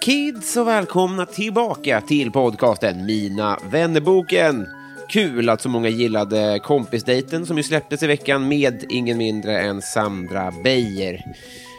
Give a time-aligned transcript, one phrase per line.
[0.00, 4.66] Kids och välkomna tillbaka till podcasten Mina vännerboken.
[5.08, 9.82] Kul att så många gillade kompisdejten som ju släpptes i veckan med ingen mindre än
[9.82, 11.24] Sandra Beijer.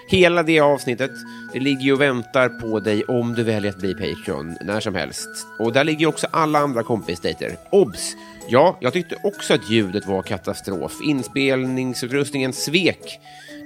[0.08, 1.12] Hela det avsnittet
[1.54, 4.96] det ligger ju och väntar på dig om du väljer att bli Patreon när som
[4.96, 5.30] helst.
[5.60, 7.58] Och där ligger också alla andra kompisdejter.
[7.70, 8.16] Obs!
[8.48, 10.94] Ja, jag tyckte också att ljudet var katastrof.
[11.04, 13.20] Inspelningsutrustningen svek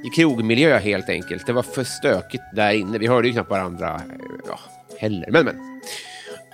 [0.04, 1.46] i krogmiljö helt enkelt.
[1.46, 2.98] Det var för stökigt där inne.
[2.98, 4.60] Vi hörde ju knappt varandra eh, ja,
[5.00, 5.32] heller.
[5.32, 5.82] Men, men.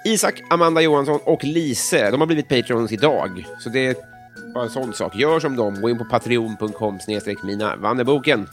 [0.05, 3.45] Isak, Amanda Johansson och Lise, de har blivit Patreons idag.
[3.59, 3.95] Så det är
[4.53, 5.15] bara en sån sak.
[5.15, 5.81] Gör som dem.
[5.81, 8.47] Gå in på patreon.com snedstreck mina vannerboken.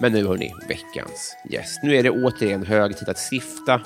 [0.00, 1.82] Men nu hörni, veckans gäst.
[1.82, 3.80] Nu är det återigen hög tid att stifta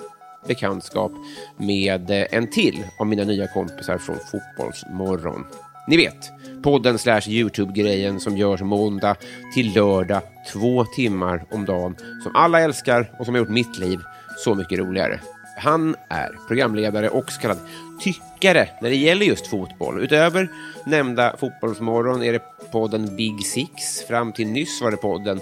[0.47, 1.13] bekantskap
[1.57, 5.45] med eh, en till av mina nya kompisar från Fotbollsmorgon.
[5.89, 9.17] Ni vet, podden slash Youtube-grejen som görs måndag
[9.55, 13.99] till lördag, två timmar om dagen, som alla älskar och som har gjort mitt liv
[14.45, 15.21] så mycket roligare.
[15.59, 17.59] Han är programledare och så kallad
[18.01, 20.03] tyckare när det gäller just fotboll.
[20.03, 20.49] Utöver
[20.87, 22.43] nämnda Fotbollsmorgon är det
[22.73, 24.03] podden Big Six.
[24.09, 25.41] Fram till nyss var det podden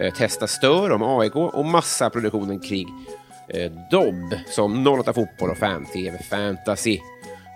[0.00, 2.86] eh, Testa Stör om AIK och massa produktionen kring
[3.48, 6.98] eh, Dobb som 08 Fotboll och Fan-TV Fantasy.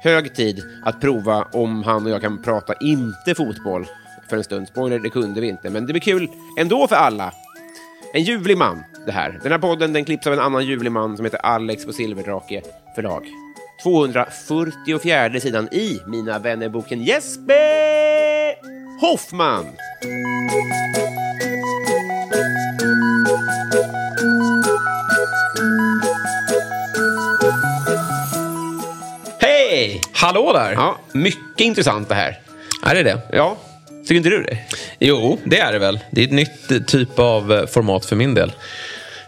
[0.02, 3.86] Hög tid att prova om han och jag kan prata inte fotboll
[4.30, 4.68] för en stund.
[4.68, 7.32] Spoiler, det kunde vi inte, men det blir kul ändå för alla.
[8.14, 9.40] En ljuvlig man, det här.
[9.42, 12.62] Den här podden den klipps av en annan ljuvlig man som heter Alex på Silverdrake
[12.94, 13.26] förlag.
[13.82, 18.52] 244 sidan i Mina vännerboken Jesper
[19.00, 19.66] Hoffman.
[29.82, 30.00] Hej!
[30.12, 30.72] Hallå där!
[30.72, 32.38] Ja, mycket intressant det här.
[32.82, 33.19] Är det det?
[33.32, 33.56] Ja,
[34.03, 34.59] tycker inte du det?
[34.98, 36.00] Jo, det är det väl.
[36.10, 38.53] Det är ett nytt eh, typ av eh, format för min del.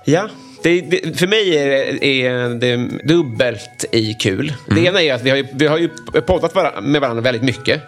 [0.04, 0.28] Ja.
[0.62, 2.76] Det, det, för mig är det, är det
[3.09, 4.53] dubbelt i kul.
[4.66, 4.87] Det Mm.
[4.87, 5.88] ena är att vi har ju, vi har ju
[6.26, 7.82] poddat med varandra väldigt mycket.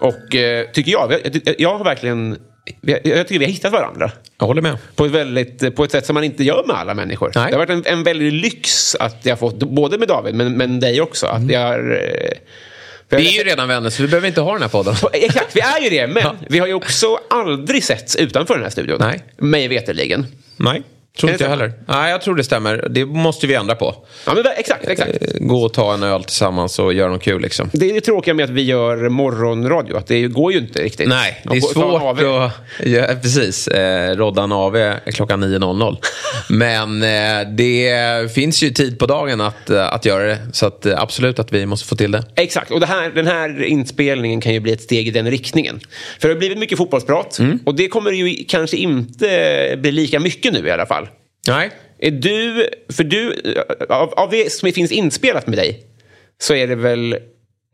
[0.00, 2.36] Och eh, tycker jag, jag, jag har verkligen...
[2.80, 4.10] Jag, jag tycker vi har hittat varandra.
[4.38, 4.76] Jag håller med.
[4.96, 7.32] På ett, väldigt, på ett sätt som man inte gör med alla människor.
[7.34, 7.44] Nej.
[7.50, 10.56] Det har varit en, en väldig lyx att jag har fått, både med David men,
[10.56, 11.26] men dig också.
[11.26, 12.38] Att jag, har, eh,
[13.10, 14.94] för Vi jag- är ju redan vänner så vi behöver inte ha den här podden.
[15.12, 16.06] Exakt, vi är ju det.
[16.06, 18.96] Men vi har ju också aldrig setts utanför den här studion.
[19.00, 19.24] Nej.
[19.36, 20.26] Mig veterligen.
[20.56, 20.82] Nej,
[21.18, 21.72] tror inte jag heller.
[21.86, 22.86] Nej, jag tror det stämmer.
[22.90, 23.94] Det måste vi ändra på.
[24.26, 25.10] Ja, men exakt, exakt.
[25.20, 27.70] Eh, Gå och ta en öl tillsammans och göra något kul liksom.
[27.72, 31.08] Det är det tråkiga med att vi gör morgonradio, att det går ju inte riktigt.
[31.08, 32.52] Nej, det är svårt att...
[32.86, 33.68] Ja, precis.
[33.68, 35.96] Eh, rodda en AV klockan 9.00.
[36.48, 40.38] Men eh, det finns ju tid på dagen att, eh, att göra det.
[40.52, 42.24] Så att, eh, absolut att vi måste få till det.
[42.36, 45.80] Exakt, och det här, den här inspelningen kan ju bli ett steg i den riktningen.
[46.20, 47.58] För det har blivit mycket fotbollsprat Mm.
[47.66, 51.08] och det kommer ju kanske inte bli lika mycket nu i alla fall.
[51.46, 51.70] Nej.
[51.98, 53.42] Är du, för du,
[53.88, 55.86] av, av det som finns inspelat med dig
[56.38, 57.16] så är det väl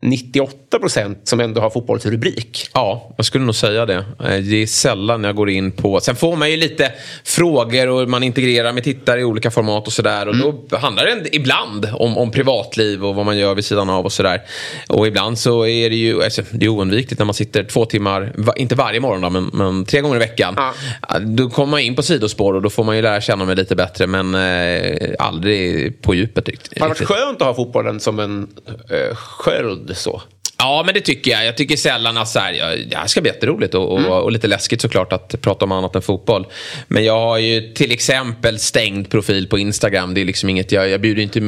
[0.01, 2.69] 98 procent som ändå har fotbollsrubrik.
[2.73, 3.93] Ja, jag skulle nog säga det.
[3.95, 4.03] Eh,
[4.39, 5.99] Det är sällan jag går in på...
[5.99, 6.91] Sen får man ju lite
[7.23, 10.27] frågor och man integrerar med tittare i olika format och sådär.
[10.27, 14.05] Och då handlar det ibland om, om privatliv och vad man gör vid sidan av
[14.05, 14.41] och sådär.
[14.89, 18.33] Och ibland så är det ju alltså, det är oundvikligt när man sitter två timmar,
[18.55, 20.53] inte varje morgon då, men, men tre gånger i veckan.
[20.57, 20.73] Ja.
[21.09, 23.55] Ja, Då kommer man in på sidospår och då får man ju lära känna mig
[23.55, 24.07] lite bättre.
[24.07, 26.79] Men eh, aldrig på djupet riktigt.
[26.79, 28.47] Har det varit skönt att ha fotbollen som en
[28.89, 30.21] eh, sköld så?
[30.59, 31.45] Ja, men det tycker jag.
[31.45, 34.11] Jag tycker sällan att så här, ja, det ska bli jätteroligt och, och, mm.
[34.11, 36.47] och, lite läskigt såklart att prata om annat än fotboll.
[36.87, 40.13] Men jag har ju till exempel stängd profil på Instagram.
[40.13, 41.39] Det är liksom inget, jag, jag bjuder inte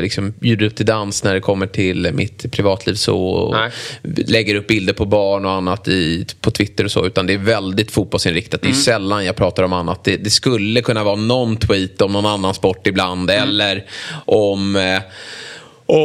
[0.00, 3.56] liksom, bjuder upp till dans när det kommer till mitt privatliv så.
[4.26, 7.06] Lägger upp bilder på barn och annat i, på Twitter och så.
[7.06, 8.62] Utan det är väldigt fotbollsinriktat.
[8.62, 8.82] Det är mm.
[8.82, 10.04] sällan jag pratar om annat.
[10.04, 13.30] Det, det, skulle kunna vara någon tweet om någon annan sport ibland.
[13.30, 13.42] Mm.
[13.42, 13.84] Eller
[14.24, 15.00] om eh,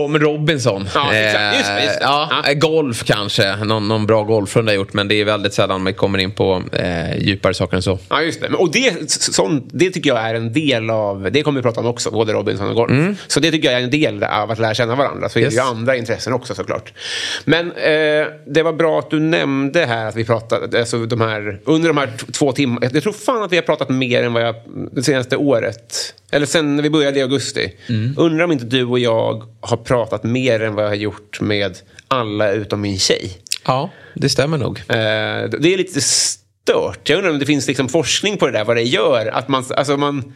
[0.09, 0.87] med Robinson.
[0.93, 1.57] Ja, exakt.
[1.57, 1.97] Just just.
[2.01, 2.53] Ja, ja.
[2.53, 3.55] Golf kanske.
[3.55, 4.93] Någon, någon bra golfrunda gjort.
[4.93, 7.99] Men det är väldigt sällan man kommer in på eh, djupare saker än så.
[8.09, 8.47] Ja, just det.
[8.47, 11.31] Och det, sånt, det tycker jag är en del av...
[11.31, 12.91] Det kommer vi prata om också, både Robinson och golf.
[12.91, 13.15] Mm.
[13.27, 15.29] Så det tycker jag är en del av att lära känna varandra.
[15.29, 15.47] Så yes.
[15.47, 16.93] är det ju andra intressen också såklart.
[17.45, 20.79] Men eh, det var bra att du nämnde här att vi pratade...
[20.79, 22.89] Alltså de här, under de här två timmarna.
[22.93, 24.55] Jag tror fan att vi har pratat mer än vad jag...
[24.91, 27.73] Det senaste året eller sen när vi började i augusti.
[27.89, 28.13] Mm.
[28.17, 31.77] Undrar om inte du och jag har pratat mer än vad jag har gjort med
[32.07, 33.31] alla utom min tjej.
[33.65, 34.79] Ja, det stämmer nog.
[34.79, 37.09] Eh, det är lite stört.
[37.09, 39.27] Jag undrar om det finns liksom forskning på det där, vad det gör.
[39.27, 40.33] Att man, alltså man,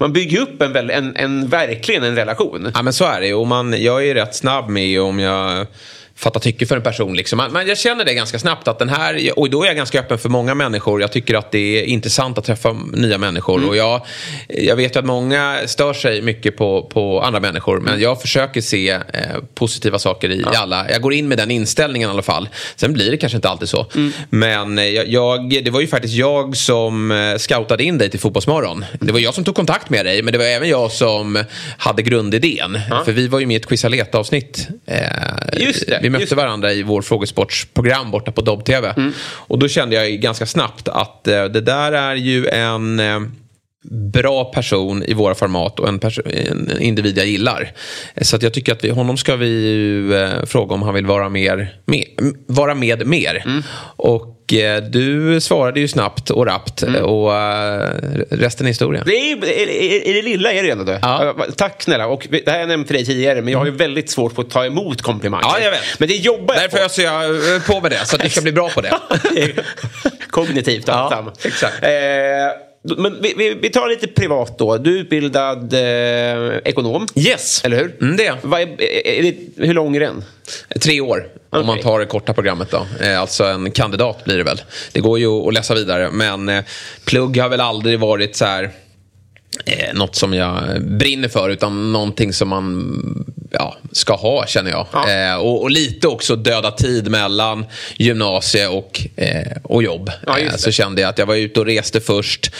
[0.00, 2.70] man bygger upp en, en, en, verkligen en relation.
[2.74, 3.34] Ja, men så är det.
[3.34, 5.66] Och man, jag är rätt snabb med om jag
[6.16, 7.16] fatta tycke för en person.
[7.16, 7.48] Liksom.
[7.52, 10.18] Men jag känner det ganska snabbt att den här, och då är jag ganska öppen
[10.18, 11.00] för många människor.
[11.00, 13.56] Jag tycker att det är intressant att träffa nya människor.
[13.56, 13.68] Mm.
[13.68, 14.06] Och jag,
[14.48, 17.80] jag vet ju att många stör sig mycket på, på andra människor.
[17.80, 19.00] Men jag försöker se eh,
[19.54, 20.52] positiva saker i, ja.
[20.52, 20.90] i, alla.
[20.90, 22.48] Jag går in med den inställningen i alla fall.
[22.76, 23.86] Sen blir det kanske inte alltid så.
[23.94, 24.12] Mm.
[24.30, 28.20] Men eh, jag, jag, det var ju faktiskt jag som eh, scoutade in dig till
[28.20, 28.84] Fotbollsmorgon.
[29.00, 30.22] Det var jag som tog kontakt med dig.
[30.22, 31.44] Men det var även jag som
[31.78, 32.80] hade grundidén.
[32.90, 33.02] Ja.
[33.04, 34.68] För vi var ju med i ett Quizalet-avsnitt.
[34.86, 34.98] Eh,
[35.56, 38.94] Just det vi mötte varandra i vår frågesportsprogram borta på Dobb-TV.
[38.96, 39.12] Mm.
[39.22, 43.20] Och då kände jag ganska snabbt att eh, det där är ju en eh,
[44.12, 47.72] bra person i våra format och en, en, individ jag gillar.
[48.22, 51.06] Så att jag tycker att vi, honom ska vi ju, eh, fråga om han vill
[51.06, 52.04] vara, mer, med,
[52.46, 53.42] vara med mer.
[53.46, 53.62] Mm.
[53.96, 54.41] Och
[54.80, 57.04] du svarade ju snabbt och rappt mm.
[57.04, 57.34] och uh,
[58.30, 59.02] resten är historia.
[59.06, 60.98] Det är, är, är det lilla är det ändå.
[61.02, 61.34] Ja.
[61.56, 62.06] Tack snälla.
[62.06, 64.34] Och det här har jag nämnt för dig tidigare men jag har ju väldigt svårt
[64.34, 65.46] på att ta emot komplimanger.
[65.46, 65.98] Ja, jag vet.
[65.98, 68.52] Men det jobbar jag Därför öser jag på med det så att vi ska bli
[68.52, 68.98] bra på det.
[70.30, 71.82] Kognitivt ja, Exakt.
[71.82, 71.90] Eh,
[72.82, 74.78] men vi, vi, vi, tar lite privat då.
[74.78, 77.06] Du är utbildad eh, ekonom.
[77.14, 77.64] Yes.
[77.64, 77.96] Eller hur?
[78.00, 79.66] Mm, det är jag.
[79.66, 80.24] Hur lång är den?
[80.80, 81.18] Tre år.
[81.18, 81.60] Okay.
[81.60, 82.86] Om man tar det korta programmet då.
[83.00, 84.62] Eh, alltså en kandidat blir det väl.
[84.92, 86.10] Det går ju att läsa vidare.
[86.10, 86.64] Men eh,
[87.04, 88.70] plugg har väl aldrig varit så här
[89.64, 92.94] eh, något som jag brinner för utan någonting som man
[93.52, 94.86] ja, ska ha känner jag.
[94.92, 95.10] Ja.
[95.10, 97.66] Eh, och, och, lite också döda tid mellan
[97.96, 100.10] gymnasie och, eh, och jobb.
[100.26, 102.50] Ja, eh, så kände jag att jag var ute och reste först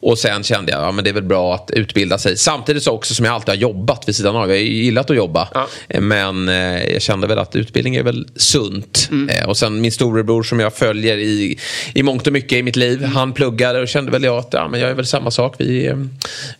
[0.00, 2.36] och sen kände jag att ja, det är väl bra att utbilda sig.
[2.36, 4.42] Samtidigt så också som jag alltid har jobbat vid sidan av.
[4.42, 5.48] Jag har gillat att jobba.
[5.54, 5.68] Ja.
[5.88, 9.08] Eh, men eh, jag kände väl att utbildning är väl sunt.
[9.10, 9.28] Mm.
[9.28, 11.58] Eh, och sen min storebror som jag följer i,
[11.94, 12.98] i mångt och mycket i mitt liv.
[12.98, 13.16] Mm.
[13.16, 15.54] Han pluggade och kände väl jag att ja, men jag är väl samma sak.
[15.58, 15.94] Vi,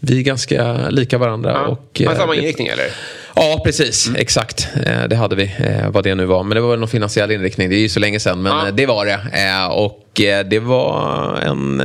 [0.01, 1.51] vi är ganska lika varandra.
[1.51, 1.67] Ja.
[1.67, 2.87] Och, har samma inriktning eller?
[3.35, 4.09] Ja, precis.
[4.09, 4.21] Mm.
[4.21, 4.69] Exakt.
[4.87, 6.43] Eh, det hade vi, eh, vad det nu var.
[6.43, 7.71] Men det var någon finansiell inriktning.
[7.71, 8.71] Det är ju så länge sedan, men ja.
[8.71, 9.21] det var det.
[9.33, 10.07] Eh, och
[10.51, 11.83] det var en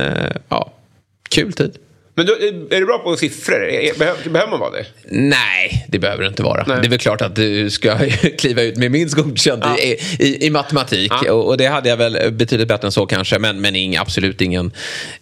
[0.48, 0.72] ja,
[1.30, 1.78] kul tid.
[2.16, 2.32] Men du,
[2.70, 3.98] är du bra på siffror?
[3.98, 4.86] Behöver, man vara det?
[5.04, 6.64] Nej, det behöver du inte vara.
[6.66, 6.78] Nej.
[6.80, 7.98] Det är väl klart att du ska
[8.38, 9.78] kliva ut med minst godkänt ja.
[9.78, 11.12] i, i, i, matematik.
[11.24, 11.32] Ja.
[11.32, 13.38] Och, och, det hade jag väl betydligt bättre än så kanske.
[13.38, 14.70] Men, men ing, absolut ingen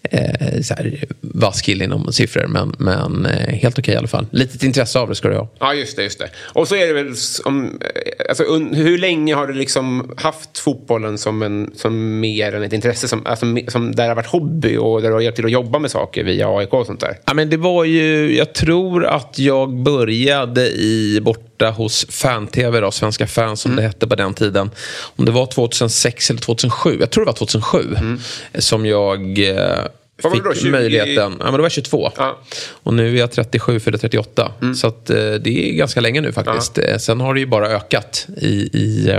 [0.03, 2.47] eh, så här, vass kille inom siffror.
[2.47, 4.27] Men, men eh, helt okej okay, i alla fall.
[4.31, 5.49] Litet intresse av det ska du ha.
[5.59, 6.03] Ja, just det.
[6.03, 6.31] Just det.
[6.53, 7.15] Och så är det väl
[7.45, 12.55] om, eh, alltså, un, hur länge har du liksom haft fotbollen som, en, som mer
[12.55, 13.09] än ett intresse?
[13.09, 15.51] Som, alltså, som där det har varit hobby och där du har hjälpt till att
[15.51, 16.84] jobba med saker via AIK?
[16.85, 17.19] Och sånt där?
[17.25, 22.91] Ja, men det var ju, jag tror att jag började i borta hos Fan-TV, då,
[22.91, 23.83] Svenska fans som mm.
[23.83, 24.71] det hette på den tiden.
[25.17, 28.21] Om det var 2006 eller 2007, jag tror det var 2007, mm.
[28.59, 29.85] som jag eh,
[30.33, 30.71] fick då, 20...
[30.71, 31.37] möjligheten.
[31.39, 32.13] Ja, men då var jag 22.
[32.17, 32.39] Ja.
[32.69, 34.53] Och nu är jag 37 för 38.
[34.63, 34.75] Mm.
[34.75, 36.77] Så att, eh, det är ganska länge nu faktiskt.
[36.77, 36.83] Ja.
[36.83, 39.19] Eh, sen har det ju bara ökat i, i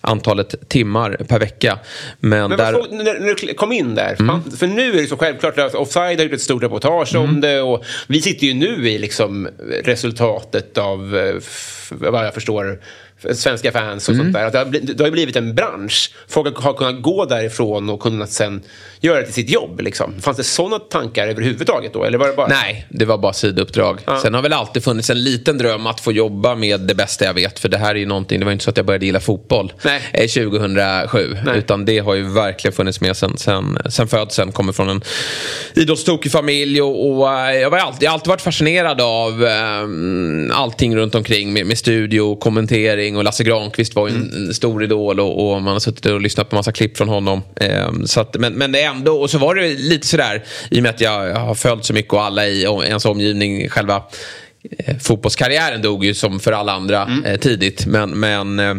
[0.00, 1.78] antalet timmar per vecka.
[2.20, 2.72] Men, Men där...
[2.72, 4.42] när, när du kom in där, mm.
[4.56, 7.28] för nu är det så självklart att Offside har gjort ett stort reportage mm.
[7.28, 9.48] om det och vi sitter ju nu i liksom
[9.84, 11.34] resultatet av eh,
[11.90, 12.80] vad jag förstår
[13.34, 14.26] svenska fans och mm.
[14.26, 14.44] sånt där.
[14.44, 16.12] Att det, har blivit, det har blivit en bransch.
[16.28, 18.62] Folk har kunnat gå därifrån och kunnat sen
[19.00, 19.80] göra det till sitt jobb.
[19.80, 20.20] Liksom.
[20.20, 22.04] Fanns det sådana tankar överhuvudtaget då?
[22.04, 22.46] Eller var det bara...
[22.46, 24.00] Nej, det var bara sidouppdrag.
[24.04, 24.20] Ja.
[24.22, 27.34] Sen har väl alltid funnits en liten dröm att få jobba med det bästa jag
[27.34, 27.58] vet.
[27.58, 29.72] För det här är ju någonting, det var inte så att jag började gilla fotboll
[29.82, 30.28] Nej.
[30.28, 31.32] 2007.
[31.36, 31.58] Eh, Nej.
[31.58, 34.52] Utan det har ju verkligen funnits med sen, sen, sen födseln.
[34.52, 35.02] Kommer från en
[35.74, 40.50] idrottstokig familj och, och eh, jag, var alltid, jag har alltid varit fascinerad av um,
[40.54, 44.54] allting runt omkring med, med studio, kommentering Jerring och Lasse Granqvist var ju en, en
[44.54, 47.42] stor idol och, och, man har suttit och lyssnat på massa klipp från honom.
[47.56, 50.82] Eh, så att, men, men det ändå, och så var det lite sådär i och
[50.82, 54.02] med att jag har följt så mycket och alla i ens omgivning själva
[54.78, 57.24] eh, fotbollskarriären dog ju som för alla andra mm.
[57.24, 57.86] eh, tidigt.
[57.86, 58.74] Men, men eh,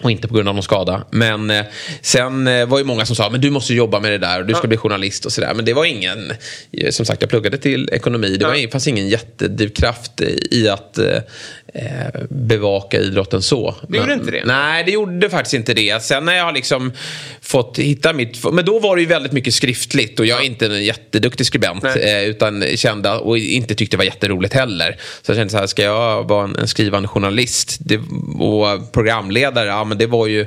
[0.00, 1.04] och inte på grund av någon skada.
[1.10, 1.64] Men eh,
[2.00, 4.46] sen eh, var ju många som sa men du måste jobba med det där och
[4.46, 4.68] du ska ja.
[4.68, 5.54] bli journalist och sådär.
[5.54, 6.32] Men det var ingen,
[6.72, 8.36] eh, som sagt jag pluggade till ekonomi.
[8.36, 10.20] Det var, fanns ingen jättedrivkraft
[10.50, 11.16] i att eh,
[11.74, 13.74] eh, bevaka idrotten så.
[13.88, 14.44] Det gjorde inte det?
[14.44, 16.02] Nej, det gjorde faktiskt inte det.
[16.02, 16.92] Sen när jag liksom
[17.40, 18.52] fått hitta mitt...
[18.52, 21.84] Men då var det ju väldigt mycket skriftligt och jag är inte en jätteduktig skribent.
[22.24, 24.96] Utan kände, och inte tyckte det var jätteroligt heller.
[25.22, 28.00] Så jag kände så här, ska jag vara en, en skrivande journalist det,
[28.38, 30.46] och programledare, men det var ju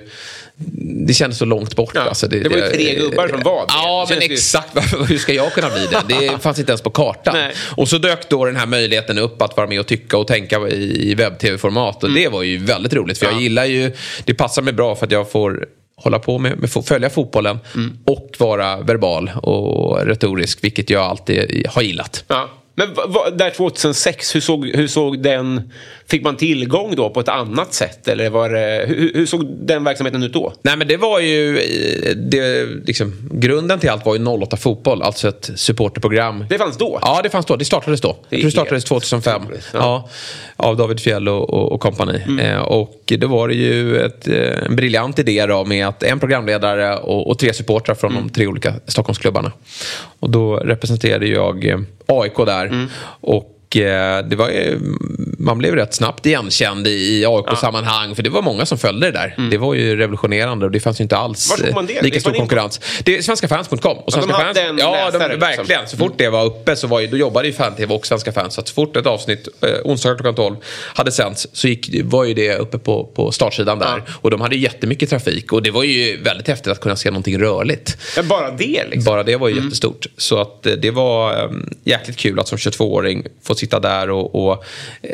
[1.08, 1.92] det kändes så långt bort.
[1.96, 4.94] Ja, alltså, det, det, var ju tre gubbar som var Ja, men exakt.
[5.10, 6.20] Hur ska jag kunna bli det?
[6.20, 7.34] Det fanns inte ens på kartan.
[7.34, 7.54] Nej.
[7.78, 10.68] Och så dök då den här möjligheten upp att vara med och tycka och tänka
[10.68, 12.04] i webb-tv-format.
[12.04, 12.24] Och mm.
[12.24, 13.18] det var ju väldigt roligt.
[13.18, 13.32] För ja.
[13.32, 13.92] jag gillar ju,
[14.26, 17.98] det passar mig bra för att jag får hålla på med, med följa fotbollen mm.
[18.06, 22.24] och vara verbal och retorisk, vilket jag alltid har gillat.
[22.28, 22.50] Ja.
[22.76, 22.88] Men
[23.38, 25.72] där 2006, hur såg, hur såg den...
[26.08, 28.08] Fick man tillgång då på ett annat sätt?
[28.08, 30.54] Eller var det, hur, hur, såg den verksamheten ut då?
[30.62, 31.60] Nej men det var ju...
[32.16, 36.46] Det, liksom, grunden till allt var ju 08 Fotboll, alltså ett supporterprogram.
[36.50, 37.00] Det fanns då?
[37.02, 37.56] Ja, det fanns då.
[37.56, 38.18] Det startades då.
[38.30, 39.42] Det, det startades 2005.
[39.52, 39.60] Ja.
[39.74, 40.10] ja.
[40.56, 42.22] av David Fjell och, och, och kompani.
[42.28, 42.40] Mm.
[42.40, 46.20] Eh, och då var det ju ett, eh, en briljant idé då med att en
[46.20, 48.24] programledare och, och tre supportrar från mm.
[48.24, 49.52] de tre olika Stockholmsklubbarna.
[50.20, 52.66] Och då representerade jag eh, AIK där.
[52.66, 52.88] Mm.
[53.22, 53.55] Och
[54.30, 54.52] det var,
[55.38, 58.10] man blev rätt snabbt igenkänd i AIK-sammanhang.
[58.10, 58.16] Ja.
[58.16, 59.36] För det var många som följde det där.
[59.38, 59.50] Mm.
[59.50, 61.56] Det var ju revolutionerande och det fanns ju inte alls
[62.02, 62.82] lika stor konkurrens.
[63.04, 63.98] Det är svenskafans.com.
[63.98, 65.40] Och svenska de fans, ja, de, liksom.
[65.40, 65.88] verkligen.
[65.88, 68.54] Så fort det var uppe så var ju, då jobbade ju Fan-TV och Svenska fans.
[68.54, 70.56] Så, så fort ett avsnitt, eh, onsdagar klockan 12,
[70.94, 74.04] hade sänts så gick, var ju det uppe på, på startsidan där.
[74.08, 74.14] Ja.
[74.22, 75.54] Och de hade jättemycket trafik.
[75.54, 77.98] Och det var ju väldigt häftigt att kunna se någonting rörligt.
[78.16, 79.04] Ja, bara det liksom.
[79.04, 79.66] Bara det var ju mm.
[79.66, 80.06] jättestort.
[80.18, 84.46] Så att eh, det var um, jäkligt kul att som 22-åring få sitta där och,
[84.46, 84.64] och
[85.02, 85.10] eh,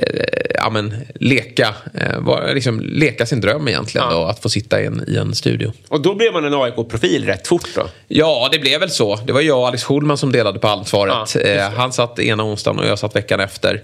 [0.55, 4.07] ja, men, leka, eh, var, liksom, leka sin dröm egentligen.
[4.09, 4.13] Ja.
[4.13, 5.73] Då, att få sitta i en, i en studio.
[5.87, 7.87] Och då blev man en AIK-profil rätt fort då?
[8.07, 9.15] Ja, det blev väl så.
[9.15, 11.35] Det var jag och Alex Schulman som delade på ansvaret.
[11.35, 13.81] Ja, eh, han satt ena onsdagen och jag satt veckan efter.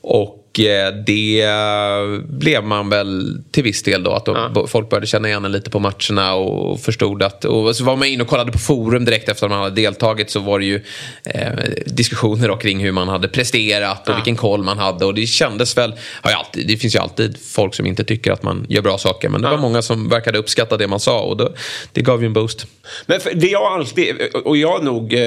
[0.00, 0.47] Och
[1.06, 1.46] det
[2.28, 4.12] blev man väl till viss del då.
[4.12, 4.66] Att de, ja.
[4.66, 7.44] folk började känna igen en lite på matcherna och förstod att...
[7.44, 10.30] Och så var man inne och kollade på forum direkt efter att man hade deltagit
[10.30, 10.84] så var det ju
[11.24, 11.52] eh,
[11.86, 14.14] diskussioner kring hur man hade presterat och ja.
[14.14, 15.04] vilken koll man hade.
[15.04, 15.94] Och det kändes väl...
[16.22, 19.28] Ja, alltid, det finns ju alltid folk som inte tycker att man gör bra saker
[19.28, 21.54] men det var många som verkade uppskatta det man sa och då,
[21.92, 22.66] det gav ju en boost.
[23.06, 25.18] Men det jag alltid, och jag nog, eh,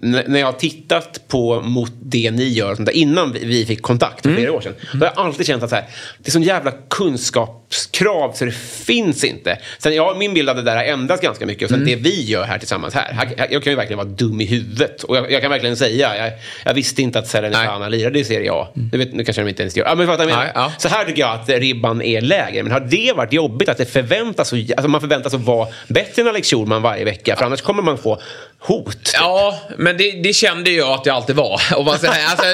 [0.00, 4.28] när jag har tittat på mot det ni gör, innan vi fick kontakt kontakt för
[4.28, 4.40] mm.
[4.40, 4.74] flera år sedan.
[4.92, 5.84] Då har jag alltid känt att så här,
[6.18, 8.54] det är sån jävla kunskapskrav så det
[8.84, 9.58] finns inte.
[9.78, 11.68] Sen, ja, min bild av det där har ändrats ganska mycket.
[11.68, 11.88] Sen mm.
[11.88, 15.02] det vi gör här tillsammans här, här, jag kan ju verkligen vara dum i huvudet.
[15.02, 16.32] Och jag, jag kan verkligen säga, jag,
[16.64, 18.68] jag visste inte att Serenitana lirade i Serie A.
[18.76, 18.88] Mm.
[18.92, 19.84] Nu, vet, nu kanske de inte ens gör.
[19.84, 20.72] Ja, men jag menar, ja.
[20.78, 22.62] Så här tycker jag att ribban är lägre.
[22.62, 26.28] Men har det varit jobbigt att det förväntas, alltså man förväntas att vara bättre än
[26.28, 27.36] Alex Schulman varje vecka?
[27.36, 28.20] För annars kommer man få
[28.64, 29.04] hot.
[29.04, 29.14] Typ.
[29.14, 31.60] Ja, men det, det, kände jag att jag alltid var.
[31.76, 32.44] Och man säger, alltså,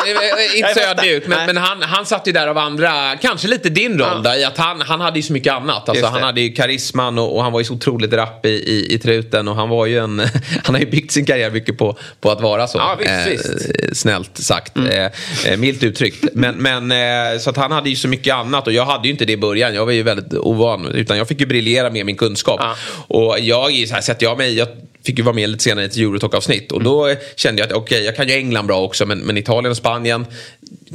[0.56, 3.98] inte så ödmjuk, men, men, han, han satt ju där av andra, kanske lite din
[3.98, 4.30] roll ja.
[4.30, 5.88] där, i att han, han hade ju så mycket annat.
[5.88, 8.94] Alltså, han hade ju karisman och, och, han var ju så otroligt rapp i, i,
[8.94, 10.18] i truten och han var ju en,
[10.64, 12.78] han har ju byggt sin karriär mycket på, på att vara så.
[12.78, 14.90] Ja, visst, eh, snällt sagt, mm.
[14.90, 16.24] eh, eh milt uttryckt.
[16.32, 19.12] Men, men eh, så att han hade ju så mycket annat och jag hade ju
[19.12, 19.74] inte det i början.
[19.74, 22.60] Jag var ju väldigt ovan, utan jag fick ju briljera med min kunskap.
[22.60, 22.74] Ja.
[23.16, 24.68] Och jag, så här, sätter jag mig, jag
[25.08, 26.72] fick ju vara med lite senare i ett Eurotalk-avsnitt.
[26.72, 29.36] Och då kände jag att okej, okay, jag kan ju England bra också, men, men
[29.36, 30.26] Italien och Spanien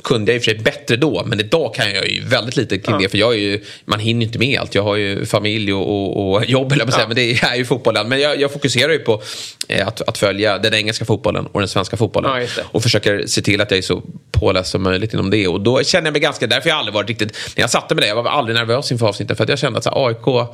[0.03, 1.24] kunde jag i och för sig bättre då.
[1.25, 3.10] Men idag kan jag ju väldigt lite kring det.
[3.10, 4.75] För jag är ju, man hinner ju inte med allt.
[4.75, 7.07] Jag har ju familj och, och, och jobb, eller ja.
[7.07, 8.10] men det är ju fotbollen.
[8.10, 9.22] Men jag, jag fokuserar ju på
[9.67, 12.48] eh, att, att följa den engelska fotbollen och den svenska fotbollen.
[12.57, 15.48] Ja, och försöker se till att jag är så påläst som möjligt inom det.
[15.48, 17.95] Och då känner jag mig ganska, därför har jag aldrig varit riktigt, när jag satte
[17.95, 19.38] mig där, jag var aldrig nervös inför avsnittet.
[19.38, 20.50] För att jag kände att så här, AIK,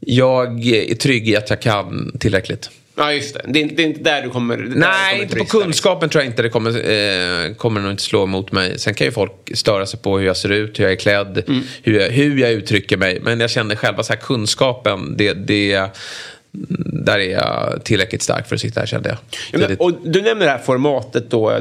[0.00, 2.70] jag är trygg i att jag kan tillräckligt.
[2.98, 3.42] Ja, just det.
[3.46, 4.56] Det är, det är inte där du kommer...
[4.56, 6.10] Nej, kommer inte på kunskapen liksom.
[6.10, 8.78] tror jag inte det kommer, eh, kommer nog inte slå emot mig.
[8.78, 11.42] Sen kan ju folk störa sig på hur jag ser ut, hur jag är klädd,
[11.48, 11.62] mm.
[11.82, 13.18] hur, jag, hur jag uttrycker mig.
[13.22, 15.90] Men jag känner själva så här, kunskapen, det, det
[17.06, 19.18] där är jag tillräckligt stark för att sitta här kände jag.
[19.52, 21.52] Ja, men, och du nämner det här formatet då,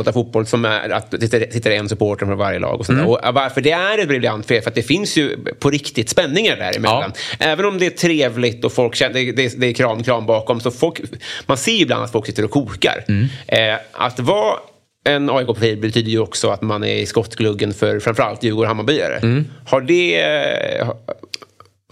[0.00, 2.80] 08 Fotboll, som är att det sitter en supporter från varje lag.
[2.80, 3.06] Och, mm.
[3.06, 6.56] och varför det är ett briljant fel, för att det finns ju på riktigt spänningar
[6.56, 7.12] däremellan.
[7.38, 7.46] Ja.
[7.46, 10.60] Även om det är trevligt och folk känner, det, det, det är kram, kram bakom,
[10.60, 11.00] så folk,
[11.46, 13.04] man ser ju ibland att folk sitter och kokar.
[13.08, 13.26] Mm.
[13.46, 14.54] Eh, att vara
[15.04, 19.44] en AIK-profil betyder ju också att man är i skottgluggen för framförallt Djurgården och Hammarbyare.
[19.66, 20.22] Har det...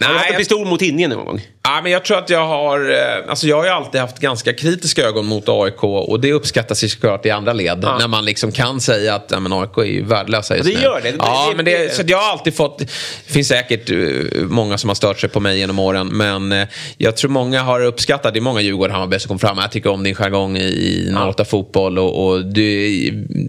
[0.05, 1.41] Har, du haft en pistol mot tinningen någon gång?
[1.63, 2.89] Ja, men jag tror att jag har...
[2.91, 6.83] eh, Alltså jag har ju alltid haft ganska kritiska ögon mot AIK och det uppskattas
[6.83, 7.79] ju såklart i andra led.
[7.99, 10.81] När man liksom kan säga att ja, men AIK är ju värdelösa just det nu.
[10.83, 11.11] gör det.
[11.11, 12.79] Det- Ja, det- men det, det- så jag har alltid fått...
[12.79, 12.87] Det
[13.33, 13.97] finns säkert eh,
[14.41, 16.07] många som har stört sig på mig genom åren.
[16.07, 19.57] Men eh, jag tror många har uppskattat, det är många Djurgården Hammarby som kom fram.
[19.57, 21.99] Jag tycker om din jargong i 08 fotboll.
[21.99, 22.89] Och, och det,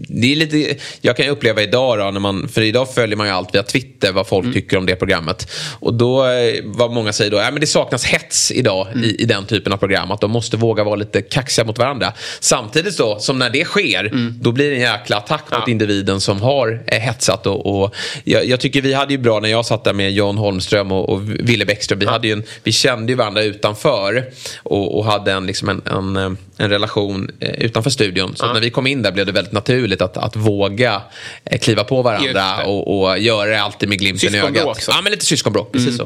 [0.07, 0.75] det är lite...
[1.01, 3.63] Jag kan ju uppleva idag då, när man, för idag följer man ju allt via
[3.63, 5.51] Twitter vad folk tycker om det programmet.
[5.79, 6.25] Och då,
[6.63, 9.77] vad många säger då, ja, men det saknas hets idag i, i den typen av
[9.77, 10.11] program.
[10.11, 12.13] Att de måste våga vara lite kaxiga mot varandra.
[12.39, 16.41] Samtidigt då, som när det sker, då blir det en jäkla attack mot individen som
[16.41, 17.45] har eh, hetsat.
[17.45, 20.37] Och, och jag, jag tycker vi hade ju bra när jag satt där med John
[20.37, 21.99] Holmström och, och Ville Bäckström.
[21.99, 24.29] Vi, hade ju en, vi kände ju varandra utanför
[24.63, 28.35] och, och hade en, liksom en, en, eh, en relation eh, utanför studion.
[28.35, 31.01] Så när vi kom in där blev det väldigt naturligt att, att våga
[31.45, 34.65] eh, kliva på varandra och, och göra det alltid med glimten i ögat.
[34.65, 34.91] också.
[34.91, 35.71] Ja, men lite syskonbråk.
[35.71, 36.03] Precis så.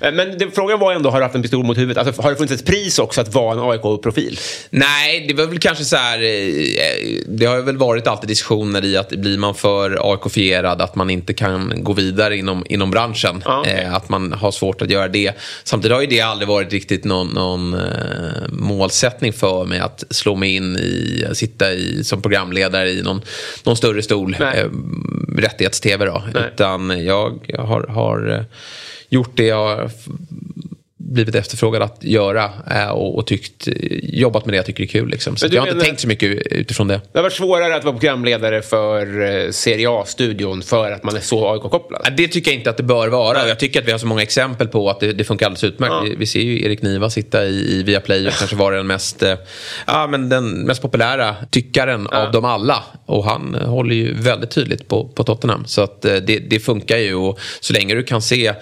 [0.00, 2.06] Eh, Men det, frågan var ändå, har du haft en pistol mot huvudet?
[2.06, 4.38] Alltså, har det funnits ett pris också att vara en AIK-profil?
[4.70, 6.18] Nej, det var väl kanske så här.
[7.28, 11.34] Det har väl varit alltid diskussioner i att blir man för AIK-fierad att man inte
[11.34, 13.42] kan gå vidare inom, inom branschen.
[13.44, 15.32] Ja, eh, att man har svårt att göra det.
[15.64, 17.76] Samtidigt har ju det aldrig varit riktigt någon, någon
[18.48, 23.20] målsättning för mig att slå mig in i, sitta i, som programledare i någon,
[23.64, 24.36] någon större stol.
[24.40, 24.58] Nej.
[24.58, 24.66] Eh,
[25.38, 26.22] Rättighets-TV då.
[26.34, 26.42] Nej.
[26.54, 28.42] Utan jag har, har eh,
[29.08, 29.90] gjort det jag
[30.98, 33.68] blivit efterfrågad att göra eh, och, och tyckt,
[34.02, 35.08] jobbat med det jag tycker är kul.
[35.08, 35.36] Liksom.
[35.36, 37.00] Så jag har inte tänkt så mycket utifrån det.
[37.12, 41.20] Det har varit svårare att vara programledare för eh, Serie A-studion för att man är
[41.20, 42.00] så AIK-kopplad.
[42.04, 43.42] Ja, Det tycker jag inte att det bör vara.
[43.42, 45.64] Och Jag tycker att vi har så många exempel på att det, det funkar alldeles
[45.64, 45.92] utmärkt.
[45.92, 46.00] Ja.
[46.00, 49.22] Vi, vi ser ju Erik Niva sitta i, i Viaplay och kanske vara den mest,
[49.22, 49.34] eh,
[49.86, 52.84] ja, men den mest populära tyckaren av dem alla.
[53.06, 55.64] Och han eh, håller ju väldigt tydligt på, på Tottenham.
[55.66, 57.14] Så att eh, det, det funkar ju.
[57.14, 58.54] Och så länge du kan se eh,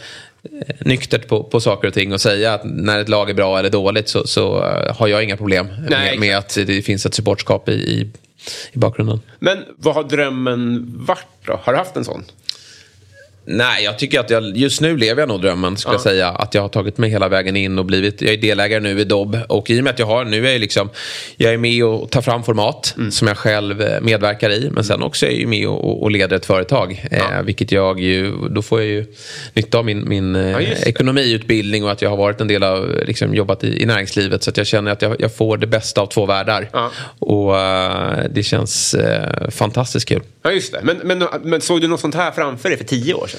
[0.80, 3.70] nyktert på, på saker och ting och säga att när ett lag är bra eller
[3.70, 7.68] dåligt så, så eh, har jag inga problem med, med att det finns ett supportskap
[7.68, 8.10] i, i,
[8.72, 9.20] i bakgrunden.
[9.38, 11.60] Men vad har drömmen varit då?
[11.62, 12.24] Har du haft en sån?
[13.48, 16.28] Nej, jag tycker att jag, just nu lever jag nog drömmen, ska jag säga.
[16.28, 19.04] Att jag har tagit mig hela vägen in och blivit, jag är delägare nu i
[19.04, 19.38] Dobb.
[19.48, 20.90] Och i och med att jag har, nu är jag liksom,
[21.36, 24.70] jag är med och tar fram format som jag själv eh, medverkar i.
[24.70, 27.04] Men sen också är jag ju med och, och leder ett företag.
[27.10, 29.06] Eh, vilket jag ju, då får jag ju
[29.54, 33.00] nytta av min, min eh, Ja, ekonomiutbildning och att jag har varit en del av,
[33.06, 34.42] liksom jobbat i, i näringslivet.
[34.42, 36.68] Så att jag känner att jag, jag får det bästa av två världar.
[36.72, 36.90] Ja.
[37.18, 40.22] Och eh, det känns eh, fantastiskt kul.
[40.42, 40.80] Ja, just det.
[40.82, 43.35] Men, men, men såg du något sånt här framför dig för tio år sedan?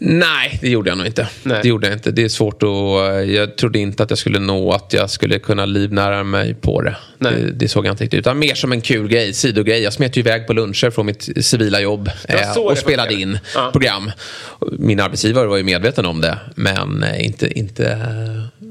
[0.00, 1.28] Nej, det gjorde jag nog inte.
[1.42, 1.58] Nej.
[1.62, 2.10] Det gjorde jag inte.
[2.10, 3.28] Det är svårt att...
[3.28, 6.96] Jag trodde inte att jag skulle nå att jag skulle kunna livnära mig på det.
[7.18, 8.18] Det, det såg jag inte riktigt.
[8.18, 9.82] Utan mer som en kul grej, sidogrej.
[9.82, 13.68] Jag smet ju iväg på luncher från mitt civila jobb eh, och spelade in Ja.
[13.72, 14.10] program.
[14.78, 18.64] Min arbetsgivare var ju medveten om det, men eh, inte, inte eh,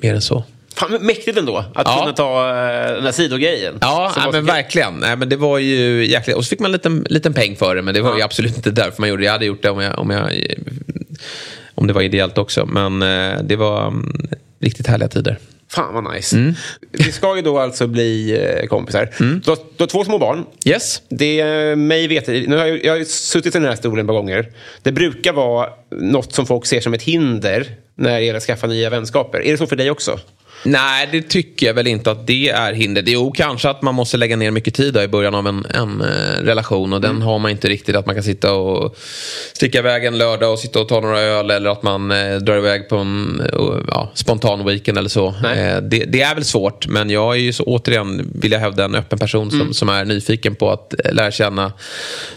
[0.00, 0.44] mer än så.
[0.78, 2.00] Fan, mäktigt ändå att Ja.
[2.00, 3.78] kunna ta eh, den här sidogrejen.
[3.80, 4.94] Ja, nej, men verkligen.
[4.94, 6.36] Nej, men det var ju jäkligt.
[6.36, 8.56] Och så fick man en liten, liten peng för det, men det var ju absolut
[8.56, 9.26] inte därför man gjorde det.
[9.26, 10.32] Jag hade gjort det om, jag, om, jag,
[11.74, 12.66] om det var ideellt också.
[12.66, 14.28] Men eh, det var mm,
[14.60, 15.38] riktigt härliga tider.
[15.70, 16.36] Fan vad nice.
[16.36, 16.54] Mm.
[16.92, 19.08] Vi ska ju då alltså bli eh, kompisar.
[19.18, 20.44] Du, har, du har två små barn.
[20.64, 21.02] Yes.
[21.08, 24.06] Det är mig vet nu har jag, jag har suttit i den här stolen ett
[24.06, 24.48] par gånger.
[24.82, 28.66] Det brukar vara något som folk ser som ett hinder när det gäller att skaffa
[28.66, 29.40] nya vänskaper.
[29.46, 30.18] Är det så för dig också?
[30.62, 33.04] Nej, det tycker jag väl inte att det är hinder.
[33.06, 36.42] Jo, kanske att man måste lägga ner mycket tid i början av en, en eh,
[36.42, 36.92] relation.
[36.92, 37.96] Och den har man inte riktigt.
[37.96, 38.96] Att man kan sitta och
[39.52, 41.50] sticka iväg en lördag och sitta och ta några öl.
[41.50, 45.26] Eller att man eh, drar iväg på en eh, ja, spontan weekend eller så.
[45.28, 46.86] Eh, det, det är väl svårt.
[46.86, 50.04] Men jag är ju så återigen, vill jag hävda, en öppen person som, som är
[50.04, 51.72] nyfiken på att eh, lära känna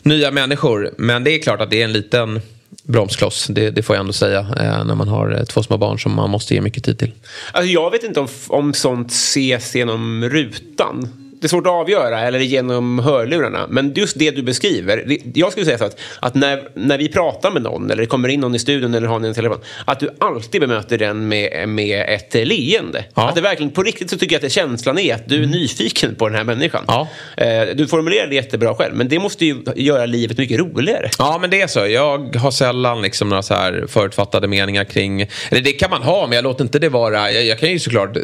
[0.03, 0.91] nya människor.
[0.97, 2.41] Men det är klart att det är en liten
[2.83, 3.47] bromskloss.
[3.47, 4.39] Det, det får jag ändå säga.
[4.39, 7.11] Eh, när man har eh, två små barn som man måste ge mycket tid till.
[7.51, 11.20] Alltså jag vet inte om, om sånt ses genom rutan.
[11.41, 13.67] Det är svårt att avgöra, eller genom hörlurarna.
[13.69, 15.03] Men just det du beskriver.
[15.07, 18.07] det- Jag skulle säga så att, att när, när vi pratar med någon, eller det
[18.07, 21.69] kommer in någon i studion eller har en telefon, att du alltid bemöter den med,
[21.69, 23.05] med ett leende.
[23.15, 23.29] Ja.
[23.29, 25.47] Att det verkligen, på riktigt så tycker jag att det, känslan är att du är
[25.47, 26.83] nyfiken på den här människan.
[26.87, 27.07] Ja.
[27.37, 31.09] Eh, Du formulerar det jättebra själv, men det måste ju göra livet mycket roligare.
[31.17, 31.87] Ja, men det är så.
[31.87, 35.21] Jag har sällan liksom några så här förutfattade meningar kring...
[35.49, 37.31] Eller det kan man ha, men jag låter inte det vara...
[37.31, 38.17] Jag, jag kan ju såklart...
[38.17, 38.23] eh,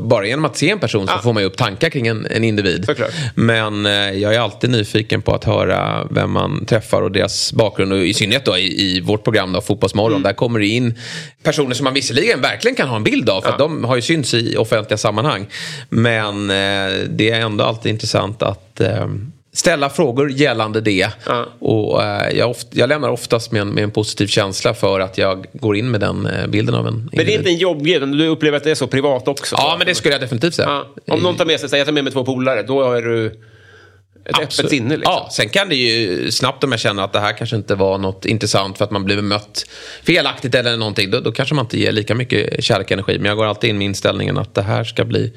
[0.00, 1.22] Bara genom att se en person så Ja.
[1.22, 2.84] får man ju upp tankar kring en, en individ.
[2.84, 3.10] Såklart.
[3.34, 7.92] Men eh, jag är alltid nyfiken på att höra vem man träffar och deras bakgrund.
[7.92, 10.12] Och I synnerhet då i, i vårt program då, Fotbollsmorgon.
[10.12, 10.22] Mm.
[10.22, 10.98] Där kommer det in
[11.42, 13.42] personer som man visserligen verkligen kan ha en bild av.
[13.42, 15.46] För att de har ju synts i offentliga sammanhang.
[15.88, 19.06] Men eh, det är ändå alltid intressant att eh,
[19.52, 21.08] ställa frågor gällande det.
[21.26, 21.46] Ja.
[21.58, 25.18] Och eh, jag, oft, jag lämnar oftast med en, med en positiv känsla för att
[25.18, 27.38] jag går in med den eh, bilden av en Men det är individ.
[27.38, 29.56] inte en jobbgrej, utan du upplever att det är så privat också?
[29.58, 30.68] Ja, men det skulle jag definitivt säga.
[31.04, 31.14] Ja.
[31.14, 33.26] Om någon tar med sig, säg jag tar med mig två polare, då är du
[33.26, 34.70] ett öppet Absolut.
[34.70, 34.96] sinne.
[34.96, 35.12] Liksom.
[35.12, 37.98] Ja, sen kan det ju snabbt om jag känner att det här kanske inte var
[37.98, 39.66] något intressant för att man blivit mött
[40.02, 41.10] felaktigt eller någonting.
[41.10, 43.18] Då, då kanske man inte ger lika mycket kärlek och energi.
[43.18, 45.32] Men jag går alltid in med inställningen att det här ska bli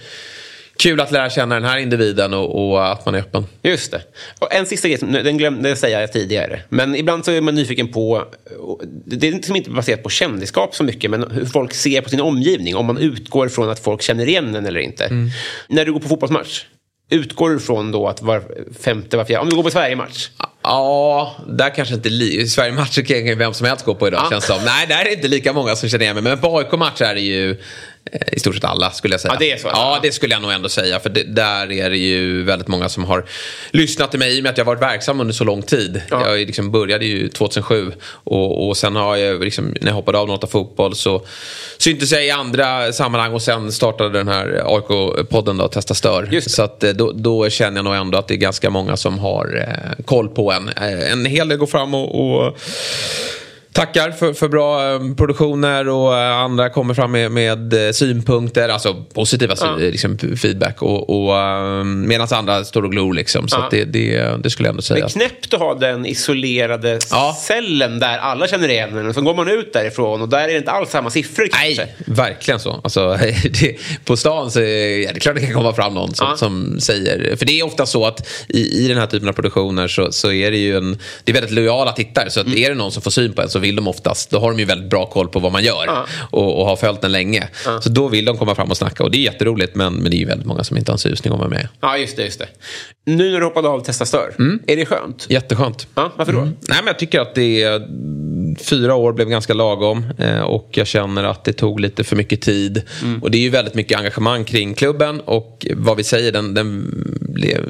[0.84, 3.46] kul att lära känna den här individen och, och att man är öppen.
[3.64, 4.02] Just det.
[4.40, 6.62] Och en sista grej, den glömde jag säga tidigare.
[6.70, 8.26] Men ibland så är man nyfiken på,
[9.06, 12.22] det är liksom inte baserat på kändisskap så mycket, men hur folk ser på sin
[12.22, 12.76] omgivning.
[12.76, 15.06] Om man utgår från att folk känner igen en eller inte.
[15.06, 15.30] Mm.
[15.70, 16.66] När du går på fotbollsmatch,
[17.10, 18.44] utgår du från då att var
[18.80, 20.30] femte, var fjärde, om du går på Sverige-match.
[20.64, 22.10] Ja, där kanske inte...
[22.10, 24.30] Li- Sverige-matcher kan vem som helst gå på idag Ja.
[24.30, 24.66] känns det som.
[24.66, 26.24] Nej, där är det inte lika många som känner igen mig.
[26.24, 27.58] Men på AIK-matcher är det ju
[28.32, 29.34] i stort sett alla skulle jag säga.
[29.34, 29.68] Ja, det är så.
[29.68, 31.00] Ja, det skulle jag nog ändå säga.
[31.00, 33.26] För det, där är det ju väldigt många som har
[33.72, 36.02] lyssnat till mig i och med att jag har varit verksam under så lång tid.
[36.10, 36.30] Ja.
[36.30, 40.28] Jag liksom började ju 2007 och, och sen har jag liksom, när jag hoppade av
[40.28, 41.26] Nota Fotboll så
[41.78, 46.40] syntes jag i andra sammanhang och sen startade den här AIK-podden då, Testa Stör.
[46.42, 49.20] Så att, eh, då, då känner jag nog ändå att det är ganska många som
[49.20, 50.70] har eh, koll på en.
[50.70, 52.58] Eh, en hel del går fram och, och
[53.74, 58.70] tackar för, för bra eh, produktioner och eh, andra kommer fram med, med eh, synpunkter,
[58.70, 59.76] alltså positiva Ja.
[59.76, 60.82] liksom, feedback.
[60.82, 63.48] Och, och, eh, Medan andra står och glor liksom.
[63.48, 63.64] Så Ja.
[63.66, 65.06] att det, det, det skulle jag ändå Det säga.
[65.06, 67.38] är knäppt att ha den isolerade Ja.
[67.42, 69.08] cellen där alla känner igen en.
[69.08, 71.86] Och så går man ut därifrån och där är det inte alls samma siffror kanske.
[71.86, 72.80] Nej, verkligen så.
[72.84, 73.18] Alltså,
[73.62, 76.38] det, på stan så är ja, det klart det kan komma fram någon som, Ja.
[76.38, 77.36] som säger...
[77.36, 80.32] För det är ofta så att i, i den här typen av produktioner så, så
[80.32, 81.00] är det ju en...
[81.24, 82.30] Det är väldigt lojala tittare.
[82.30, 82.58] Så att Mm.
[82.60, 84.30] är det någon som får syn på en så vill de oftast...
[84.30, 85.84] Då har de ju väldigt bra koll på vad man gör.
[85.86, 86.06] Ja.
[86.32, 87.48] Och, och har följt den länge.
[87.82, 89.04] Så då vill de komma fram och snacka.
[89.04, 89.76] Och det är jätteroligt.
[89.76, 91.60] Men, men det är ju väldigt många som inte har en susning om vad med
[91.60, 91.70] är.
[91.82, 92.24] Ja, just det.
[92.24, 92.48] Just det.
[93.06, 94.34] Nu när du hoppade av Testa Stör,
[94.68, 95.26] är det skönt?
[95.30, 95.88] Jätteskönt.
[95.96, 96.42] Ja, varför då?
[96.42, 97.80] Nej, men jag tycker att det är,
[98.58, 102.42] fyra år blev ganska lagom eh, och jag känner att det tog lite för mycket
[102.42, 102.82] tid.
[103.22, 106.94] Och det är ju väldigt mycket engagemang kring klubben och vad vi säger, den, den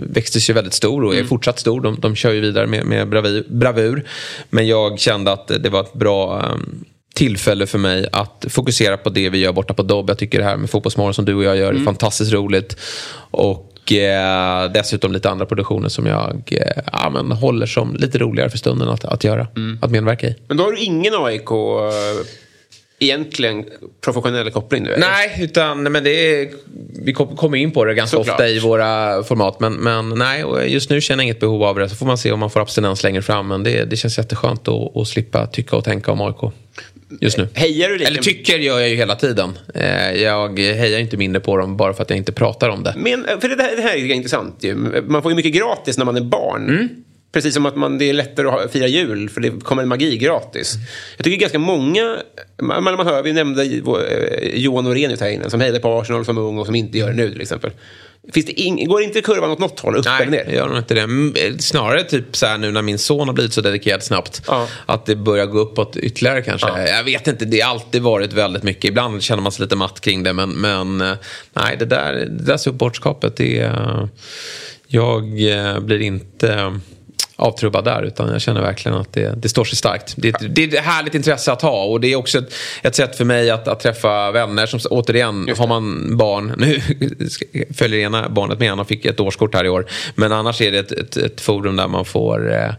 [0.09, 1.81] växtes ju väldigt stor och är fortsatt stor.
[1.81, 4.07] De, de kör ju vidare med, med bravur, bravur.
[4.49, 6.55] Men jag kände att det var ett bra eh,
[7.15, 10.09] tillfälle för mig att fokusera på det vi gör borta på Dobb.
[10.09, 12.77] Jag tycker det här med Fotbollsmorgon som du och jag gör är fantastiskt roligt.
[13.31, 18.49] Och eh, dessutom lite andra produktioner som jag eh, ja, men håller som lite roligare
[18.49, 19.47] för stunden att, att göra.
[19.81, 20.35] Att medverka i.
[20.47, 22.25] Men då har du ingen AIK eh,
[22.99, 23.65] egentligen
[24.01, 24.89] professionell koppling nu?
[24.93, 25.07] eller?
[25.07, 26.09] Nej, utan men det
[26.41, 26.49] är,
[27.05, 28.33] vi kom- kommer in på det ganska Såklart.
[28.33, 29.59] ofta i våra format.
[29.59, 31.89] Men, men nej, just nu känner jag inget behov av det.
[31.89, 33.47] Så får man se om man får abstinens längre fram.
[33.47, 36.53] Men det, det känns jätteskönt att, att slippa tycka och tänka om AIK.
[37.21, 37.47] Just nu.
[37.53, 39.57] Hejar du lika Eller tycker gör jag ju hela tiden.
[39.75, 42.93] Eh, Jag hejar inte mindre på dem bara för att jag inte pratar om det.
[42.97, 44.75] Men, för det, här, det här är intressant ju.
[45.07, 46.69] Man får ju mycket gratis när man är barn.
[46.69, 46.89] Mm.
[47.31, 49.89] Precis som att man, det är lättare att ha- fira jul för det kommer en
[49.89, 50.75] magi gratis.
[51.17, 52.17] Jag tycker ganska många,
[52.61, 53.69] man, man hör, vi nämnde eh,
[54.55, 57.13] Johan Norenius här inne som hejade på Arsenal som ung och som inte gör det
[57.15, 57.71] nu till exempel.
[58.31, 60.53] Finns det ing, går inte kurvan åt något håll, upp eller Nej, ner?
[60.53, 61.01] jag gör inte det.
[61.45, 64.41] Eh, Snarare typ så här nu när min son har blivit så dedikerad snabbt.
[64.47, 64.67] Ja.
[64.85, 66.67] Att det börjar gå uppåt ytterligare kanske.
[66.67, 66.87] Ja.
[66.87, 68.85] Jag vet inte, det har alltid varit väldigt mycket.
[68.85, 70.33] Ibland känner man sig lite matt kring det.
[70.33, 71.13] Men, men eh,
[71.53, 74.09] nej, det där, det där supportskapet, det är...
[74.87, 76.79] Jag eh, blir inte
[77.35, 80.13] avtrubbad där utan jag känner verkligen att det, det står sig starkt.
[80.17, 83.15] Det, det är ett härligt intresse att ha och det är också ett, ett sätt
[83.15, 84.65] för mig att, att träffa vänner.
[84.65, 86.81] Som, återigen, har man barn, nu
[87.73, 89.85] följer ena barnet med, han fick ett årskort här i år.
[90.15, 92.71] Men annars är det ett, ett, ett forum där man får eh,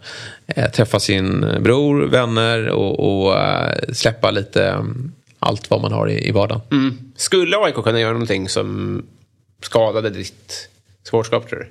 [0.47, 4.85] eh, träffa sin bror, vänner och, och eh, släppa lite eh,
[5.39, 6.63] allt vad man har i, i vardagen.
[6.71, 6.99] Mm.
[7.17, 9.03] Skulle AIK kunna göra någonting som
[9.63, 10.69] skadade ditt
[11.07, 11.69] sportskap tror du?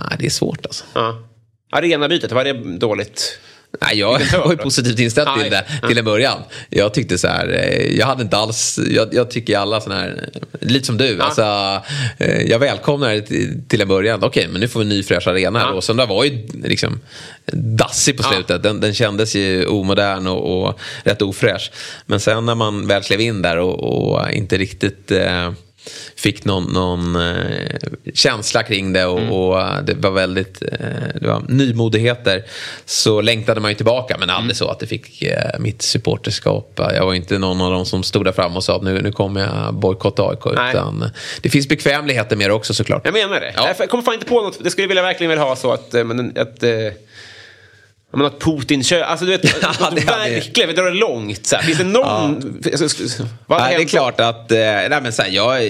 [0.00, 0.84] Nej, det är svårt alltså.
[0.94, 1.22] Ja.
[1.70, 3.38] Arenabytet, var det dåligt?
[3.80, 4.10] Nej, jag
[4.44, 6.38] var ju positivt inställd till det till en början.
[6.70, 10.28] Jag tyckte så här, eh, jag hade inte alls, jag, jag tycker alla sådana här,
[10.60, 11.42] lite som du, alltså,
[12.18, 14.24] eh, jag välkomnar det till, till en början.
[14.24, 15.60] Okej, men nu får vi en ny fräsch arena.
[15.60, 15.72] Ja.
[15.72, 17.00] Och sen där var ju liksom
[17.52, 18.62] dassig på slutet.
[18.62, 21.70] Den, den kändes ju omodern och, och rätt ofräsch.
[22.06, 25.52] Men sen när man väl klev in där och, och inte riktigt eh,
[26.16, 27.76] fick någon, någon eh,
[28.14, 29.32] känsla kring det och, mm.
[29.32, 30.68] och, det var väldigt eh,
[31.20, 32.44] det var nymodigheter
[32.84, 34.54] så längtade man ju tillbaka men aldrig mm.
[34.54, 36.72] så att det fick eh, mitt supporterskap.
[36.76, 39.12] Jag var inte någon av dem som stod där fram och sa att nu, nu
[39.12, 40.46] kommer jag bojkotta AIK.
[40.46, 43.02] Utan det finns bekvämligheter med det också såklart.
[43.04, 43.52] Jag menar det.
[43.56, 43.74] Ja.
[43.78, 44.64] Jag kommer fan inte på något.
[44.64, 46.04] Det skulle jag verkligen vilja ha så att, eh,
[46.36, 46.62] att,
[48.12, 51.46] att men att Putin kör, alltså du vet, ja, det verkligen, vi drar det långt.
[51.46, 51.62] Så här.
[51.62, 52.60] Finns det någon...
[52.64, 52.78] Ja.
[53.46, 55.62] Vad nej, det är klart att, eh, nej, men så här, jag,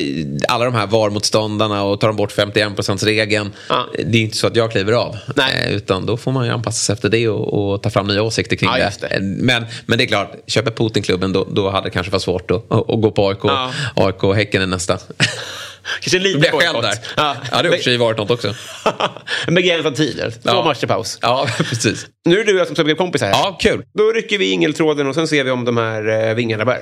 [0.49, 3.53] alla de här VAR-motståndarna och tar de bort 51%-regeln.
[3.68, 3.87] Ja.
[4.07, 5.16] Det är inte så att jag kliver av.
[5.35, 5.64] Nej.
[5.66, 8.22] Eh, utan då får man ju anpassa sig efter det och, och ta fram nya
[8.22, 9.09] åsikter kring ja, det.
[9.09, 9.20] det.
[9.20, 12.72] Men, men det är klart, köper Putin-klubben då, då hade det kanske varit svårt att,
[12.72, 13.38] att gå på AIK.
[13.42, 13.72] Ja.
[13.94, 14.99] AIK och Häcken är nästa.
[16.01, 16.94] Kanske en liten blir själv där.
[17.16, 18.55] Ja, ja det har i och för sig varit något också.
[19.46, 20.16] en begränsad tid.
[20.16, 20.64] Två ja.
[20.64, 21.18] matcher paus.
[21.22, 22.07] Ja, precis.
[22.25, 23.35] Nu är det du och jag som ska bli kompisar här.
[23.35, 23.85] Ja, kul.
[23.99, 26.79] Då rycker vi ingeltråden och sen ser vi om de här eh, vingarna bär.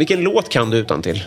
[0.00, 1.22] Vilken låt kan du utan till?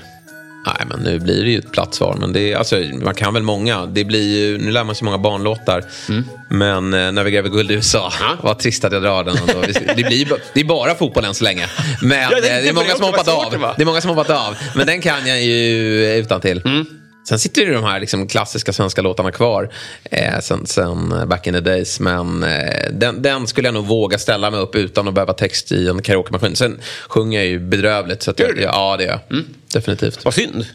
[0.65, 2.15] Nej, men nu blir det ju ett platt svar.
[2.19, 3.85] Men det är, alltså, man kan väl många.
[3.85, 5.83] Det blir ju, nu lär man sig många barnlåtar.
[6.09, 6.23] Mm.
[6.49, 8.37] Men eh, när vi gräver guld i USA, ja.
[8.41, 9.35] vad trist att jag drar den.
[9.47, 9.61] Då.
[9.95, 11.65] Det, blir, det är bara fotboll än så länge.
[12.01, 13.73] Men ja, det, det, det, är många som hoppat av.
[13.77, 14.55] Det är många som hoppat av.
[14.75, 16.61] Men den kan jag ju utan till.
[16.65, 16.85] Mm.
[17.27, 19.69] Sen sitter ju de här liksom klassiska svenska låtarna kvar
[20.03, 21.99] eh, sen, sen, back in the days.
[21.99, 25.71] Men eh, den, den, skulle jag nog våga ställa mig upp utan att behöva text
[25.71, 26.55] i en karaokemaskin.
[26.55, 28.23] Sen sjunger jag ju bedrövligt.
[28.23, 29.37] Så att jag, ja, det gör jag.
[29.37, 29.45] Mm.
[29.73, 30.25] Definitivt.
[30.25, 30.65] Vad synd.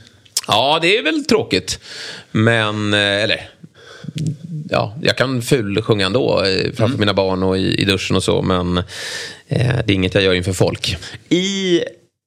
[0.46, 1.80] Ja, det är väl tråkigt.
[2.30, 3.50] Men, eh, eller...
[4.70, 7.00] Ja, jag kan fulsjunga ändå eh, framför mm.
[7.00, 8.42] mina barn och i, i duschen och så.
[8.42, 8.84] Men eh,
[9.48, 10.96] det är inget jag gör inför folk.
[11.28, 11.82] I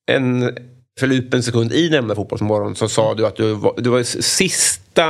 [0.06, 0.58] en
[1.00, 5.08] förlupen sekund i nämnda Fotbollsmorgon så sa du att du var, du var sista,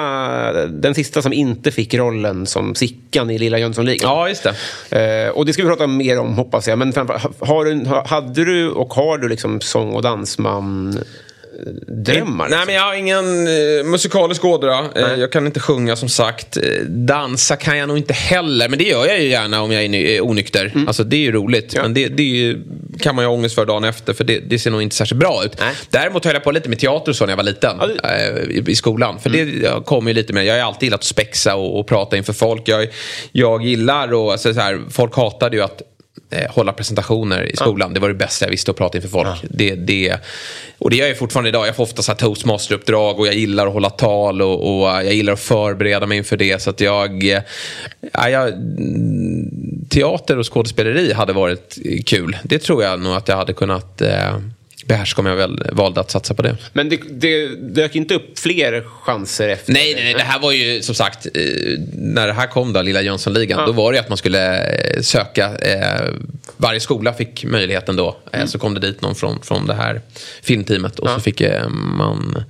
[0.67, 4.11] den sista som inte fick rollen som Sickan i Lilla Jönssonligan.
[4.11, 4.47] Ja, just
[4.89, 5.25] det.
[5.25, 6.77] Eh, och det ska vi prata mer om hoppas jag.
[6.77, 6.93] Men
[7.39, 10.99] har du, hade du och har du liksom sång och dansman
[11.87, 12.49] drömmar?
[12.49, 14.79] Nej, men jag har ingen eh, musikalisk ådra.
[14.95, 16.57] Eh, jag kan inte sjunga som sagt.
[16.57, 18.69] Eh, dansa kan jag nog inte heller.
[18.69, 20.71] Men det gör jag ju gärna om jag är eh, onykter.
[20.75, 20.87] Mm.
[20.87, 21.73] Alltså, det är ju roligt.
[21.73, 21.81] Ja.
[21.81, 22.61] Men det, det ju,
[23.01, 24.13] kan man ju ha ångest för dagen efter.
[24.13, 25.59] För det, det ser nog inte särskilt bra ut.
[25.59, 25.75] Nej.
[25.89, 27.77] Däremot höll jag på lite med teater och så när jag var liten.
[27.79, 27.99] Ja, det...
[28.03, 29.19] Eh, i, I skolan.
[29.19, 29.61] För mm.
[29.61, 30.45] det kommer ju lite med.
[30.45, 32.67] Jag har alltid gillat att spexa och, och prata inför folk.
[32.67, 32.87] Jag,
[33.31, 35.81] jag gillar och alltså, så här, folk hatade ju att
[36.31, 37.89] eh, hålla presentationer i skolan.
[37.89, 37.93] Ja.
[37.93, 39.27] Det var det bästa jag visste att prata inför folk.
[39.27, 39.47] Ja.
[39.49, 40.17] Det, det,
[40.77, 41.67] och det gör jag fortfarande idag.
[41.67, 45.33] Jag får ofta så toastmasteruppdrag och jag gillar att hålla tal och, och, jag gillar
[45.33, 46.61] att förbereda mig inför det.
[46.61, 47.41] Så att jag, eh,
[48.13, 48.53] ja, jag...
[49.89, 52.37] Teater och skådespeleri hade varit kul.
[52.43, 54.37] Det tror jag nog att jag hade kunnat eh,
[54.85, 56.57] behärska om jag väl valde att satsa på det.
[56.73, 59.73] Men det, det dök inte upp fler chanser efter?
[59.73, 61.31] Nej, nej, nej, det här var ju som sagt, eh,
[61.93, 63.65] när det här kom då, Lilla Jönssonligan, ja.
[63.65, 66.13] då var det att man skulle eh, söka, eh,
[66.57, 68.47] varje skola fick möjligheten då, eh, mm.
[68.47, 70.01] så kom det dit någon från, från det här
[70.41, 71.15] filmteamet och ja.
[71.15, 72.43] så fick man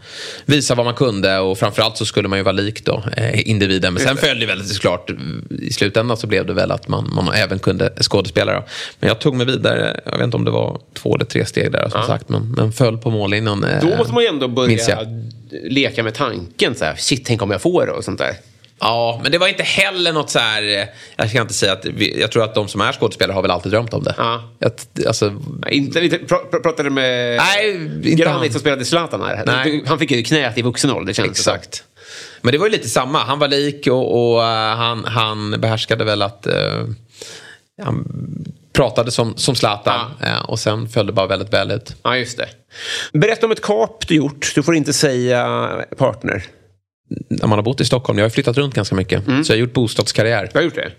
[0.46, 3.94] visa vad man kunde och framförallt så skulle man ju vara lik då, individen.
[3.94, 5.10] Men sen följde det väl såklart,
[5.50, 8.64] i slutändan så blev det väl att man, man även kunde skådespela.
[9.00, 11.72] Men jag tog mig vidare, jag vet inte om det var två eller tre steg
[11.72, 12.08] där som ja.
[12.08, 13.66] sagt men, men föll på mållinjen.
[13.82, 15.08] Då måste man ju ändå börja
[15.64, 16.76] leka med tanken.
[16.76, 18.36] Så här, Shit, tänk om jag får det och sånt där.
[18.80, 20.90] Ja, men det var inte heller något så här...
[21.16, 21.86] Jag kan inte säga att...
[21.86, 24.16] Vi, jag tror att de som är skådespelare har väl alltid drömt om det.
[24.18, 24.50] Ja.
[24.66, 25.34] Att, alltså,
[25.70, 29.44] inte, inte, pr pr pratade med Nej, Granit som spelade Zlatan här.
[29.46, 29.84] Nej.
[29.88, 31.84] Han fick ju knät i vuxen ålder känns Exakt.
[32.42, 33.20] Men det var ju lite samma.
[33.20, 36.48] Han var lik och, och uh, han, han behärskade väl att...
[36.48, 36.88] Uh,
[37.84, 38.06] han
[38.74, 40.28] pratade som, som Zlatan ja.
[40.28, 41.96] uh, och sen föll det bara väldigt väl ut.
[42.04, 42.48] Ja, just det.
[43.14, 44.52] Berätta om ett kap du gjort.
[44.56, 46.44] Du får inte säga partner
[47.30, 49.28] när man har bott i Stockholm, jag har flyttat runt ganska mycket.
[49.28, 49.44] Mm.
[49.44, 50.50] Så jag har gjort bostadskarriär.
[50.54, 50.92] Jag har gjort det.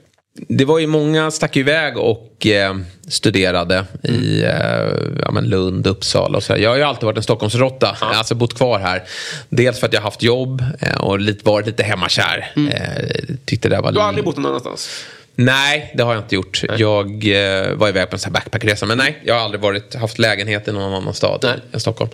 [0.48, 2.76] Det var ju många stack iväg och eh,
[3.08, 4.20] studerade mm.
[4.20, 6.56] i eh, ja, men Lund, Uppsala och så.
[6.56, 8.14] Jag har ju alltid varit en Stockholmsrotta, ja.
[8.14, 9.02] alltså bott kvar här.
[9.48, 12.52] Dels för att jag har haft jobb eh, och lite, varit lite hemmakär.
[12.56, 12.68] Mm.
[12.68, 15.04] Eh, tyckte det var du har aldrig bott någon annanstans?
[15.34, 16.62] Nej, det har jag inte gjort.
[16.68, 16.80] Nej.
[16.80, 18.86] Jag eh, var iväg på en backpackresa.
[18.86, 21.58] Men nej, jag har aldrig varit, haft lägenhet i någon annan stad nej.
[21.72, 22.10] än Stockholm.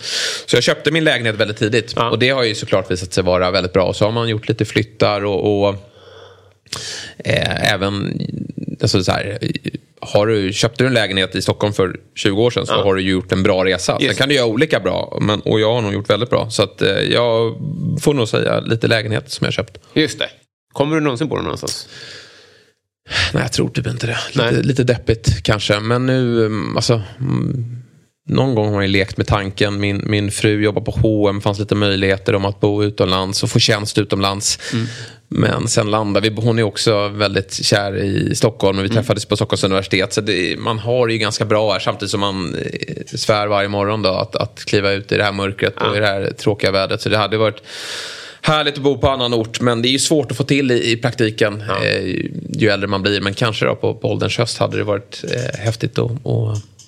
[0.46, 1.92] Så jag köpte min lägenhet väldigt tidigt.
[1.96, 2.10] Ja.
[2.10, 3.92] Och det har ju såklart visat sig vara väldigt bra.
[3.92, 5.74] Så har man gjort lite flyttar och, och
[7.18, 8.20] eh, även...
[8.82, 9.38] Alltså så här,
[10.00, 12.82] har du, köpte du en lägenhet i Stockholm för 20 år sedan så ja.
[12.82, 13.98] har du gjort en bra resa.
[14.00, 15.18] Sen kan du göra olika bra.
[15.20, 16.50] Men, och jag har nog gjort väldigt bra.
[16.50, 17.56] Så att, eh, jag
[18.00, 19.78] får nog säga lite lägenhet som jag köpt.
[19.94, 20.28] Just det.
[20.72, 21.88] Kommer du någonsin bo någon någonstans?
[23.34, 24.18] Nej, jag tror typ inte det.
[24.32, 25.80] Lite, lite deppigt kanske.
[25.80, 27.02] Men nu, mm, alltså.
[27.20, 27.78] Mm,
[28.28, 29.80] någon gång har man ju lekt med tanken.
[29.80, 31.40] Min, min fru jobbar på H&M.
[31.40, 34.58] fanns lite möjligheter om att bo utomlands och få tjänst utomlands.
[34.72, 34.86] Mm.
[35.28, 38.96] Men sen landade vi, hon är också väldigt kär i Stockholm och vi mm.
[38.96, 40.12] träffades på Stockholms universitet.
[40.12, 43.68] Så det, man har det ju ganska bra här samtidigt som man eh, svär varje
[43.68, 45.90] morgon då att, att kliva ut i det här mörkret ja.
[45.90, 47.00] och i det här tråkiga vädret.
[47.00, 47.62] Så det hade varit
[48.42, 49.60] härligt att bo på annan ort.
[49.60, 51.84] Men det är ju svårt att få till i, i praktiken ja.
[51.84, 52.04] eh,
[52.50, 53.20] ju äldre man blir.
[53.20, 56.10] Men kanske då på, på ålderns höst hade det varit eh, häftigt att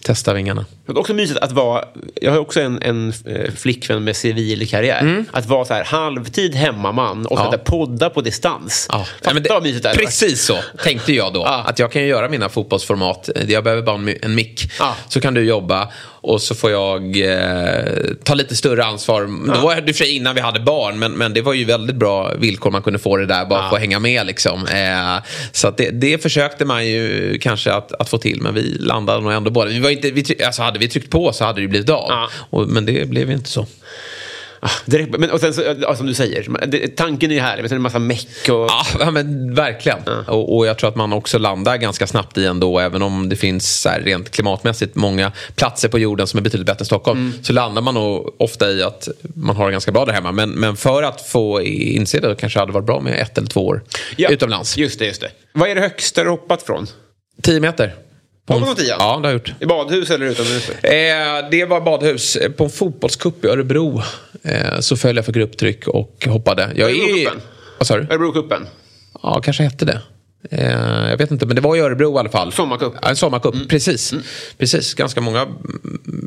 [0.03, 0.67] testa vingarna.
[0.87, 1.85] Det är också mysigt att vara,
[2.21, 5.01] jag har också en, en eh, flickvän med civil karriär.
[5.01, 5.25] Mm.
[5.31, 7.59] Att vara så här halvtid hemmaman och ja.
[7.65, 8.87] podda på distans.
[8.93, 9.07] Ja.
[9.23, 9.95] Fatta vad mysigt det.
[9.95, 11.41] Precis så tänkte jag då.
[11.41, 11.65] Ja.
[11.67, 13.29] Att jag kan göra mina fotbollsformat.
[13.47, 14.73] Jag behöver bara en, en mick.
[14.79, 14.97] Ja.
[15.09, 15.89] Så kan du jobba
[16.23, 19.21] och så får jag eh, ta lite större ansvar.
[19.47, 19.53] Ja.
[19.55, 21.97] Det var det för sig innan vi hade barn, men, men det var ju väldigt
[21.97, 23.71] bra villkor man kunde få det där, bara ja.
[23.71, 24.27] få hänga med.
[24.27, 24.67] Liksom.
[24.67, 28.63] Eh, så att det, det försökte man ju kanske att, att få till, men vi
[28.63, 29.71] landade nog ändå båda.
[29.71, 32.07] Vi var inte, vi, alltså hade vi tryckt på så hade det blivit av.
[32.09, 32.29] Ja.
[32.51, 33.67] Och, men det blev inte så.
[34.63, 37.63] Ah, direkt, men, och sen så, ja, som du säger, det, tanken är ju härlig,
[37.63, 38.71] men sen är det en massa meck och...
[39.01, 39.99] Ja, men verkligen.
[40.07, 40.33] Ja.
[40.33, 43.37] Och, och, jag tror att man också landar ganska snabbt i ändå, även om det
[43.37, 47.33] finns här, rent klimatmässigt många platser på jorden som är betydligt bättre än Stockholm, mm.
[47.43, 50.33] så landar man nog ofta i att man har det ganska bra där hemma.
[50.33, 53.67] Men, men för att få inse det kanske hade varit bra med ett eller två
[53.67, 53.83] år
[54.17, 54.77] ja, utomlands.
[54.77, 55.31] Just det, just det.
[55.53, 56.87] Vad är det högsta du hoppat från?
[57.43, 57.95] 10 meter.
[58.55, 59.53] Har du något Ja, det har jag gjort.
[59.61, 60.71] I badhus eller utomhus?
[60.71, 62.39] Eh, det var badhus.
[62.57, 64.03] På en fotbollscup i Örebro
[64.43, 66.71] eh, så föll jag för grupptryck och hoppade.
[66.77, 67.41] Jag Örebrocupen?
[67.79, 68.03] Vad sa du?
[68.03, 68.67] Örebrocupen?
[69.23, 70.01] Ja, kanske hette det.
[70.51, 72.53] Eh, jag vet inte, men det var i Örebro i alla fall.
[72.53, 72.93] Sommarcup?
[73.03, 73.69] Ja, en sommarcup, mm.
[73.69, 74.13] precis.
[74.13, 74.25] Mm.
[74.59, 75.47] Precis, ganska många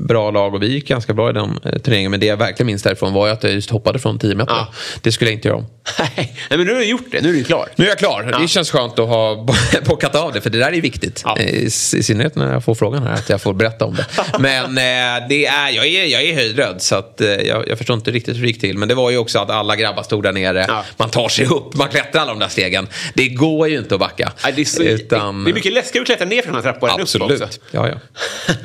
[0.08, 2.12] bra lag och vi gick ganska bra i den eh, turneringen.
[2.12, 4.54] Men det jag verkligen minns därifrån var att jag just hoppade från 10 meter.
[4.54, 4.74] Ja.
[5.02, 5.66] Det skulle jag inte göra om.
[6.00, 7.22] Nej, men nu har du gjort det.
[7.22, 7.70] Nu är du klar.
[7.76, 8.30] Nu är jag klar.
[8.32, 8.40] Ja.
[8.40, 9.48] Det känns skönt att ha
[9.86, 11.22] bockat av det, för det där är viktigt.
[11.26, 11.38] Ja.
[11.38, 14.06] Eh, I, I synnerhet när jag får frågan här, att jag får berätta om det.
[14.40, 17.94] men eh, det är, jag, är, jag är höjdrädd, så att, eh, jag, jag förstår
[17.94, 18.78] inte riktigt hur det gick till.
[18.78, 20.66] Men det var ju också att alla grabbar stod där nere.
[20.68, 20.84] Ja.
[20.98, 22.88] Man tar sig upp, man klättrar alla de där stegen.
[23.14, 24.32] Det går ju inte att backa.
[24.44, 26.62] Nej, det, är så, utan, det är mycket läskigare att klättra ner för den här
[26.62, 27.48] trappan upp också.
[27.72, 27.96] Ja, ja.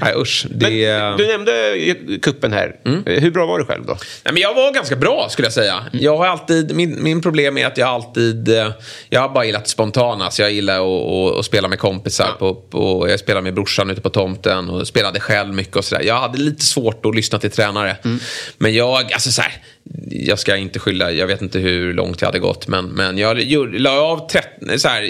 [0.00, 0.46] Nej, usch.
[0.50, 0.70] Det...
[0.70, 1.74] Men, du nämnde
[2.22, 2.76] kuppen här.
[2.86, 3.02] Mm.
[3.06, 3.96] Hur bra var du själv då?
[4.24, 5.84] Nej, men jag var ganska bra, skulle jag säga.
[5.92, 8.48] Jag har alltid, min, min problem är att jag alltid...
[8.48, 8.70] Eh,
[9.10, 10.30] jag har bara gillat spontana.
[10.30, 12.26] Så jag gillar att, att, spela med kompisar.
[12.26, 12.36] Ja.
[12.38, 16.02] På, på, jag spelade med brorsan ute på tomten och spelade själv mycket och sådär.
[16.02, 17.96] Jag hade lite svårt att lyssna till tränare.
[18.04, 18.18] Mm.
[18.58, 19.62] Men jag, alltså så här,
[20.10, 22.68] jag ska inte skylla, jag vet inte hur långt jag hade gått.
[22.68, 25.02] Men, men jag la av 30, så här,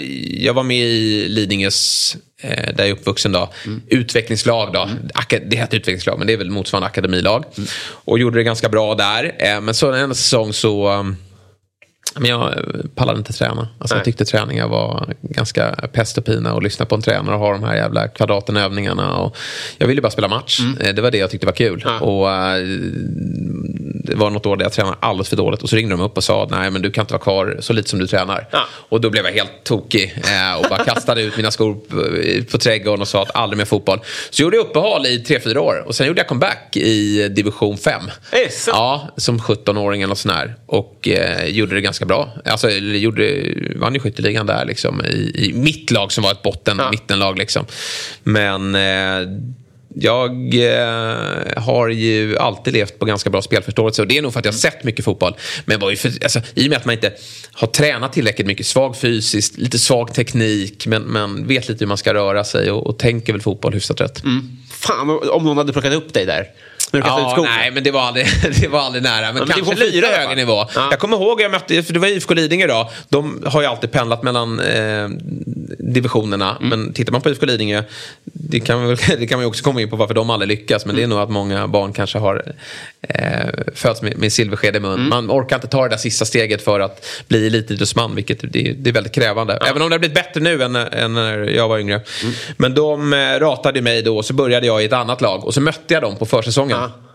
[0.43, 3.49] jag var med i Lidingös eh, där jag är uppvuxen då.
[3.65, 3.81] Mm.
[3.87, 4.81] Utvecklingslag då.
[4.81, 5.49] Mm.
[5.49, 7.45] Det heter utvecklingslag men det är väl motsvarande akademilag.
[7.57, 7.69] Mm.
[8.05, 9.35] Och gjorde det ganska bra där.
[9.39, 11.15] Eh, men så en säsong så um,
[12.15, 12.53] men jag
[12.95, 13.67] pallade inte träna.
[13.79, 17.41] Alltså jag tyckte träningar var ganska pest och pina och lyssna på en tränare och
[17.41, 19.17] ha de här jävla kvadraten övningarna.
[19.17, 19.37] Och
[19.77, 20.59] jag ville bara spela match.
[20.59, 20.77] Mm.
[20.77, 21.83] Eh, det var det jag tyckte var kul.
[21.85, 21.99] Ja.
[21.99, 22.79] Och, uh,
[24.09, 26.17] det var något år där jag tränade alldeles för dåligt och så ringde de upp
[26.17, 28.47] och sa nej men du kan inte vara kvar så lite som du tränar.
[28.51, 28.65] Ja.
[28.89, 32.57] Och då blev jag helt tokig uh, och bara kastade ut mina skor på, på
[32.57, 33.99] trädgården och sa att aldrig mer fotboll.
[34.29, 37.77] Så gjorde jag uppehåll i tre fyra år och sen gjorde jag comeback i division
[37.77, 38.01] 5.
[38.67, 40.55] Ja, som 17-åring eller sån här.
[40.65, 42.29] Och uh, gjorde det ganska bra.
[42.45, 43.43] Alltså, gjorde,
[43.75, 46.91] vann ju skytteligan där liksom, i, i mitt lag som var ett botten, ja.
[46.91, 47.37] mittenlag.
[47.37, 47.65] Liksom.
[48.23, 49.27] Men eh,
[49.95, 54.39] jag eh, har ju alltid levt på ganska bra spelförståelse och det är nog för
[54.39, 55.35] att jag sett mycket fotboll.
[55.65, 57.13] Men var ju för, alltså, i och med att man inte
[57.51, 61.97] har tränat tillräckligt mycket, svag fysiskt, lite svag teknik, men, men vet lite hur man
[61.97, 64.23] ska röra sig och, och tänker väl fotboll hyfsat rätt.
[64.23, 64.57] Mm.
[64.71, 66.47] Fan, om någon hade plockat upp dig där.
[66.91, 68.27] Ja, nej, men det var aldrig,
[68.61, 69.33] det var aldrig nära.
[69.33, 70.65] Men, men kanske lite högre nivå.
[70.75, 70.87] Ja.
[70.91, 72.91] Jag kommer ihåg, jag mötte, för det var IFK Lidingö då.
[73.09, 75.09] De har ju alltid pendlat mellan eh,
[75.93, 76.57] divisionerna.
[76.57, 76.69] Mm.
[76.69, 77.83] Men tittar man på IFK Lidingö,
[78.23, 80.85] det kan, man, det kan man ju också komma in på varför de aldrig lyckas.
[80.85, 80.95] Men mm.
[80.95, 81.15] det är mm.
[81.15, 82.53] nog att många barn kanske har
[83.01, 84.93] eh, fötts med, med silversked i mun.
[84.93, 85.09] Mm.
[85.09, 88.89] Man orkar inte ta det där sista steget för att bli elitidrottsman, vilket det, det,
[88.89, 89.57] är väldigt krävande.
[89.61, 89.67] Ja.
[89.67, 91.95] Även om det har blivit bättre nu än, än när jag var yngre.
[92.23, 92.35] Mm.
[92.57, 95.45] Men de eh, ratade mig då, och så började jag i ett annat lag.
[95.45, 96.77] Och så mötte jag dem på försäsongen.
[96.77, 97.08] Ja.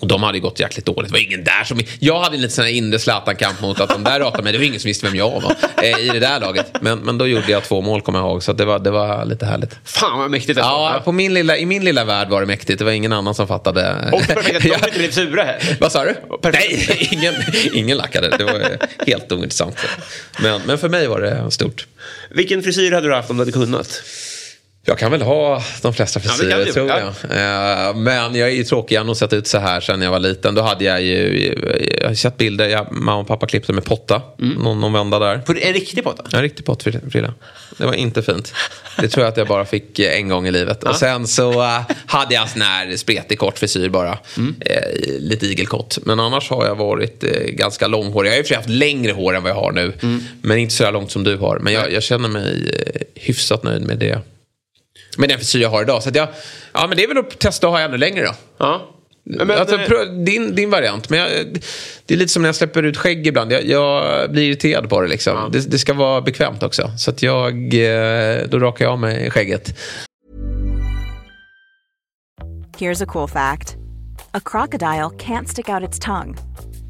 [0.00, 1.10] Och de hade gått jäkligt dåligt.
[1.10, 1.80] Det var ingen där som...
[1.98, 4.52] Jag hade en liten inre Zlatan-kamp mot att de där ratade mig.
[4.52, 6.66] Det var ingen som visste vem jag var eh, i det där laget.
[6.80, 8.42] Men, men då gjorde jag två mål, kommer jag ihåg.
[8.42, 9.78] Så det var, det var lite härligt.
[9.84, 12.78] Fan vad mäktigt det Ja, på min lilla, i min lilla värld var det mäktigt.
[12.78, 14.10] Det var ingen annan som fattade.
[14.12, 15.76] Och perfekt att de inte blev sura här.
[15.80, 16.14] Vad sa du?
[16.52, 17.34] Nej, ingen,
[17.72, 18.36] ingen lackade.
[18.38, 19.76] Det var helt ointressant.
[20.42, 21.86] Men, men för mig var det stort.
[22.30, 24.02] Vilken frisyr hade du haft om du hade kunnat?
[24.84, 26.72] Jag kan väl ha de flesta Ja, frisyrer du.
[26.72, 26.98] tror Ja.
[26.98, 27.88] jag.
[27.88, 30.10] Eh, Men jag är ju tråkig, jag har nog sett ut så här sedan jag
[30.10, 30.54] var liten.
[30.54, 31.54] Då hade jag ju,
[32.00, 34.22] jag har sett bilder, jag, mamma och pappa klippte med potta.
[34.40, 34.54] Mm.
[34.58, 35.38] Någon, någon vända där.
[35.38, 36.36] På en riktig potta?
[36.36, 37.34] En riktig pottfrilla.
[37.78, 38.52] Det var inte fint.
[38.98, 40.84] Det tror jag att jag bara fick eh, en gång i livet.
[40.84, 44.18] Och sen så eh, hade jag en sån här spretig kort frisyr bara.
[44.60, 45.98] Eh, lite igelkott.
[46.02, 48.30] Men annars har jag varit ganska långhårig.
[48.30, 49.92] Jag har och för haft längre hår än vad jag har nu.
[50.42, 51.58] Men inte så långt som du har.
[51.58, 52.74] Men jag, jag känner mig
[53.14, 54.18] hyfsat nöjd med det.
[55.18, 56.02] Med den frisyr jag har idag.
[56.02, 56.28] Så att jag,
[56.72, 58.32] ja, men det är väl att testa att ha ännu längre då.
[58.58, 58.96] Ja.
[59.24, 61.10] Men, alltså, eh, din, din variant.
[61.10, 61.28] Men jag,
[62.06, 63.52] det är lite som när jag släpper ut skägg ibland.
[63.52, 65.08] Jag, jag blir irriterad på det.
[65.08, 65.50] Liksom.
[65.52, 66.90] Det, det ska vara bekvämt också.
[66.98, 69.74] Så att jag, eh, då rakar jag av mig skägget.
[72.78, 73.76] Here's a cool fact
[74.32, 76.36] a crocodile can't stick out its tongue.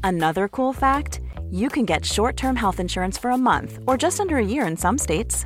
[0.03, 1.19] Another cool fact
[1.51, 4.67] you can get short term health insurance for a month or just under a year
[4.67, 5.45] in some states.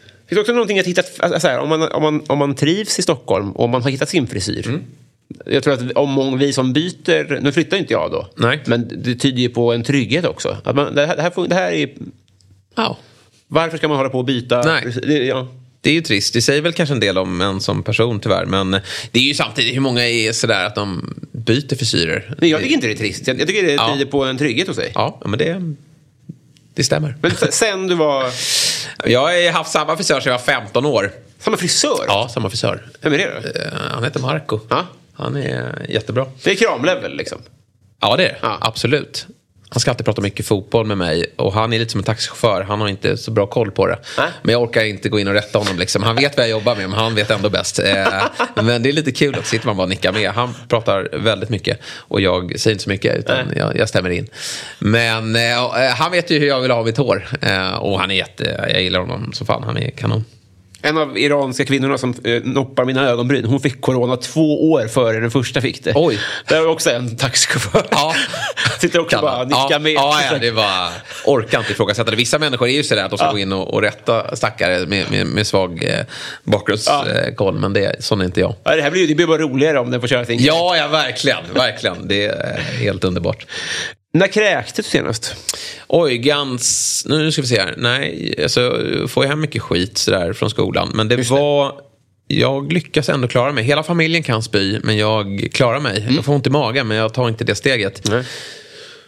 [0.31, 2.55] Det finns också någonting att hitta, alltså, så här, om, man, om, man, om man
[2.55, 4.79] trivs i Stockholm och om man har hittat sin frisyr.
[5.45, 8.59] Jag tror att om många, vi som byter, nu flyttar inte jag då, Nej.
[8.65, 10.57] men det tyder ju på en trygghet också.
[10.63, 11.89] Att man, det, här, det, här, det här är,
[12.75, 12.97] Ja.
[13.47, 14.61] varför ska man hålla på och byta?
[14.61, 14.93] Nej.
[15.03, 15.47] Det, ja.
[15.81, 16.33] Det är ju trist.
[16.33, 18.45] Det säger väl kanske en del om en som person tyvärr.
[18.45, 18.71] Men
[19.11, 22.35] det är ju samtidigt hur många är sådär att de byter frisyrer.
[22.41, 23.27] Nej, jag tycker inte det är trist.
[23.27, 23.93] Jag, tycker det Ja.
[23.93, 24.91] tyder på en trygghet hos dig.
[24.95, 25.73] Ja, men det,
[26.73, 27.15] det stämmer.
[27.21, 28.25] Men sen du var
[29.05, 31.11] Jag har haft samma frisör sedan jag var 15 år.
[31.39, 32.05] samma frisör?
[32.07, 32.87] Ja, samma frisör.
[33.01, 33.59] Vem är det då?
[33.59, 34.59] Eh, Han heter Marco.
[34.69, 34.85] Ja.
[35.13, 36.25] Han är jättebra.
[36.43, 37.37] Det är kramlevel liksom.
[38.01, 38.37] Ja, det är det.
[38.41, 38.57] Ja.
[38.61, 39.27] Absolut.
[39.73, 41.25] Han ska alltid prata mycket fotboll med mig.
[41.35, 42.61] Och han är lite som en taxichaufför.
[42.61, 43.99] Han har inte så bra koll på det.
[44.17, 44.27] Nej.
[44.41, 45.77] Men jag orkar inte gå in och rätta honom.
[45.77, 46.03] Liksom.
[46.03, 47.79] Han vet vad jag jobbar med, men han vet ändå bäst.
[47.79, 48.23] Eh,
[48.55, 50.31] men det är lite kul att sitter man bara och nickar med.
[50.31, 51.79] Han pratar väldigt mycket.
[51.83, 54.27] Och jag säger inte så mycket, utan jag, jag stämmer in.
[54.79, 57.27] Men eh, eh, han vet ju hur jag vill ha mitt hår.
[57.79, 58.67] Och han är jätte...
[58.73, 59.63] Jag gillar honom som fan.
[59.63, 60.25] Han är kanon.
[60.81, 65.19] En av iranska kvinnorna som eh, noppar mina ögonbryn, hon fick corona två år före
[65.19, 65.93] den första fick det.
[65.95, 66.19] Oj.
[66.47, 67.83] Det var också en taxichaufför.
[67.91, 68.15] Ja.
[68.79, 69.91] Sitter också Kan bara och nickar ja, med.
[69.91, 70.89] Ja, ja, det var...
[71.25, 72.17] Orkar inte ifrågasätta det.
[72.17, 75.11] Vissa människor är ju sådär att de ska gå in och, och rätta stackare med,
[75.11, 76.05] med, med svag eh,
[76.43, 77.59] bakgrundskoll.
[77.59, 78.55] Men det, sån är inte jag.
[78.63, 80.87] Ja, det här blir, det blir bara roligare om den får köra sin Ja, ja,
[80.87, 81.43] verkligen.
[81.53, 82.07] Verkligen.
[82.07, 83.45] Det är helt underbart.
[84.13, 85.35] När kräktes du senast?
[85.87, 87.03] Oj, gans...
[87.09, 87.73] Nu ska vi se här.
[87.77, 90.91] Nej, alltså, får jag hem mycket skit sådär från skolan.
[90.93, 91.73] Men det var...
[92.27, 93.63] Jag lyckas ändå klara mig.
[93.63, 96.07] Hela familjen kan spy, men jag klarar mig.
[96.15, 98.09] Jag får ont i magen, men jag tar inte det steget.
[98.09, 98.23] Nej.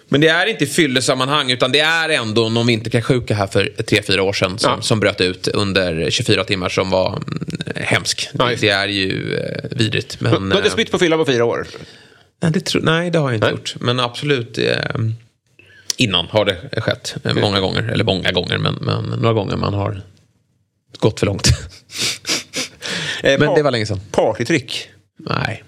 [0.10, 4.02] Men det är inte i fyllesammanhang utan det är ändå någon vinterkräksjuka här för tre
[4.02, 4.82] fyra år sedan som, Ja.
[4.82, 7.46] som bröt ut under 24 timmar som var mm,
[7.76, 8.30] hemsk.
[8.34, 10.22] Ja, just det är ju eh, vidrigt.
[10.22, 11.68] Men, Du har inte eh, spytt på fylla på fyra år?
[12.44, 13.56] Nej, det tro, nej, det har jag inte Nej.
[13.56, 13.76] gjort.
[13.80, 14.76] Men absolut eh,
[15.98, 17.16] innan har det skett.
[17.24, 20.02] Eh, många gånger, eller många gånger, men, men några gånger man har
[21.00, 21.48] gått för långt.
[23.24, 24.00] Eh, men par- det var länge sedan.
[24.12, 24.90] Partytryck?
[25.18, 25.64] Nej.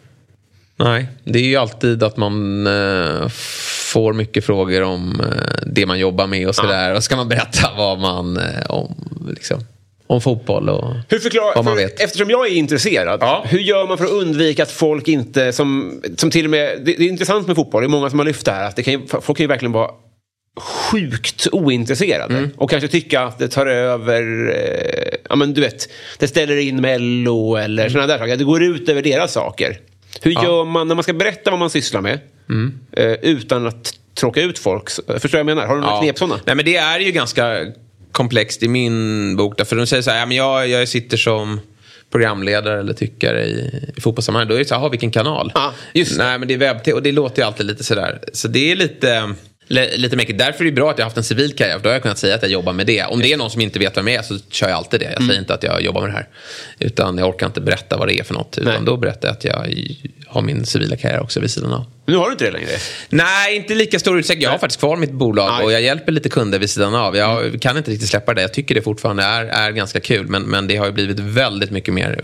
[0.76, 3.28] Nej, det är ju alltid att man eh,
[3.94, 6.94] får mycket frågor om eh, det man jobbar med och sådär.
[6.96, 8.96] Och ska man berätta vad man, eh, om,
[9.30, 9.66] liksom,
[10.08, 12.00] om fotboll och Hur förklarar, vad man för, vet.
[12.02, 13.44] Eftersom jag är intresserad, Ja.
[13.48, 16.94] hur gör man för att undvika att folk inte, som, som till och med, det,
[16.98, 18.84] det är intressant med fotboll, det är många som har lyft det här, att det
[18.84, 19.92] kan, folk kan ju verkligen vara
[20.60, 22.50] sjukt ointresserade Mm.
[22.58, 24.22] och kanske tycka att det tar över,
[24.56, 25.90] eh, ja men du vet,
[26.20, 27.92] det ställer in Mello eller mm.
[27.92, 29.80] sådana där saker, det går ut över deras saker.
[30.22, 32.74] Hur gör man när man ska berätta vad man sysslar med Mm.
[32.92, 34.90] eh, utan att tråka ut folk?
[34.90, 35.66] Förstår du vad jag menar?
[35.68, 36.40] Har du några knep sådana?
[36.46, 37.66] Nej, men det är ju ganska
[38.16, 39.58] komplext i min bok.
[39.58, 41.60] Därför de säger så här, ja, men jag, jag sitter som
[42.12, 44.48] programledare eller tyckare i, i fotbollssammanhang.
[44.50, 45.52] Då är det så här, "Jaha, vilken kanal?
[45.56, 46.24] Ja, just det.
[46.24, 48.20] Nej, men det är webb och det låter ju alltid lite sådär.
[48.34, 49.34] Så det är lite...
[49.68, 50.40] li- Lite mäckigt.
[50.40, 51.74] Därför är det bra att jag har haft en civil karriär.
[51.76, 53.04] För då har jag kunnat säga att jag jobbar med det.
[53.04, 55.12] Om det är någon som inte vet vem jag är så kör jag alltid det.
[55.14, 56.28] Jag säger inte att jag jobbar med det här.
[56.80, 58.58] Utan jag orkar inte berätta vad det är för något.
[58.58, 58.82] Utan Nej.
[58.86, 59.66] då berättar jag att jag
[60.28, 61.86] har min civila karriär också vid sidan av.
[62.08, 62.70] Nu har du inte det längre.
[63.10, 64.44] Nej, inte lika stor utsträckning.
[64.44, 65.66] Jag har faktiskt kvar mitt bolag Nej.
[65.66, 67.16] och jag hjälper lite kunder vid sidan av.
[67.16, 68.42] Jag kan inte riktigt släppa det.
[68.42, 70.28] Jag tycker det fortfarande är, är ganska kul.
[70.28, 72.20] Men, men det har ju blivit väldigt mycket mer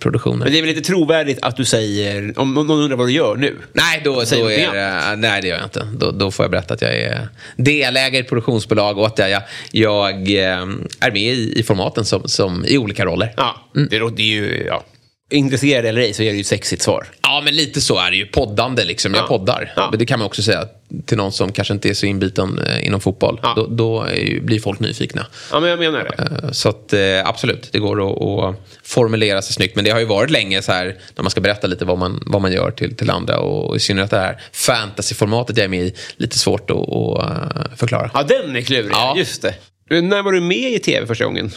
[0.00, 0.44] fotbollsproduktioner.
[0.44, 3.36] Men det är väl lite trovärdigt att du säger, om någon undrar vad du gör
[3.36, 3.56] nu.
[3.72, 4.72] Nej, då, Säger då är
[5.10, 5.88] det, nej, det gör jag inte.
[5.98, 9.42] Då, då får jag berätta att jag är delägare i ett produktionsbolag och att jag,
[9.70, 10.66] jag, eh,
[11.00, 13.34] är med i, i formaten som, som, i olika roller.
[13.36, 14.84] Ja, det, låter- det är ju, ja.
[15.32, 17.06] Intresserad eller ej så är det ju ett sexigt svar.
[17.30, 18.26] Ja, men lite så är det ju.
[18.26, 19.14] Poddande liksom.
[19.14, 19.26] Jag Ja.
[19.26, 19.72] poddar.
[19.76, 19.88] Ja.
[19.90, 20.64] Men det kan man också säga
[21.06, 23.40] till någon som kanske inte är så inbiten eh, inom fotboll.
[23.42, 23.52] Ja.
[23.56, 25.26] Då, då ju, blir folk nyfikna.
[25.52, 26.46] Ja, men jag menar det.
[26.46, 29.76] Eh, Så att, eh, absolut, det går att, att formulera sig snyggt.
[29.76, 32.22] Men det har ju varit länge så här när man ska berätta lite vad man,
[32.26, 33.38] vad man gör till, till andra.
[33.38, 38.10] Och i synnerhet det här fantasyformatet jag är med i, lite svårt att, att förklara.
[38.14, 38.90] Ja, den är klurig.
[38.92, 39.14] Ja.
[39.16, 39.54] Just det.
[40.00, 41.50] När var du med i tv första gången?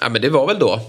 [0.00, 0.80] Ja, men det var väl då.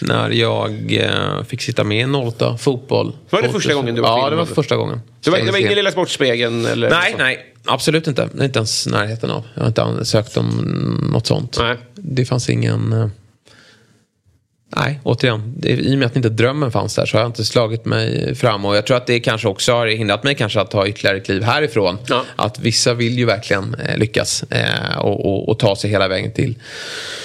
[0.00, 3.12] När jag eh, fick sitta med i 08 fotboll.
[3.30, 4.48] Var det första gången du var Ja, det var filmad?
[4.54, 5.00] första gången.
[5.24, 6.66] Det var, det var ingen Lilla Sportspegeln?
[6.66, 7.18] Eller Nej, så?
[7.18, 7.54] nej.
[7.64, 8.28] Absolut inte.
[8.32, 9.44] Det är inte ens närheten av.
[9.54, 11.56] Jag har inte ansökt om något sånt.
[11.60, 11.76] Nej.
[11.94, 13.10] Det fanns ingen...
[14.76, 15.54] Nej, återigen.
[15.56, 18.34] Det, I och med att inte drömmen fanns där så har jag inte slagit mig
[18.34, 18.64] fram.
[18.64, 21.42] Och jag tror att det kanske också har hindrat mig kanske att ta ytterligare kliv
[21.42, 21.98] härifrån.
[22.08, 22.24] Ja.
[22.36, 26.32] Att vissa vill ju verkligen eh, lyckas eh, och, och, och ta sig hela vägen
[26.32, 26.54] till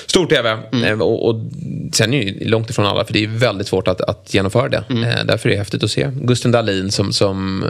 [0.06, 0.58] stor-tv.
[0.72, 0.84] Mm.
[0.84, 1.42] Eh, och, och
[1.94, 4.70] sen är det ju långt ifrån alla för det är väldigt svårt att, att genomföra
[4.70, 4.84] det.
[4.90, 5.28] Mm.
[5.28, 7.66] Därför är det häftigt att se Gusten Dahlin som, som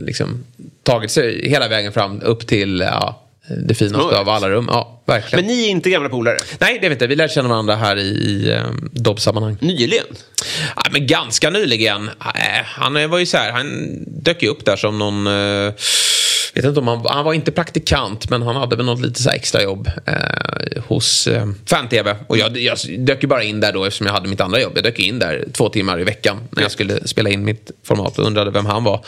[0.00, 0.44] liksom
[0.82, 4.18] tagit sig hela vägen fram upp till ja, det finaste Right.
[4.20, 4.66] av alla rum.
[4.68, 5.44] Ja, verkligen.
[5.46, 6.36] Men ni är inte gamla polare?
[6.60, 7.08] Nej, det vet jag.
[7.08, 8.62] Vi lärde känna varandra här i, i eh,
[8.92, 9.56] dobbsammanhang.
[9.60, 10.04] Nyligen?
[10.76, 12.08] Ja, men ganska nyligen.
[12.08, 15.26] Eh, Han eh, var ju så här, han dök ju upp där som någon...
[15.26, 15.72] Eh,
[16.54, 19.28] vet inte om han, han var inte praktikant, men han hade väl något lite så
[19.28, 22.16] här extra jobb eh, hos eh, Fan-TV.
[22.26, 24.72] Och jag, jag dök ju bara in där då eftersom jag hade mitt andra jobb.
[24.74, 28.18] Jag dök in där två timmar i veckan när jag skulle spela in mitt format
[28.18, 29.04] och undrade vem han var.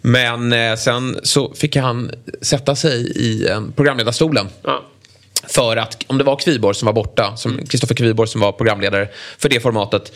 [0.00, 4.48] Men eh, sen så fick han sätta sig i eh, programledarstolen.
[4.62, 4.82] Ja.
[5.48, 9.08] För att, om det var Kviborg som var borta, som Kristoffer Kviborg som var programledare
[9.38, 10.12] för det formatet.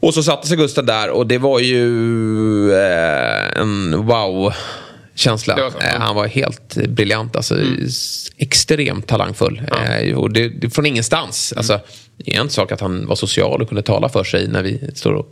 [0.00, 4.89] Och så satte sig Gustav där och det var ju eh, en wow-känsla.
[5.56, 5.86] Det var så, ja.
[5.86, 7.54] Eh, han var helt briljant, alltså
[7.86, 9.62] s- extremt talangfull.
[10.08, 11.54] Eh, och det, det, från ingenstans.
[11.56, 11.80] Alltså,
[12.16, 14.90] det är en sak att han var social och kunde tala för sig när vi
[14.94, 15.26] står och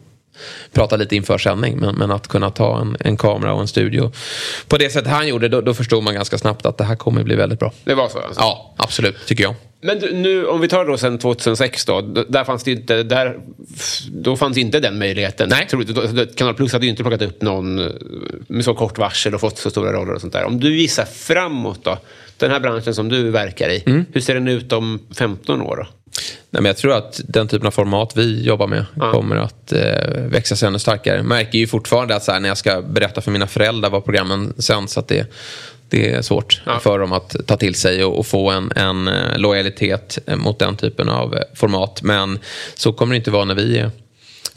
[0.72, 1.78] pratar lite inför sändning.
[1.78, 4.12] Men, men att kunna ta en, en kamera och en studio
[4.68, 7.22] på det sättet han gjorde, då, då förstod man ganska snabbt att det här kommer
[7.22, 7.72] bli väldigt bra.
[7.84, 8.41] Det var så alltså?
[8.41, 9.55] Ja, absolut, tycker jag.
[9.80, 13.39] Men du, nu, om vi tar då sen 2006 då, där fanns det inte, där,
[14.12, 15.49] då fanns inte den möjligheten.
[15.49, 15.66] Nej.
[15.70, 17.86] Tror, Kanal Plus hade ju inte plockat upp någon eh,
[18.49, 20.45] med så kort varsel och fått så stora roller och sånt där.
[20.45, 21.99] Om du gissar framåt då,
[22.36, 24.05] den här branschen som du verkar i, Mm.
[24.12, 25.86] hur ser den ut om 15 år då?
[26.50, 30.20] Nej, men jag tror att den typen av format vi jobbar med kommer att eh,
[30.30, 31.22] växa sig ännu starkare.
[31.22, 34.54] Märker ju fortfarande att så här, när jag ska berätta för mina föräldrar vad programmen
[34.58, 35.26] sänds att det,
[35.88, 36.78] det är svårt Ja.
[36.78, 40.58] för dem att ta till sig och, och få en, en eh, lojalitet eh, mot
[40.58, 42.02] den typen av eh, format.
[42.02, 42.38] Men
[42.74, 43.90] så kommer det inte vara när vi är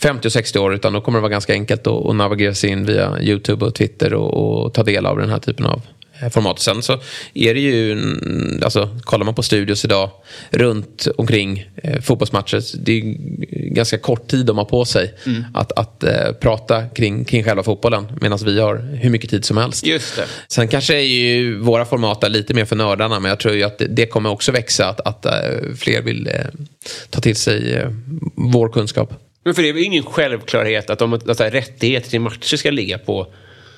[0.01, 2.69] 50 och 60 år utan då kommer det vara ganska enkelt att, att navigera sig
[2.69, 5.81] in via YouTube och Twitter och, och ta del av den här typen av
[6.29, 6.59] format.
[6.59, 6.99] Sen så
[7.33, 10.09] är det ju, mm, alltså kollar man på studios idag
[10.49, 13.15] runt omkring eh, fotbollsmatcher, det är ju
[13.49, 15.13] ganska kort tid de har på sig
[15.53, 19.57] att, att eh, prata kring, kring själva fotbollen medan vi har hur mycket tid som
[19.57, 19.85] helst.
[19.85, 20.25] Just det.
[20.47, 23.63] Sen kanske är ju våra format är lite mer för nördarna men jag tror ju
[23.63, 25.31] att det, det kommer också växa att, att eh,
[25.77, 26.33] fler vill eh,
[27.09, 27.89] ta till sig eh,
[28.35, 29.13] vår kunskap.
[29.43, 32.57] Men för det är väl ingen självklarhet att, de, att så här, rättigheter till matcher
[32.57, 33.27] ska ligga på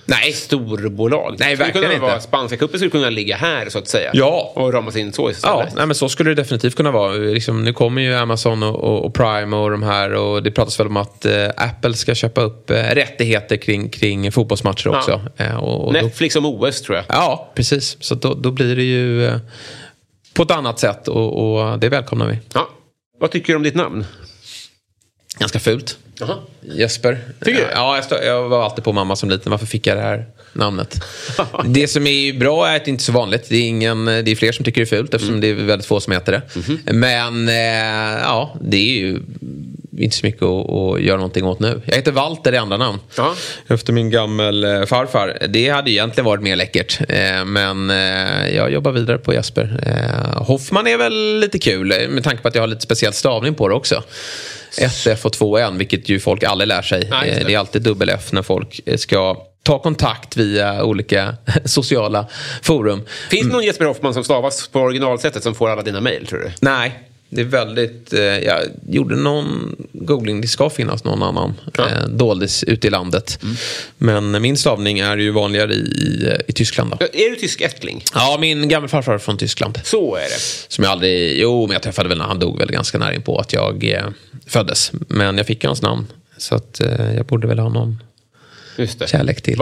[0.06, 0.34] Nej.
[0.34, 1.36] storbolag.
[1.39, 2.28] Nej, verkligen kunna vara, inte.
[2.28, 4.12] Spanska cupen skulle kunna ligga här så att säga.
[4.14, 4.51] Ja.
[4.56, 5.76] Och ramas in så Ja, istället.
[5.76, 7.12] nej, men så skulle det definitivt kunna vara.
[7.14, 10.80] Liksom, nu kommer ju Amazon och, och, och Prime och de här och det pratas
[10.80, 14.97] väl om att eh, Apple ska köpa upp eh, rättigheter kring, kring fotbollsmatcher Ja.
[14.97, 15.22] också.
[15.38, 17.06] Eh, och, och då, Netflix som OS tror jag.
[17.10, 17.97] ja, precis.
[17.99, 19.38] Så då, då blir det ju eh,
[20.34, 22.39] på ett annat sätt och, och det välkomnar vi.
[22.54, 22.70] Ja.
[23.20, 24.06] Vad tycker du om ditt namn?
[25.39, 25.97] Ganska fult.
[26.20, 26.38] Jaha.
[26.61, 27.20] Jesper.
[27.45, 27.68] Tycker du?
[27.74, 29.51] Ja, jag, stå, jag var alltid på mamma som liten.
[29.51, 31.05] Varför fick jag det här namnet?
[31.66, 33.49] det som är bra är att det inte är så vanligt.
[33.49, 35.88] Det är, ingen, det är fler som tycker det är fult eftersom det är väldigt
[35.88, 36.93] få som heter det.
[36.93, 39.20] Men eh, ja, det är ju
[39.97, 41.82] inte så mycket att, att göra någonting åt nu.
[41.86, 42.99] Jag heter Walter i andra namn.
[43.18, 43.36] Ja.
[43.68, 45.38] Efter min gammel eh, farfar.
[45.49, 47.01] Det hade egentligen varit mer läckert.
[47.09, 49.80] Eh, men eh, jag jobbar vidare på Jesper.
[50.38, 53.68] Hoffman är väl lite kul med tanke på att jag har lite speciell stavning på
[53.68, 54.03] det också.
[54.78, 57.07] Ett F och två N, vilket ju folk aldrig lär sig.
[57.09, 57.41] Nej, det.
[57.41, 62.28] Eh, det är alltid dubbel F när folk eh, ska ta kontakt via olika sociala
[62.61, 63.01] forum.
[63.30, 66.39] Finns det någon Jesper Hoffman som stavas på originalsättet som får alla dina mejl tror
[66.39, 66.51] du?
[66.61, 66.99] Nej,
[67.36, 68.59] Det är väldigt, eh, jag
[68.89, 71.89] gjorde någon googling, det ska finnas någon annan Ja.
[71.89, 73.39] eh, doldis ute i landet.
[73.97, 76.89] Men min stavning är ju vanligare i, i, i Tyskland.
[76.99, 77.05] Då.
[77.13, 78.03] Är du tysk ättling?
[78.13, 79.79] Ja, min gammelfarfar är från Tyskland.
[79.84, 80.39] Så är det.
[80.67, 83.38] Som jag aldrig, jo men jag träffade väl när han dog väl ganska nära på
[83.39, 84.03] att jag eh,
[84.47, 84.91] föddes.
[85.07, 86.07] Men jag fick hans namn.
[86.38, 88.03] Så att eh, jag borde väl ha någon
[88.77, 89.07] Just det.
[89.09, 89.57] kärlek till?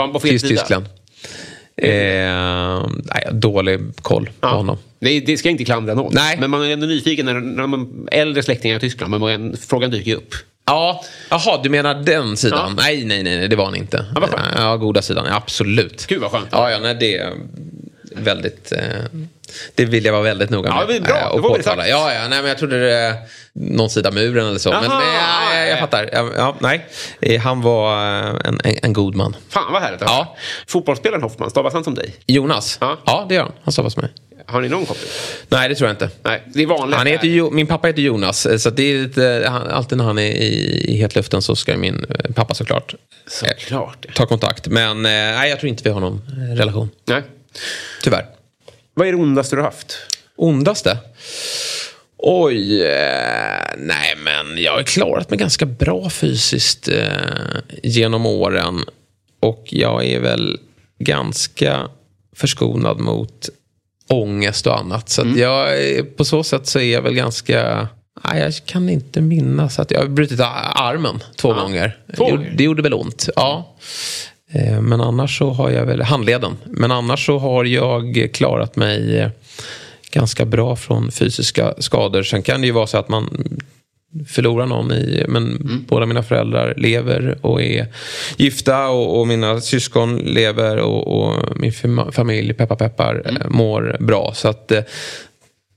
[0.49, 0.85] Tyskland.
[1.81, 4.49] Eh, nej, dålig koll på Ja.
[4.55, 4.77] honom.
[4.99, 6.13] Det, det ska jag inte klandra någon.
[6.13, 6.37] Nej.
[6.39, 9.11] Men man är ändå nyfiken när, när man äldre släktingar i Tyskland.
[9.11, 10.33] Men man, frågan dyker ju upp.
[10.65, 12.75] Ja, jaha, du menar den sidan?
[12.77, 12.83] Ja.
[12.83, 14.05] Nej, nej, nej, det var han inte.
[14.15, 14.29] Ja.
[14.57, 16.05] Ja, goda sidan, ja, absolut.
[16.07, 16.47] Gud, vad skönt.
[16.51, 17.33] Ja, ja, nej, det är
[18.15, 18.71] väldigt...
[18.71, 18.79] Eh,
[19.75, 20.81] det vill jag vara väldigt noga med.
[20.81, 21.15] Ja, det bra.
[21.17, 21.87] eh, Det och var väl påtala.
[21.87, 23.15] Ja, ja, nej, men jag trodde det
[23.53, 24.71] någon sida muren eller så.
[24.71, 25.81] men Jaha, nej, ja, jag, jag ja.
[25.81, 26.09] fattar.
[26.37, 26.85] Ja, nej,
[27.19, 29.35] Eh, han var eh, en, en, en god man.
[29.49, 30.01] Fan vad härligt.
[30.01, 30.35] Ja.
[30.67, 32.15] Fotbollsspelaren Hoffman, stavas han som dig?
[32.27, 32.77] Jonas?
[32.81, 32.97] Ja.
[33.05, 33.51] Ja, det gör han.
[33.63, 34.09] Han stavas mig.
[34.45, 35.09] Har ni någon koppling?
[35.49, 36.09] Nej, det tror jag inte.
[36.23, 36.97] Nej, det är vanligt.
[36.97, 40.05] Han heter, Jo- min pappa heter Jonas, eh, så det är lite, han, alltid när
[40.05, 42.95] han är i, i hetluften så ska min eh, pappa såklart
[43.27, 44.05] Såklart.
[44.15, 44.67] ta kontakt.
[44.67, 46.21] Men eh, nej, jag tror inte vi har någon
[46.51, 46.89] eh, relation.
[47.05, 47.21] Nej.
[48.03, 48.25] Tyvärr.
[49.01, 49.97] Vad är det ondaste du har haft?
[50.35, 50.97] Ondaste?
[52.17, 57.07] Oj, eh, nej men jag har klarat mig ganska bra fysiskt eh,
[57.83, 58.79] genom åren.
[59.39, 60.59] Och jag är väl
[60.99, 61.89] ganska
[62.35, 63.49] förskonad mot
[64.09, 65.09] ångest och annat.
[65.09, 65.67] Så att jag,
[66.17, 67.87] på så sätt så är jag väl ganska...
[68.25, 71.97] Nej, jag kan inte minnas att jag har brutit armen två gånger.
[72.15, 72.43] Två Det gånger?
[72.45, 73.75] gjorde- Det gjorde väl ont, ja.
[74.51, 76.57] Eh, Men annars så har jag väl, handleden.
[76.65, 79.29] Men annars så har jag klarat mig eh,
[80.11, 82.23] ganska bra från fysiska skador.
[82.23, 83.29] Sen kan det ju vara så att man
[84.27, 85.85] förlorar någon i, men Mm.
[85.87, 87.87] båda mina föräldrar lever och är
[88.37, 93.41] gifta och, och mina syskon lever och, och min fam- familj, peppar peppar, Mm.
[93.41, 94.31] eh, mår bra.
[94.35, 94.71] Så att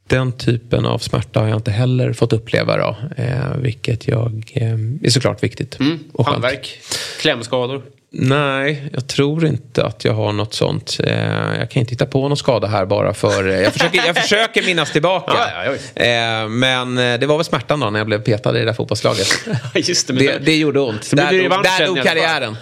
[0.08, 2.96] den typen av smärta har jag inte heller fått uppleva då.
[3.22, 4.72] Eh, vilket jag eh,
[5.02, 5.74] är såklart viktigt.
[5.78, 6.26] skönt.
[6.28, 6.78] Handverk?
[7.20, 7.82] Klämskador?
[8.16, 10.98] Nej, jag tror inte att jag har något sånt.
[11.04, 13.48] Eh, jag kan inte hitta på någon skada här bara för...
[13.48, 15.32] eh, Jag försöker, jag försöker minnas tillbaka.
[15.36, 15.64] Ja,
[15.96, 18.72] ja, Eh, men det var väl smärtan då när jag blev petad i det där
[18.72, 19.26] fotbollslaget.
[19.74, 20.12] Just det.
[20.14, 21.10] Men Det, det gjorde ont.
[21.10, 22.56] blir Där dog, där dog karriären.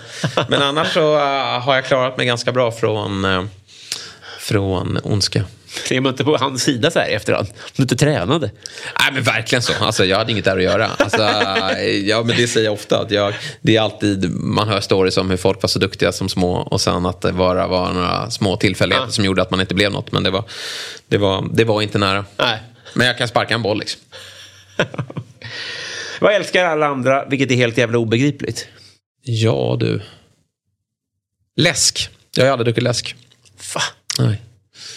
[0.49, 1.19] Men annars så
[1.61, 3.27] har jag klarat mig ganska bra från,
[4.41, 5.45] från ondska.
[5.91, 7.49] Är man inte på hans sida så här efterhand?
[7.49, 8.51] Om du inte tränade?
[9.01, 9.73] Nej men verkligen så.
[9.81, 10.91] Alltså, jag hade inget där att göra.
[10.99, 11.23] Alltså,
[12.05, 13.01] ja, men det säger jag ofta.
[13.01, 16.29] Att jag, det är alltid, man hör stories om hur folk var så duktiga som
[16.29, 19.75] små och sen att det bara var några små tillfälligheter som gjorde att man inte
[19.75, 20.13] blev något.
[20.13, 20.45] Men det var,
[21.09, 22.25] det var, det var inte nära.
[22.37, 22.59] Nej.
[22.95, 24.01] Men jag kan sparka en boll liksom.
[26.21, 28.69] Vad älskar alla andra, vilket är helt jävla obegripligt?
[29.23, 30.03] Ja du.
[31.57, 32.11] Läsk.
[32.37, 33.17] Jag har aldrig druckit läsk.
[33.75, 33.81] Va?
[34.19, 34.43] Nej.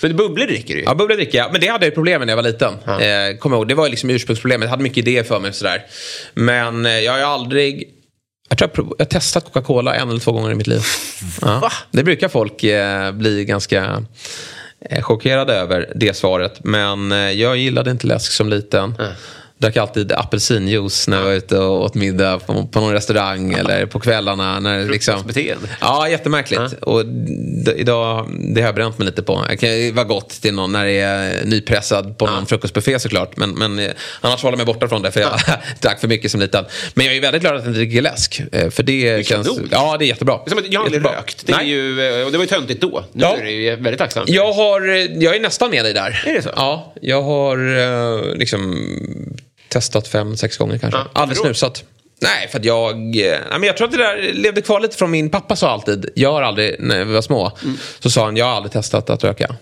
[0.01, 0.85] Men bubblor dricker du ju.
[0.85, 1.51] Ja, bubblor dricker jag.
[1.51, 2.73] Men det hade jag problem med när jag var liten.
[3.01, 4.65] Eh, kom ihåg, det var liksom ursprungsproblemet.
[4.65, 5.53] Jag hade mycket idéer för mig.
[5.53, 5.85] Sådär.
[6.33, 7.91] Men eh, jag har aldrig...
[8.49, 10.81] Jag tror jag, har testat Coca-Cola en eller två gånger i mitt liv.
[11.41, 11.71] Ja.
[11.91, 14.05] Det brukar folk eh, bli ganska
[14.89, 16.63] eh, chockerade över, det svaret.
[16.63, 18.95] Men eh, jag gillade inte läsk som liten.
[19.65, 23.85] Drack alltid apelsinjuice när jag var ute och åt middag på, på någon restaurang eller
[23.85, 24.59] på kvällarna.
[24.59, 25.23] När, liksom.
[25.81, 26.73] Ja, jättemärkligt.
[26.81, 29.45] Och d- idag, det har jag bränt mig lite på.
[29.49, 29.57] Det
[29.89, 33.37] kan vara gott till någon när det är nypressad på någon frukostbuffé såklart.
[33.37, 33.91] Men, men eh,
[34.21, 35.39] annars håller jag mig borta från det för jag
[35.81, 36.65] drack för mycket som liten.
[36.93, 38.41] Men jag är väldigt glad att jag inte dricker läsk.
[38.51, 39.47] eh, För det, känns...
[39.47, 39.67] kanon.
[39.71, 40.39] Ja, det är jättebra.
[40.45, 41.43] Det är som att jag har aldrig rökt.
[41.47, 41.69] Det, är Nej.
[41.69, 43.03] ju, eh, och det var ju töntigt då.
[43.13, 43.37] Nu Ja.
[43.37, 44.29] är det ju väldigt tacksamt.
[44.29, 44.81] Jag, har,
[45.21, 46.23] jag är nästan med dig där.
[46.27, 46.49] Är det så?
[46.55, 48.75] Ja, jag har liksom
[49.79, 50.99] testat fem, sex gånger kanske.
[50.99, 51.83] Ja, Aldrig snusat.
[52.21, 52.91] Nej, för att jag...
[52.95, 55.69] eh, Nej, men jag tror att det där levde kvar lite från min pappa sa
[55.71, 56.09] alltid.
[56.15, 57.77] Jag har aldrig, när vi var små, Mm.
[57.99, 59.55] så sa han jag har aldrig testat att röka.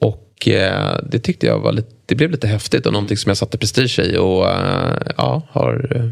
[0.00, 3.36] Och eh, det tyckte jag var lite, det blev lite häftigt och någonting som jag
[3.36, 6.08] satte prestige i och eh, ja, har eh,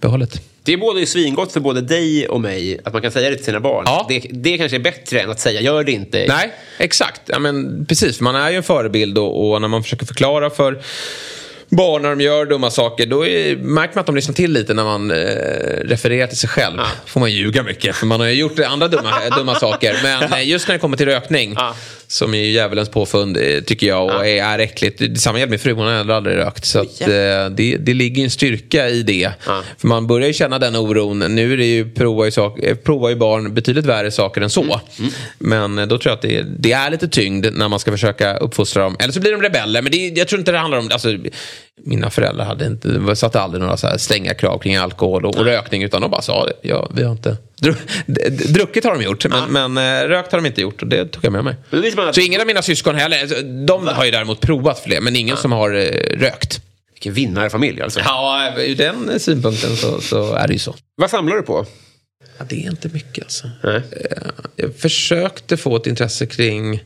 [0.00, 0.40] behållit.
[0.62, 3.44] Det är både svingott för både dig och mig att man kan säga det till
[3.44, 3.82] sina barn.
[3.86, 4.06] Ja.
[4.08, 6.24] Det, det kanske är bättre än att säga gör det inte.
[6.28, 7.20] Nej, exakt.
[7.26, 10.82] Ja, men, precis, man är ju en förebild och, och när man försöker förklara för
[11.68, 14.74] barn när de gör dumma saker då är, märker man att de lyssnar till lite
[14.74, 15.16] när man eh,
[15.84, 16.78] refererar till sig själv.
[17.06, 19.96] får man ljuga mycket för man har ju gjort andra dumma, dumma saker.
[20.02, 21.74] Men eh, just när det kommer till rökning Ja.
[22.06, 24.98] Som är ju djävulens påfund eh, tycker jag och är, är äckligt.
[24.98, 26.64] Detsamma gäller min fru, hon har heller aldrig rökt.
[26.64, 27.06] Så att, eh,
[27.50, 29.30] det, det ligger en styrka i det.
[29.46, 29.62] Ja.
[29.78, 31.18] För man börjar ju känna den oron.
[31.18, 34.50] Nu är det ju, provar, ju sak, eh, provar ju barn betydligt värre saker än
[34.50, 34.80] så.
[34.98, 35.10] Mm.
[35.38, 37.90] Men eh, då tror jag att det, är- det är lite tyngd när man ska
[37.90, 38.96] försöka uppfostra dem.
[38.98, 39.82] Eller så blir de rebeller.
[39.82, 40.88] Men det, jag tror inte det handlar om...
[40.92, 41.08] Alltså,
[41.82, 45.44] mina föräldrar hade inte, satte aldrig några så här stränga krav kring alkohol och, och
[45.44, 45.82] rökning.
[45.82, 46.48] Utan de bara sa.
[46.62, 47.36] Ja, vi har inte...
[47.60, 47.74] Dru,
[48.48, 50.82] druckit har de gjort, men, men eh, rökt har de inte gjort.
[50.82, 51.56] Och det tog jag med mig.
[52.14, 53.20] Så ingen av mina syskon heller.
[53.20, 56.60] alltså, De har ju däremot provat fler, men ingen som har eh, rökt.
[56.92, 58.00] Vilken vinnarfamilj alltså.
[58.00, 60.74] Ja, ur den synpunkten så, så är det ju så.
[60.96, 61.66] Vad samlar du på?
[62.38, 63.50] Ja, det är inte mycket alltså.
[63.64, 63.76] Nej.
[63.76, 64.16] Eh,
[64.56, 66.82] Jag försökte få ett intresse kring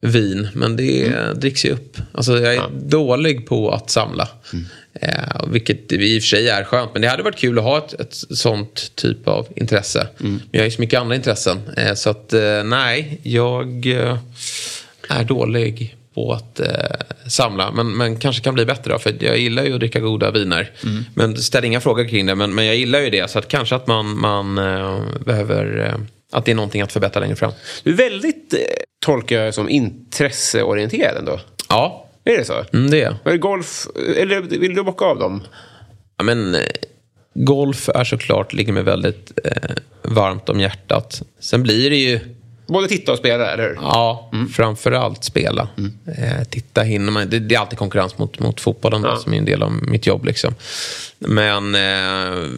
[0.00, 1.40] vin, men det Mm.
[1.40, 1.96] dricks ju upp.
[2.12, 4.28] Alltså jag är dålig på att samla.
[4.52, 4.64] Mm.
[5.00, 7.78] Eh, vilket i och för sig är skönt, men det hade varit kul att ha
[7.78, 10.08] ett, ett sånt typ av intresse.
[10.20, 10.32] Mm.
[10.32, 11.58] Men jag har ju så mycket andra intressen.
[11.76, 14.18] Eh, så att eh, nej, jag eh,
[15.08, 16.68] är dålig på att eh,
[17.26, 17.72] samla.
[17.72, 20.70] Men, men kanske kan bli bättre då, för jag gillar ju att dricka goda viner.
[20.84, 21.04] Mm.
[21.14, 23.30] Men ställ inga frågor kring det, men, men jag gillar ju det.
[23.30, 25.86] Så att kanske att man, man eh, behöver...
[25.86, 25.94] Eh,
[26.32, 27.52] att det är någonting att förbättra längre fram.
[27.82, 28.54] Du är väldigt,
[29.00, 31.40] tolkar jag som, intresseorienterad ändå.
[31.68, 32.64] Ja, Är det så?
[32.72, 33.40] mm, det är jag.
[33.40, 33.86] Golf,
[34.16, 35.42] eller vill du bocka av dem?
[36.16, 36.60] Ja, men, eh,
[37.34, 39.52] golf är såklart, ligger mig väldigt eh,
[40.02, 41.22] varmt om hjärtat.
[41.40, 42.20] Sen blir det ju,
[42.66, 43.74] Både titta och spela, eller hur?
[43.82, 45.68] ja, framförallt spela.
[46.18, 49.16] Eh, titta hinner man, det, det är alltid konkurrens mot, mot fotbollen då, Ja.
[49.16, 50.24] som är en del av mitt jobb.
[50.24, 50.54] Liksom.
[51.18, 52.48] Men eh,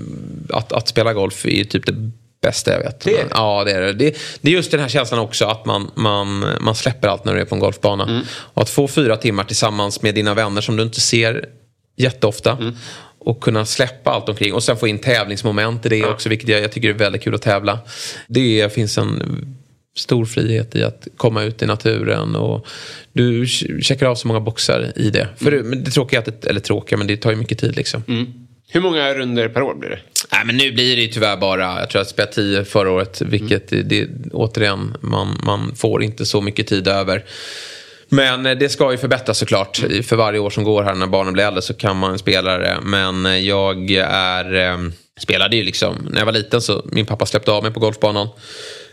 [0.57, 2.11] att, att spela golf är ju typ det
[2.43, 3.01] bästa jag vet.
[3.01, 3.31] Det är det?
[3.31, 3.93] Ja, det är det.
[3.93, 4.17] det.
[4.41, 7.41] Det är just den här känslan också att man, man, man släpper allt när du
[7.41, 8.05] är på en golfbana.
[8.05, 8.23] Mm.
[8.31, 11.45] Och att få fyra timmar tillsammans med dina vänner som du inte ser
[11.97, 12.53] jätteofta.
[12.61, 12.75] Mm.
[13.19, 14.55] Och kunna släppa allt omkring.
[14.55, 17.35] Och sen få in tävlingsmoment i det också, vilket jag, jag tycker är väldigt kul
[17.35, 17.79] att tävla.
[18.29, 19.23] Det finns en
[19.97, 22.37] stor frihet i att komma ut i naturen.
[22.37, 22.67] Och
[23.13, 25.29] du ch- checkar av så många boxar i det.
[25.37, 25.63] För Mm.
[25.63, 27.77] det, men det tråkiga är att, det- eller tråkiga, men det tar ju mycket tid
[27.77, 28.03] liksom.
[28.73, 29.99] Hur många runder per år blir det?
[30.33, 33.23] Nej, men nu blir det ju tyvärr bara, jag tror jag spelade 10 förra året,
[33.23, 37.25] vilket det, det, återigen, man, man får inte så mycket tid över.
[38.09, 39.77] Men eh, det ska ju förbättras såklart.
[40.05, 42.79] För varje år som går här när barnen blir äldre så kan man spela det.
[42.83, 44.79] Men eh, jag är, eh,
[45.21, 48.29] spelade ju liksom, när jag var liten så min pappa släppte av mig på golfbanan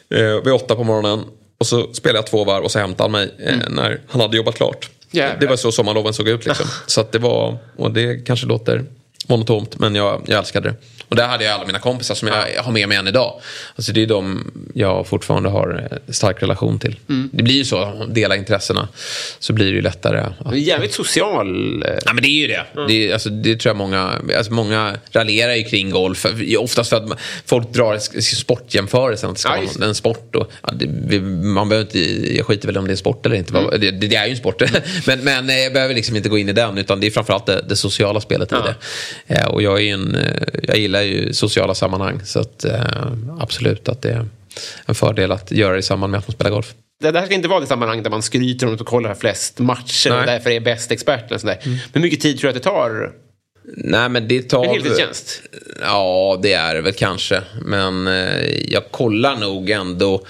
[0.09, 1.23] eh, vid åtta på morgonen.
[1.59, 4.37] Och så spelade jag två varv och så hämtade han mig eh, när han hade
[4.37, 4.89] jobbat klart.
[5.11, 5.39] Jävlar.
[5.39, 6.65] Det var så sommarloven såg ut liksom.
[6.87, 8.85] Så att det var, och det kanske låter
[9.27, 10.75] monotont men jag, jag älskade det.
[11.09, 13.41] Och där hade jag alla mina kompisar som jag har med mig än idag.
[13.75, 16.95] Alltså det är de jag fortfarande har eh, stark relation till.
[17.31, 18.87] Det blir ju så, dela intressena.
[19.39, 20.19] Så blir det ju lättare.
[20.19, 21.83] Att, Du är jävligt social.
[21.83, 22.65] eh, Ja, men det är ju det.
[22.87, 26.25] Det, är, alltså, det tror jag många, alltså, många raljerar ju kring golf.
[26.59, 29.29] Oftast för att folk drar sportjämförelsen.
[29.29, 30.35] Att det ska Ja, vara en sport.
[30.35, 33.53] Och, ja, det, man behöver inte, jag skiter väl om det är sport eller inte.
[33.77, 34.61] Det, det, det är ju en sport.
[35.07, 36.77] men, men eh, jag behöver liksom inte gå in i den.
[36.77, 38.75] Utan det är framförallt det, det sociala spelet i det.
[39.27, 42.21] Eh, och jag, är en, eh, jag gillar ju sociala sammanhang.
[42.25, 42.81] Så att, eh,
[43.39, 44.25] absolut att det är
[44.85, 46.73] en fördel att göra det i samband med att man spelar golf.
[46.99, 49.59] Det det här ska inte vara det sammanhang där man skryter om att kolla flest
[49.59, 50.19] matcher Nej.
[50.19, 51.31] och därför är bäst expert.
[51.31, 51.59] Och sådär.
[51.65, 53.11] Men hur mycket tid tror du att det tar?
[53.75, 54.63] Nej, men det tar...
[54.63, 55.41] En heltidstjänst?
[55.81, 57.41] Ja, det är det väl kanske.
[57.65, 60.25] Men eh, jag kollar nog ändå.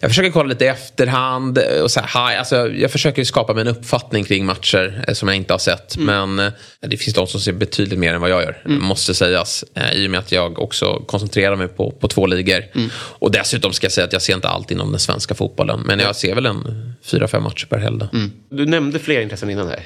[0.00, 1.58] Jag försöker kolla lite i efterhand.
[1.58, 5.14] eh, Och så här, hi, alltså, jag försöker skapa mig en uppfattning kring matcher eh,
[5.14, 5.96] som jag inte har sett.
[5.96, 8.62] Men eh, det finns de som ser betydligt mer än vad jag gör.
[8.64, 9.64] Måste sägas.
[9.74, 12.64] Eh, I och med att jag också koncentrerar mig på, på två ligor.
[12.94, 15.80] Och dessutom ska jag säga att jag ser inte allt inom den svenska fotbollen.
[15.86, 17.98] Men jag ser väl en fyra, fem matcher per helg.
[17.98, 18.08] då.
[18.50, 19.82] Du nämnde fler intressen innan här.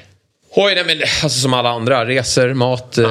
[0.55, 2.05] Oj, nej, men alltså som alla andra.
[2.05, 2.97] Resor, mat.
[2.97, 3.05] Eh,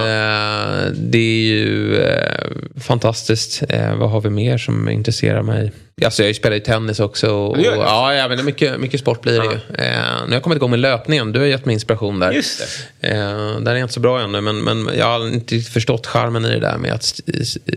[0.95, 2.47] det är ju eh,
[2.87, 3.63] fantastiskt.
[3.69, 5.73] Eh, vad har vi mer som intresserar mig?
[6.05, 7.31] Alltså, jag spelar ju tennis också.
[7.31, 7.63] Och, det?
[7.65, 9.53] ja, ja, men det mycket, mycket sport blir det ju.
[9.53, 9.93] Eh,
[10.25, 11.33] nu har jag kommit igång med löpningen.
[11.33, 12.33] Du har gett mig inspiration där.
[12.33, 12.63] Just
[13.01, 13.09] det.
[13.09, 13.17] Eh,
[13.61, 14.41] där är jag inte så bra ännu.
[14.41, 17.23] Men, men jag har inte riktigt förstått charmen i det där med att st-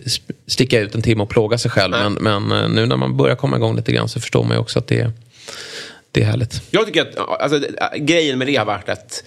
[0.06, 1.92] st- sticka ut en timme och plåga sig själv.
[1.92, 4.60] Men, men eh, nu när man börjar komma igång lite grann så förstår man ju
[4.62, 5.12] också att det,
[6.12, 6.62] det är härligt.
[6.72, 9.24] Jag tycker att alltså, det- grejen med det har varit att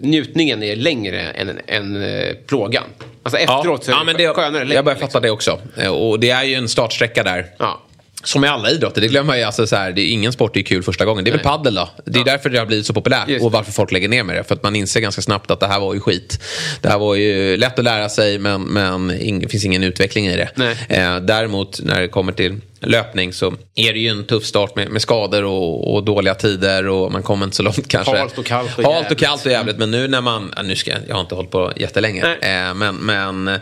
[0.00, 2.84] njutningen är längre än, än eh, plågan.
[3.22, 4.74] Alltså efteråt så är ja, men det, skönare längre.
[4.74, 5.58] Jag börjar fatta det också.
[5.76, 7.46] Eh, Och det är ju en startsträcka där.
[7.58, 7.80] Ja.
[8.24, 9.42] Som i alla idrotter, det glömmer ju.
[9.42, 11.24] Alltså, så här, det är, ingen sport är kul första gången.
[11.24, 11.88] Det är väl padel då.
[12.04, 13.22] Det är därför det har blivit så populärt.
[13.22, 13.56] Och det.
[13.56, 14.44] varför folk lägger ner med det.
[14.44, 16.42] För att man inser ganska snabbt att det här var ju skit.
[16.80, 19.08] Det här var ju lätt att lära sig men, men
[19.40, 20.50] det finns ingen utveckling i det.
[20.54, 20.76] Nej.
[20.88, 24.90] Eh, däremot när det kommer till löpning så är det ju en tuff start med,
[24.90, 28.18] med skador och, och dåliga tider och man kommer inte så långt kanske.
[28.18, 29.12] Halt och kallt och Halt jävligt.
[29.12, 29.78] och kallt och jävligt.
[29.78, 32.36] Men nu när man, ja, nu ska jag, jag har inte hållit på jättelänge.
[32.40, 32.68] Nej.
[32.68, 33.60] Eh, men, men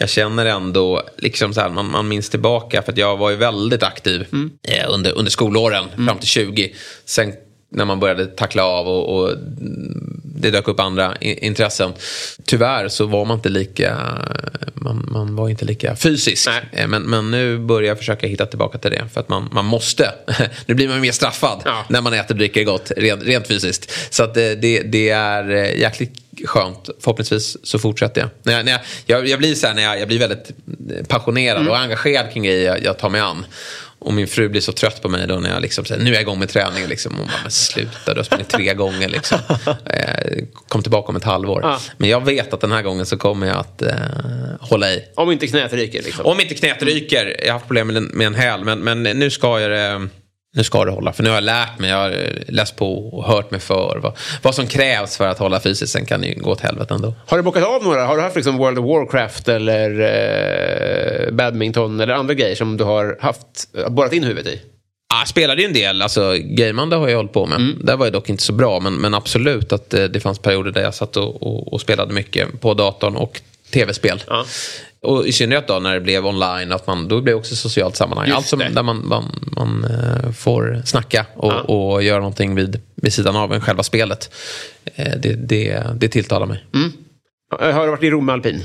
[0.00, 3.36] jag känner ändå, liksom så här, man, man minns tillbaka för att jag var ju
[3.36, 4.50] väldigt aktiv Mm.
[4.68, 6.74] eh, under, under skolåren fram till 20.
[7.04, 7.32] Sen
[7.72, 9.34] när man började tackla av och, och
[10.24, 11.92] det dök upp andra intressen.
[12.44, 13.98] Tyvärr så var man inte lika,
[14.74, 16.48] man, man var inte lika fysisk.
[16.48, 16.82] Nej.
[16.82, 19.04] Eh, Men, men nu börjar jag försöka hitta tillbaka till det.
[19.12, 20.14] För att man, man måste.
[20.66, 21.84] nu blir man mer straffad Ja.
[21.88, 23.92] när man äter och dricker gott, rent, rent fysiskt.
[24.14, 26.12] Så att det, det, det är eh, jäkligt
[26.46, 26.90] skönt.
[27.00, 28.30] Förhoppningsvis så fortsätter jag.
[28.42, 30.50] När jag, när jag, jag, jag blir så här, när jag, jag blir väldigt
[31.08, 33.44] passionerad och engagerad kring grejer jag, jag tar mig an.
[33.98, 36.14] Och min fru blir så trött på mig då när jag liksom säger nu är
[36.14, 36.86] jag igång med träning.
[36.86, 37.14] Liksom.
[37.14, 39.08] Hon bara, men sluta, du har sprungit tre gånger.
[39.08, 39.38] Liksom.
[39.84, 41.60] Eh, Kom tillbaka om ett halvår.
[41.62, 41.80] Ja.
[41.96, 43.94] Men jag vet att den här gången så kommer jag att eh,
[44.60, 45.04] hålla i.
[45.14, 46.26] Om inte knät ryker liksom.
[46.26, 49.02] Om inte knät ryker, jag har haft problem med en, med en häl, men, men
[49.02, 50.08] nu ska jag det.
[50.52, 53.08] Nu ska det hålla, för nu har jag lärt mig, jag har eh, läst på
[53.08, 55.92] och hört mig för vad, vad som krävs för att hålla fysiskt.
[55.92, 57.14] Sen kan det ju gå åt helvete ändå.
[57.26, 58.06] Har du bockat av några?
[58.06, 62.84] Har du haft liksom World of Warcraft eller eh, badminton eller andra grejer som du
[62.84, 63.46] har haft,
[63.90, 64.60] borrat in huvudet i?
[65.14, 67.56] Ah, spelade ju en del, alltså gameande har jag hållit på med.
[67.56, 67.78] Mm.
[67.84, 70.70] Där var jag dock inte så bra, men, men absolut att eh, det fanns perioder
[70.70, 73.40] där jag satt och, och, och spelade mycket på datorn och
[73.72, 74.22] tv-spel.
[74.26, 74.44] Ja.
[75.02, 77.96] Och i synnerhet då när det blev online, att man, då blev det också socialt
[77.96, 78.26] sammanhang.
[78.26, 78.68] Just Allt som, det.
[78.68, 79.24] där man, man,
[79.56, 81.60] man eh, får snacka och, Ja.
[81.60, 84.30] och göra någonting vid, vid sidan av en själva spelet.
[84.94, 86.64] Eh, det, det, det tilltalar mig.
[87.60, 88.64] Eh, Har du varit i Rom med alpin?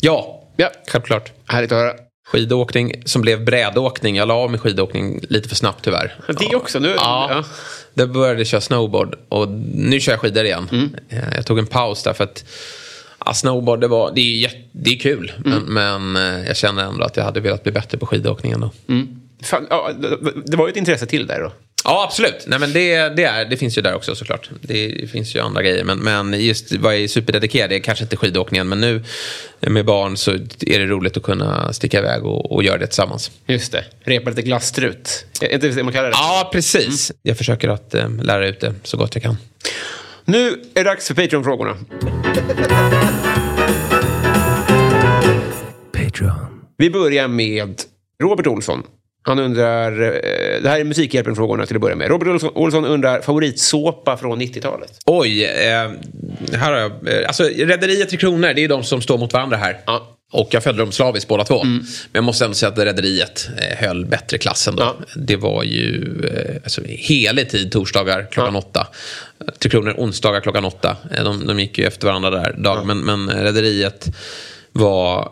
[0.00, 0.70] Ja, Ja.
[0.88, 1.32] självklart.
[1.46, 1.92] Härligt att höra.
[2.32, 4.16] Skidåkning som blev brädåkning.
[4.16, 6.14] Jag la av med skidåkning lite för snabbt tyvärr.
[6.38, 6.78] Det också?
[6.78, 7.26] Nu, Ja.
[7.30, 7.44] ja.
[7.94, 10.68] Då började jag köra snowboard och nu kör jag skidor igen.
[10.72, 10.96] Mm.
[11.36, 12.44] Jag tog en paus där för att
[13.26, 15.32] ja, snowboard det, var, det, är, jätte- det är kul.
[15.46, 15.62] Mm.
[15.62, 18.70] Men, men eh, jag känner ändå att jag hade velat bli bättre på skidåkningen då.
[19.42, 21.52] Fan, ja, det- det var ju ett intresse till där då.
[21.86, 22.44] Ja, absolut.
[22.46, 24.50] Nej, men det, det, är, det finns ju där också såklart.
[24.60, 25.84] Det finns ju andra grejer.
[25.84, 28.68] Men, men just vad jag är superdedikerad är kanske inte skidåkningen.
[28.68, 29.02] Men nu
[29.60, 33.30] med barn så är det roligt att kunna sticka iväg och, och göra det tillsammans.
[33.46, 33.84] Just det.
[34.04, 35.26] Repa lite glasstrut.
[35.40, 36.14] Är det man kallar det?
[36.16, 37.12] Ja, precis.
[37.22, 39.36] Jag försöker att eh, lära ut det så gott jag kan.
[40.24, 41.76] Nu är det dags för Patreon-frågorna.
[46.76, 47.80] Vi börjar med
[48.22, 48.82] Robert Olsson.
[49.22, 52.08] Han undrar, eh, det här är Musikhjälpen-frågorna till att börja med.
[52.08, 54.90] Robert Olsson, Olsson undrar favoritsåpa från 90-talet.
[55.06, 55.90] Oj, eh,
[56.58, 56.90] här har jag...
[56.90, 59.80] Eh, alltså, Rederiet Tre Kronor, det är de som står mot varandra här.
[59.86, 60.16] Ja.
[60.34, 61.64] Och jag följde dem slaviskt båda två.
[61.64, 64.82] Men jag måste ändå säga att Rederiet eh, höll bättre klassen då.
[64.82, 64.96] Ja.
[65.16, 68.58] Det var ju eh, alltså, helig tid, torsdagar klockan Ja.
[68.60, 68.86] åtta.
[69.58, 70.96] Tre Kronor onsdagar klockan åtta.
[71.16, 72.52] Eh, De, de gick ju efter varandra där.
[72.58, 72.86] Dag.
[72.86, 74.06] Men, men Rederiet
[74.72, 75.28] var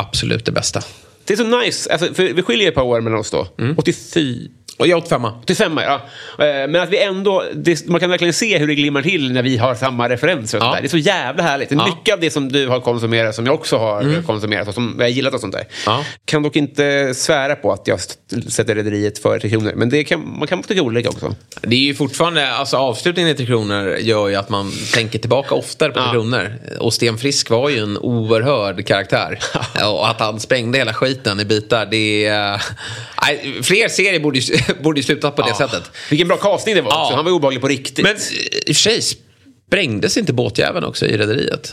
[0.00, 0.80] absolut det bästa.
[1.24, 3.48] Det är så nice, alltså, för vi skiljer ett par år mellan oss då.
[3.76, 4.50] 84...
[4.76, 5.32] Och jag åt femma.
[5.42, 5.94] 85 ja.
[5.94, 9.42] Eh, Men att vi ändå, det, man kan verkligen se hur det glimmar till när
[9.42, 10.58] vi har samma referenser.
[10.58, 10.66] Och Ja.
[10.66, 10.82] sånt där.
[10.82, 11.70] Det är så jävla härligt.
[11.70, 11.86] Ja.
[11.86, 15.10] Mycket av det som du har konsumerat som jag också har konsumerat och som jag
[15.10, 15.64] gillat och sånt där.
[15.86, 16.04] Ja.
[16.24, 18.00] Kan dock inte svära på att jag
[18.48, 19.72] sätter Rederiet före Tre Kronor.
[19.76, 21.34] Men det kan, man kan tycka olika också.
[21.60, 25.54] Det är ju fortfarande, alltså avslutningen i Tre Kronor gör ju att man tänker tillbaka
[25.54, 26.10] oftare på Tre.
[26.12, 26.52] Kronor.
[26.80, 29.38] Och Sten Frisk var ju en oerhörd karaktär.
[29.84, 32.62] och att han sprängde hela skiten i bitar, det är...
[33.22, 35.82] Nej, fler serier borde ju, borde ju slutat på det sättet.
[36.10, 37.12] Vilken bra casting det var Ja.
[37.14, 38.04] Han var obehaglig på riktigt.
[38.04, 38.16] Men
[38.66, 39.00] i och för sig,
[39.66, 41.72] sprängdes inte båtjäveln också i Rederiet?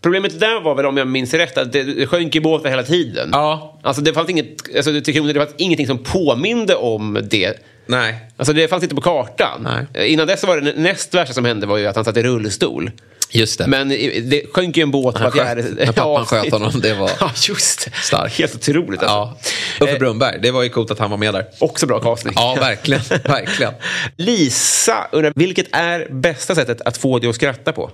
[0.00, 3.28] Problemet där var väl, om jag minns rätt, att det, sjönk i båtar hela tiden.
[3.32, 3.80] Ja.
[3.82, 7.66] Alltså det fanns inget, alltså det fanns ingenting som påminde om det.
[7.86, 8.14] Nej.
[8.36, 9.60] Alltså det fanns inte på kartan.
[9.62, 9.86] Nej.
[10.04, 12.16] Eh, Innan dess så var det näst värsta som hände var ju att han satt
[12.16, 12.90] i rullstol.
[13.30, 13.66] Just det.
[13.66, 15.62] Men det sjönk ju en båt var fjärde...
[15.62, 17.90] när pappan sköt honom, det var Ja, just det.
[18.02, 18.38] starkt.
[18.38, 19.46] Helt otroligt alltså.
[19.78, 19.84] Ja.
[19.86, 21.46] Uffe Brunnberg, det var ju coolt att han var med där.
[21.58, 22.32] Också bra casting.
[22.36, 23.02] Ja, verkligen.
[23.24, 23.72] verkligen.
[24.16, 27.90] Lisa undrar, vilket är bästa sättet att få dig att skratta på?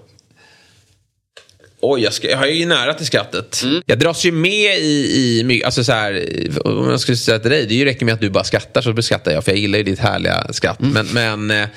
[1.81, 3.63] Oj, jag, ska, jag är ju nära till skrattet.
[3.87, 6.27] Jag dras ju med i, i alltså så här,
[6.65, 9.03] om jag skulle säga till dig, det ju räcker med att du bara skrattar så
[9.03, 10.81] skrattar jag, för jag gillar ju ditt härliga skratt.
[10.81, 11.69] Men, men, eh, eh,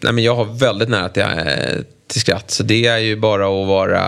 [0.00, 1.28] nej, men jag har väldigt nära till, eh,
[2.08, 4.00] till skratt, så det är ju bara att vara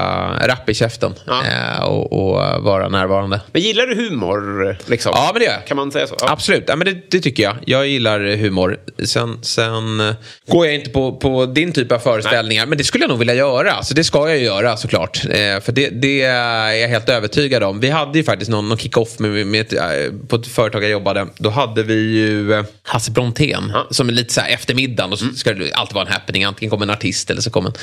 [0.49, 1.43] rapp i käften Ja.
[1.47, 3.41] eh, och, och vara närvarande.
[3.53, 4.79] Men gillar du humor?
[4.87, 5.13] Liksom?
[5.15, 5.67] Ja, men det gör jag.
[5.67, 6.15] Kan man säga så?
[6.21, 6.31] Ja.
[6.31, 7.57] Absolut, ja, men det, det tycker jag.
[7.67, 8.79] Jag gillar humor.
[9.05, 10.15] Sen, sen eh,
[10.49, 13.35] går jag inte på, på din typ av föreställningar, men det skulle jag nog vilja
[13.35, 13.83] göra.
[13.83, 15.25] Så det ska jag ju göra såklart.
[15.25, 17.81] Eh, för det, det är jag helt övertygad om.
[17.81, 21.27] Vi hade ju faktiskt någon, någon kick-off med, med eh, på ett företag jag jobbade.
[21.39, 25.13] Då hade vi ju Hasse Brontén som är lite så här eftermiddagen.
[25.13, 26.45] Och så ska det alltid vara en happening.
[26.45, 27.75] Antingen kommer en artist eller så kommer en,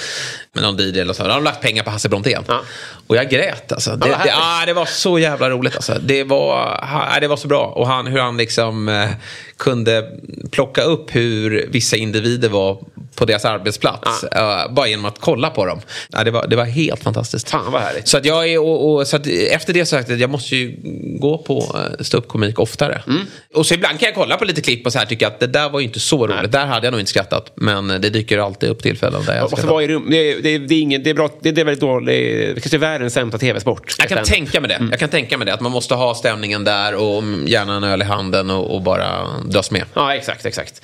[0.53, 1.23] med någon DJ eller så.
[1.23, 2.43] Då har de lagt pengar på Hasse Brontén.
[2.47, 2.61] Ja.
[3.07, 3.95] Och jag grät alltså.
[3.95, 5.97] Det, vad det, ah, det var så jävla roligt alltså.
[6.01, 7.65] Det var, det var så bra.
[7.65, 9.09] Och han, hur han liksom eh,
[9.57, 10.11] kunde
[10.51, 12.77] plocka upp hur vissa individer var
[13.15, 14.23] på deras arbetsplats.
[14.23, 15.81] eh, bara genom att kolla på dem.
[16.09, 17.49] Ja, det, var, det var helt fantastiskt.
[17.49, 18.07] Fan vad härligt.
[18.07, 20.75] Så att jag är, och, och, så att efter det så sagt jag måste ju
[21.19, 23.01] gå på eh, ståuppkomik oftare.
[23.07, 23.21] Mm.
[23.53, 25.47] Och så ibland kan jag kolla på lite klipp och så här tycka att det
[25.47, 26.51] där var ju inte så roligt.
[26.51, 27.51] Där hade jag nog inte skrattat.
[27.55, 29.67] Men det dyker alltid upp tillfällen där jag skrattar.
[29.99, 30.09] Rum.
[30.09, 32.55] Det är, det är, det är, ingen, det är, bra, det är väldigt dåligt.
[32.55, 33.95] Det kanske är världens sämsta tv-sport.
[33.99, 34.87] Jag kan tänka mig det.
[34.91, 35.53] Jag kan tänka mig det.
[35.53, 39.27] Att man måste ha stämningen där och gärna en öl i handen och, och bara
[39.45, 39.85] dras med.
[39.93, 40.81] Ja, exakt, exakt.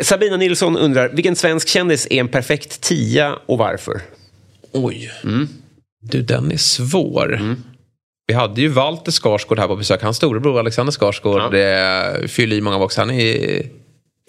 [0.00, 4.00] Sabina Nilsson undrar, vilken svensk kändis är en perfekt tia och varför?
[4.72, 5.10] Oj.
[6.02, 7.56] Du, den är svår.
[8.26, 10.02] Vi hade ju Walter Skarsgård här på besök.
[10.02, 13.02] Hans storebror Alexander Skarsgård eh, fyller i många boxar.
[13.02, 13.62] Han är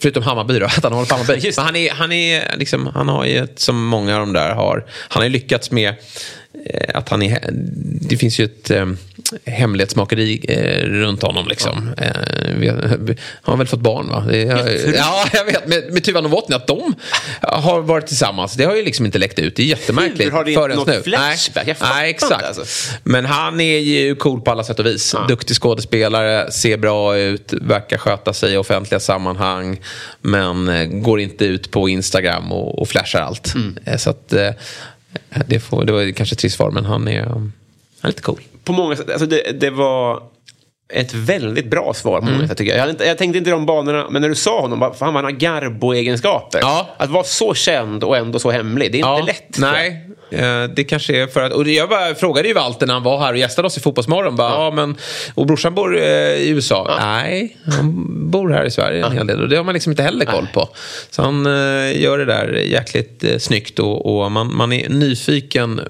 [0.02, 1.52] Förutom Hammarby då, att han håller på Hammarby.
[1.58, 4.86] Men han, är, han, är liksom, han har ju, som många av de där har,
[5.10, 5.96] han har ju lyckats med
[6.94, 7.40] att han är,
[8.02, 8.86] det finns ju ett eh,
[9.46, 11.48] hemlighetsmakeri eh, runt honom.
[11.48, 11.92] Liksom.
[11.98, 12.04] Ja.
[12.04, 14.26] Eh, vi, han har väl fått barn va?
[14.30, 14.38] Det,
[14.96, 15.68] ja, jag vet.
[15.68, 16.96] Med, med Tuvan och att de
[17.42, 18.54] har varit tillsammans.
[18.54, 19.56] Det har ju liksom inte läckt ut.
[19.56, 20.26] Det är jättemärkligt.
[20.26, 21.02] Hur har det inte något nu.
[21.04, 21.66] flashback?
[21.66, 22.46] Nej, Nej exakt.
[22.46, 22.64] Alltså.
[23.04, 25.14] Men han är ju cool på alla sätt och vis.
[25.14, 25.26] Ja.
[25.28, 29.80] Duktig skådespelare, ser bra ut, verkar sköta sig i offentliga sammanhang.
[30.22, 33.56] Men eh, går inte ut på Instagram och, och flashar allt.
[33.56, 33.78] Mm.
[33.86, 34.50] Eh, så att, eh,
[35.48, 37.54] det, får, det var kanske ett trist svar, men han är, um,
[38.00, 38.42] han är lite cool.
[38.64, 40.24] På många sätt, alltså det, det var
[40.94, 42.48] ett väldigt bra svar på mm.
[42.48, 42.90] sätt tycker jag.
[42.90, 43.08] jag.
[43.08, 46.60] Jag tänkte inte i de banorna, men när du sa honom, fan han har Garbo-egenskaper.
[46.62, 46.88] Ja.
[46.98, 49.20] Att vara så känd och ändå så hemlig, det är ja.
[49.20, 49.58] inte lätt.
[49.58, 51.54] Nej, eh, det kanske är för att...
[51.54, 54.36] Och jag bara frågade ju Walter när han var här och gästade oss i Fotbollsmorgon.
[54.36, 54.72] Bara, ja.
[54.72, 54.98] men,
[55.36, 56.86] och brorsan bor eh, i USA.
[56.90, 57.06] Ja.
[57.06, 59.42] Nej, han bor här i Sverige en hel del.
[59.42, 60.70] Och det har man liksom inte heller koll på.
[61.10, 65.82] Så han eh, gör det där jäkligt snyggt och, och man, man är nyfiken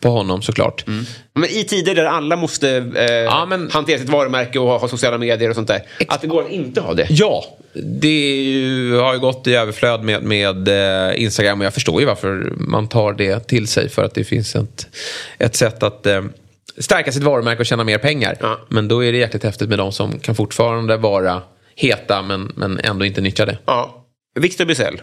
[0.00, 0.86] på honom såklart.
[0.86, 1.04] Mm.
[1.34, 3.70] Men i tider där alla måste eh, ja, men...
[3.70, 5.82] hantera sitt varumärke och ha, sociala medier och sånt där.
[5.98, 7.06] Ex att det går att inte ha det.
[7.10, 12.00] Ja, det ju, har ju gått i överflöd med, med eh, Instagram och jag förstår
[12.00, 13.88] ju varför man tar det till sig.
[13.88, 14.86] För att det finns ett,
[15.38, 16.22] ett sätt att eh,
[16.78, 18.36] stärka sitt varumärke och tjäna mer pengar.
[18.40, 18.60] Ja.
[18.68, 21.42] Men då är det jäkligt häftigt med de som kan fortfarande vara
[21.74, 23.58] heta men, men ändå inte nyttja det.
[23.64, 24.06] Ja.
[24.34, 25.02] Victor Bysell,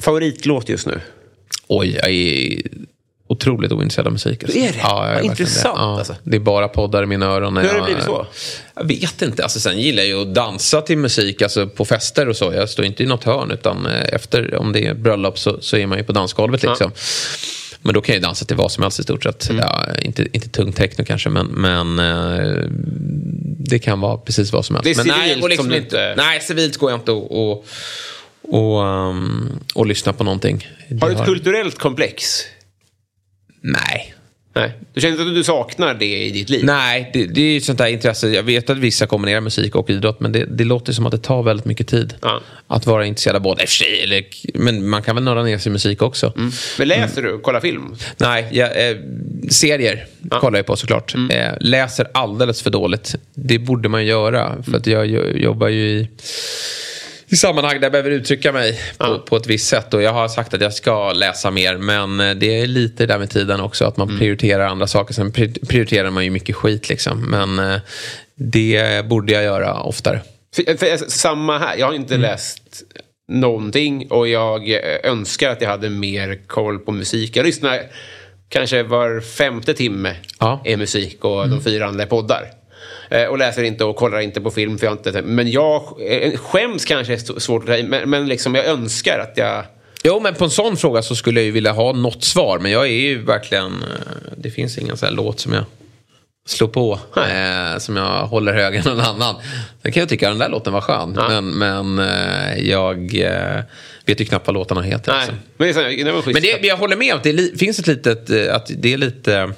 [0.00, 1.00] favoritlåt just nu?
[1.66, 2.62] Oj, jag är
[3.28, 4.44] otroligt ointresserad av musik.
[4.44, 4.58] Alltså.
[4.58, 4.78] Är det?
[4.82, 5.76] Ja, är intressant.
[5.76, 5.82] Det.
[5.82, 6.14] Ja, alltså.
[6.22, 7.56] det är bara poddar i mina öron.
[7.56, 8.26] Hur har det blivit så?
[8.74, 9.42] Jag vet inte.
[9.42, 12.52] Alltså, sen gillar jag ju att dansa till musik alltså, på fester och så.
[12.54, 15.76] Jag står inte i något hörn utan eh, efter, om det är bröllop så, så
[15.76, 16.62] är man ju på dansgolvet.
[16.62, 16.92] Liksom.
[16.94, 17.00] Ja.
[17.82, 19.50] Men då kan jag dansa till vad som helst i stort sett.
[19.50, 19.64] Mm.
[19.64, 22.64] Ja, inte, inte tung techno kanske, men, men uh,
[23.58, 24.84] det kan vara precis vad som helst.
[24.84, 26.14] Det är men nej, liksom inte, inte...
[26.16, 27.66] Nej, civilt går jag inte och, och,
[28.42, 30.68] och, um, och lyssna på någonting.
[31.00, 31.26] Har du ett har...
[31.26, 32.44] kulturellt komplex?
[33.60, 34.14] Nej.
[34.58, 34.72] Nej.
[34.92, 36.64] Du känner inte att du saknar det i ditt liv?
[36.64, 38.28] Nej, det, det är ett sånt där intresse.
[38.28, 41.18] Jag vet att vissa kombinerar musik och idrott men det, det låter som att det
[41.18, 42.14] tar väldigt mycket tid.
[42.22, 42.40] Ja.
[42.66, 43.62] Att vara intresserad av båda.
[44.02, 46.32] Eller, men man kan väl nörda ner sig i musik också.
[46.36, 46.50] Mm.
[46.78, 47.38] Men läser du?
[47.38, 47.96] Kollar film?
[48.16, 48.96] Nej, jag, eh,
[49.48, 50.40] serier ja.
[50.40, 51.14] kollar jag på såklart.
[51.14, 51.30] Mm.
[51.30, 53.14] Eh, läser alldeles för dåligt.
[53.34, 54.62] Det borde man göra.
[54.62, 56.08] För att jag, jag jobbar ju i
[57.28, 59.24] i sammanhang där jag behöver uttrycka mig på, ja.
[59.26, 59.94] på, ett visst sätt.
[59.94, 61.76] Och jag har sagt att jag ska läsa mer.
[61.76, 63.84] Men eh, det är lite där med tiden också.
[63.84, 64.18] Att man mm.
[64.18, 65.14] prioriterar andra saker.
[65.14, 65.32] Sen
[65.68, 67.30] prioriterar man ju mycket skit liksom.
[67.30, 67.80] Men eh,
[68.34, 70.20] det borde jag göra oftare.
[70.56, 71.76] För, för, samma här.
[71.76, 72.30] Jag har inte mm.
[72.30, 72.82] läst
[73.28, 74.10] någonting.
[74.10, 77.36] Och jag eh, önskar att jag hade mer koll på musik.
[77.36, 77.80] Jag lyssnar
[78.48, 80.62] kanske var femte timme ja.
[80.64, 81.50] är musik och mm.
[81.56, 82.57] de fyra andra är poddar.
[83.10, 84.78] Eh, och läser inte och kollar inte på film.
[84.78, 88.54] För jag inte, men jag eh, skäms kanske är svårt att säga, men, men liksom
[88.54, 89.64] jag önskar att jag...
[90.02, 92.58] Jo, men på en sån fråga så skulle jag ju vilja ha något svar.
[92.58, 93.72] Men jag är ju verkligen...
[93.72, 95.64] Eh, det finns ingen sån här låt som jag
[96.46, 97.00] slår på.
[97.16, 99.34] Eh, som jag håller högre än någon annan.
[99.82, 101.14] Sen kan jag tycka att den där låten var skön.
[101.16, 101.40] Ja.
[101.40, 103.62] Men, men eh, jag eh,
[104.06, 105.12] vet ju knappt vad låtarna heter.
[105.12, 105.20] Nej.
[105.20, 105.34] Alltså.
[105.56, 108.50] Men, det, det men det, jag håller med om att det finns ett litet...
[108.50, 109.52] Att det är lite,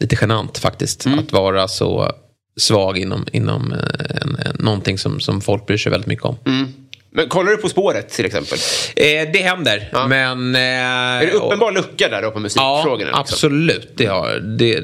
[0.00, 1.06] lite genant faktiskt.
[1.06, 1.18] Mm.
[1.18, 2.12] Att vara så
[2.56, 3.78] svag inom, inom eh,
[4.22, 6.36] en, en, någonting som, som folk bryr sig väldigt mycket om.
[6.46, 6.72] Mm.
[7.14, 8.58] Men kollar du På spåret till exempel?
[8.96, 9.88] Eh, det händer.
[9.92, 10.06] Ja.
[10.06, 12.90] Men, eh, är det uppenbar och, lucka där då på musikfrågorna?
[12.90, 13.20] Ja, liksom?
[13.20, 13.92] absolut.
[13.96, 14.80] Det har, det,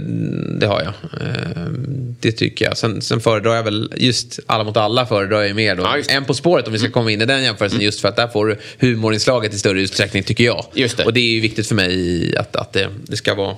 [0.60, 1.20] det har jag.
[1.22, 1.62] Eh,
[2.20, 2.76] det tycker jag.
[2.76, 5.82] Sen, sen föredrar jag väl just Alla mot alla föredrar jag mer då.
[5.82, 6.92] Ja, än På spåret om vi ska mm.
[6.92, 7.76] komma in i den jämförelsen.
[7.76, 7.84] Mm.
[7.84, 10.64] Just för att där får du humorinslaget i större utsträckning tycker jag.
[10.74, 11.04] Just det.
[11.04, 13.56] Och det är ju viktigt för mig att, att det, det ska vara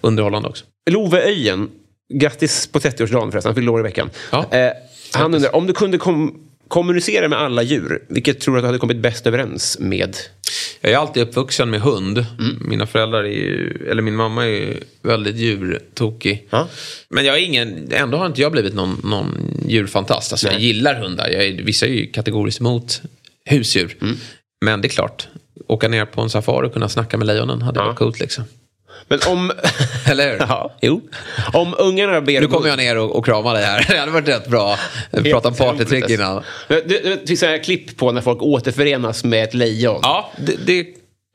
[0.00, 0.64] underhållande också.
[0.90, 1.68] Love Öjen
[2.14, 4.10] Grattis på 30-årsdagen förresten, han fyllde år i veckan.
[4.32, 4.52] Ja.
[4.52, 4.72] Eh,
[5.12, 8.66] han undrar, om du kunde kom kommunicera med alla djur, vilket tror du att du
[8.66, 10.16] hade kommit bäst överens med?
[10.80, 12.18] Jag är alltid uppvuxen med hund.
[12.18, 12.62] Mm.
[12.68, 16.46] Mina föräldrar är ju, eller min mamma är ju väldigt djurtokig.
[16.50, 16.68] Ja.
[17.08, 20.32] Men jag är ingen, ändå har inte jag blivit någon, någon djurfantast.
[20.32, 21.28] Alltså, jag gillar hundar.
[21.28, 23.02] Jag är, vissa är ju kategoriskt emot
[23.44, 23.96] husdjur.
[24.00, 24.16] Mm.
[24.64, 25.28] Men det är klart,
[25.66, 27.86] åka ner på en safari och kunna snacka med lejonen hade ja.
[27.86, 28.20] varit coolt.
[28.20, 28.44] Liksom.
[29.08, 29.52] Men om...
[30.10, 30.38] Eller hur?
[30.48, 30.76] Ja.
[30.80, 31.00] Jo.
[31.52, 32.40] Om ungarna ber...
[32.40, 33.86] Nu kommer jag ner och, och kramar dig här.
[33.88, 34.78] Det hade varit rätt bra.
[35.10, 36.42] Vi pratade om partytrick innan.
[36.68, 40.00] Det, det, finns klipp på när folk återförenas med ett lejon.
[40.02, 40.86] Ja, det, det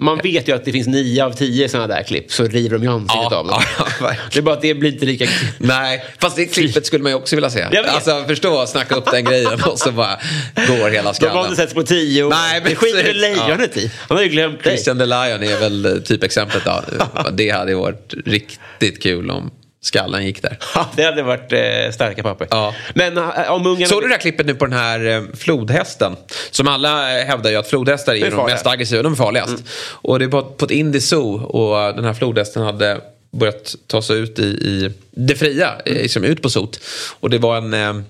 [0.01, 2.83] man vet ju att det finns nio av tio sådana där klipp så river de
[2.83, 3.61] ju ansiktet ja, av dem.
[3.99, 5.27] Ja, det är bara att det blir inte lika...
[5.57, 7.63] Nej, fast det klippet skulle man ju också vilja se.
[7.63, 10.19] Alltså förstå, snacka upp den grejen och så bara
[10.55, 11.35] går hela skallen.
[11.35, 12.29] De har inte setts på tio år.
[12.29, 13.81] Nej, men det skiter lejonet ja.
[13.81, 13.91] i.
[14.07, 14.73] Han har ju glömt dig.
[14.73, 16.83] Christian the Lion är väl typexemplet då.
[17.31, 19.51] det hade ju varit riktigt kul om
[19.81, 20.57] skallen gick där.
[20.75, 22.47] Ja, det hade varit eh, starka papper.
[22.51, 22.75] Ja.
[22.93, 23.85] Men eh, om ungarna...
[23.85, 26.15] Såg du det här klippet nu på den här eh, flodhästen?
[26.51, 29.63] Som alla eh, hävdar ju att flodhästar är, är de mest aggressiva, de är farligast.
[29.91, 33.01] Och det är på, ett indie zoo och den här flodhästen hade
[33.31, 36.79] börjat ta sig ut i, i det fria, eh, liksom ut på sot.
[37.19, 38.03] Och det var en, eh,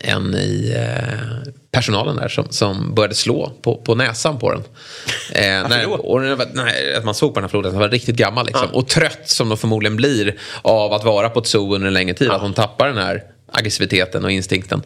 [0.00, 0.74] en i
[1.78, 4.62] personalen där som, som började slå på, på näsan på den.
[5.32, 6.22] Eh, när, och
[6.54, 8.68] nej, att man såg på den här flodhästen, den var riktigt gammal liksom.
[8.72, 12.14] Och trött som de förmodligen blir av att vara på ett zoo under en längre
[12.14, 12.30] tid.
[12.30, 13.22] Att de tappar den här
[13.52, 14.82] aggressiviteten och instinkten.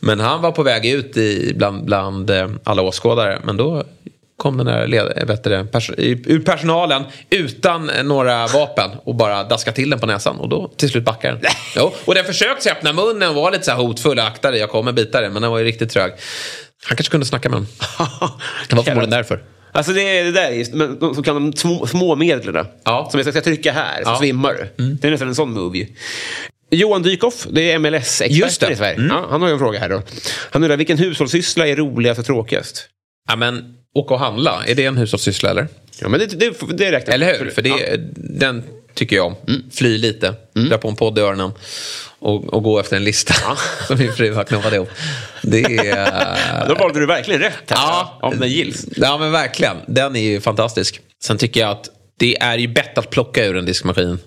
[0.00, 3.40] Men han var på väg ut i, bland, bland eh, alla åskådare.
[3.44, 3.84] Men då
[4.40, 9.44] kom den där led, vet du, det, pers ur personalen utan några vapen och bara
[9.44, 10.36] daska till den på näsan.
[10.36, 11.40] Och då till slut backar den.
[11.76, 14.18] Jo, och den försökte öppna munnen och var lite så här hotfull.
[14.18, 15.30] Akta dig, jag kommer bita dig.
[15.30, 16.12] Men den var ju riktigt trög.
[16.84, 17.66] Han kanske kunde snacka med den.
[18.68, 19.42] Det var förmodligen därför.
[19.72, 22.66] Alltså det är det där, just, men de, kan de små, små medlen.
[22.84, 23.08] Ja.
[23.10, 24.08] Som jag ska, ska trycka här, så Ja.
[24.08, 24.18] Mm.
[24.18, 24.84] svimmar du.
[24.84, 25.86] Det är nästan en sån move.
[26.70, 28.94] Johan Dykhoff, det är MLS-experten i Sverige.
[28.94, 29.08] Mm.
[29.08, 30.02] Ja, han har ju en fråga här då.
[30.50, 32.88] Han undrar, vilken hushållssyssla är roligast och tråkigast?
[33.28, 35.68] Ja, men åka och handla, är det en hushållssyssla eller?
[36.00, 37.50] Ja, men det, det, det räknar Eller hur?
[37.50, 37.76] För det, Ja.
[38.16, 38.62] den
[38.94, 39.36] tycker jag om.
[39.72, 40.34] Fly lite,
[40.68, 41.52] dra på en podd i öronen
[42.18, 43.34] och, och gå efter en lista
[43.86, 44.90] som min fru har knoppat ihop.
[45.42, 46.64] Det är...
[46.68, 47.76] Då valde du verkligen rätt här.
[47.76, 48.18] Ja.
[48.22, 48.86] Om den gills.
[48.96, 49.76] Ja men verkligen.
[49.86, 51.00] Den är ju fantastisk.
[51.22, 51.88] Sen tycker jag att
[52.18, 54.18] det är ju bättre att plocka ur en diskmaskin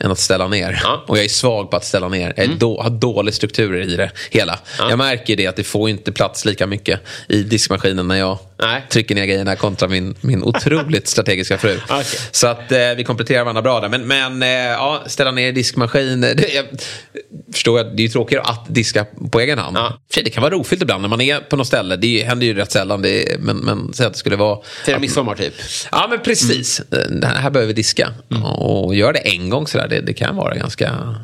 [0.00, 0.80] än att ställa ner.
[0.82, 1.04] Ja.
[1.06, 2.32] Och jag är svag på att ställa ner.
[2.36, 4.58] Jag är då, har dålig struktur i det hela.
[4.78, 8.86] Jag märker det att det får inte plats lika mycket i diskmaskinen när jag Nej.
[8.90, 11.78] trycker ner grejerna kontra min, min otroligt strategiska fru.
[11.88, 12.04] Okej.
[12.30, 13.88] Så att eh, vi kompletterar varandra bra där.
[13.88, 16.20] Men, men eh, ja, ställa ner diskmaskin.
[16.40, 16.64] Det, jag
[17.52, 19.76] förstår att det är ju tråkigare att diska på egen hand.
[19.76, 20.00] Ja.
[20.12, 21.96] För Det kan vara rofyllt ibland när man är på något ställe.
[21.96, 23.02] Det händer ju rätt sällan.
[23.02, 24.58] Det, men, men säg att det skulle vara...
[24.86, 25.54] Fira midsommar typ.
[25.92, 26.82] Ja men precis.
[26.90, 28.12] Det här behöver vi diska.
[28.56, 29.88] Och göra det en gång sådär.
[29.88, 31.16] Det, det kan vara ganska...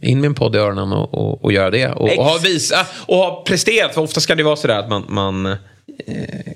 [0.00, 1.88] In med en podd i öronen och, och, och göra det.
[1.88, 3.94] Och, och, ha visa, och ha presterat.
[3.94, 5.56] För ofta ska det vara sådär att man, man eh,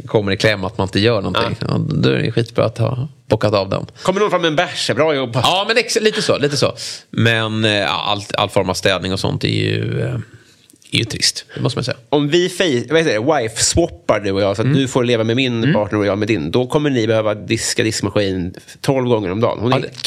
[0.07, 1.57] kommer i kläm att man inte gör någonting.
[1.61, 1.79] Ja.
[1.79, 3.87] Då är det skitbra att ha bockat av dem.
[4.03, 5.45] Kommer någon fram med en bärs, bra jobbat.
[5.47, 6.39] Ja, men ex- lite så.
[6.39, 6.73] Lite så.
[7.11, 10.15] Men eh, ja, all, all form av städning och sånt är ju, eh,
[10.93, 11.45] är ju trist.
[11.55, 11.97] Det måste man säga.
[12.09, 12.49] Om vi
[13.19, 14.79] wife-swappar du och jag, så att Mm.
[14.79, 17.83] du får leva med min partner och jag med din, då kommer ni behöva diska
[17.83, 19.59] diskmaskin 12 gånger om dagen.
[19.61, 20.03] Hon är Ja, det-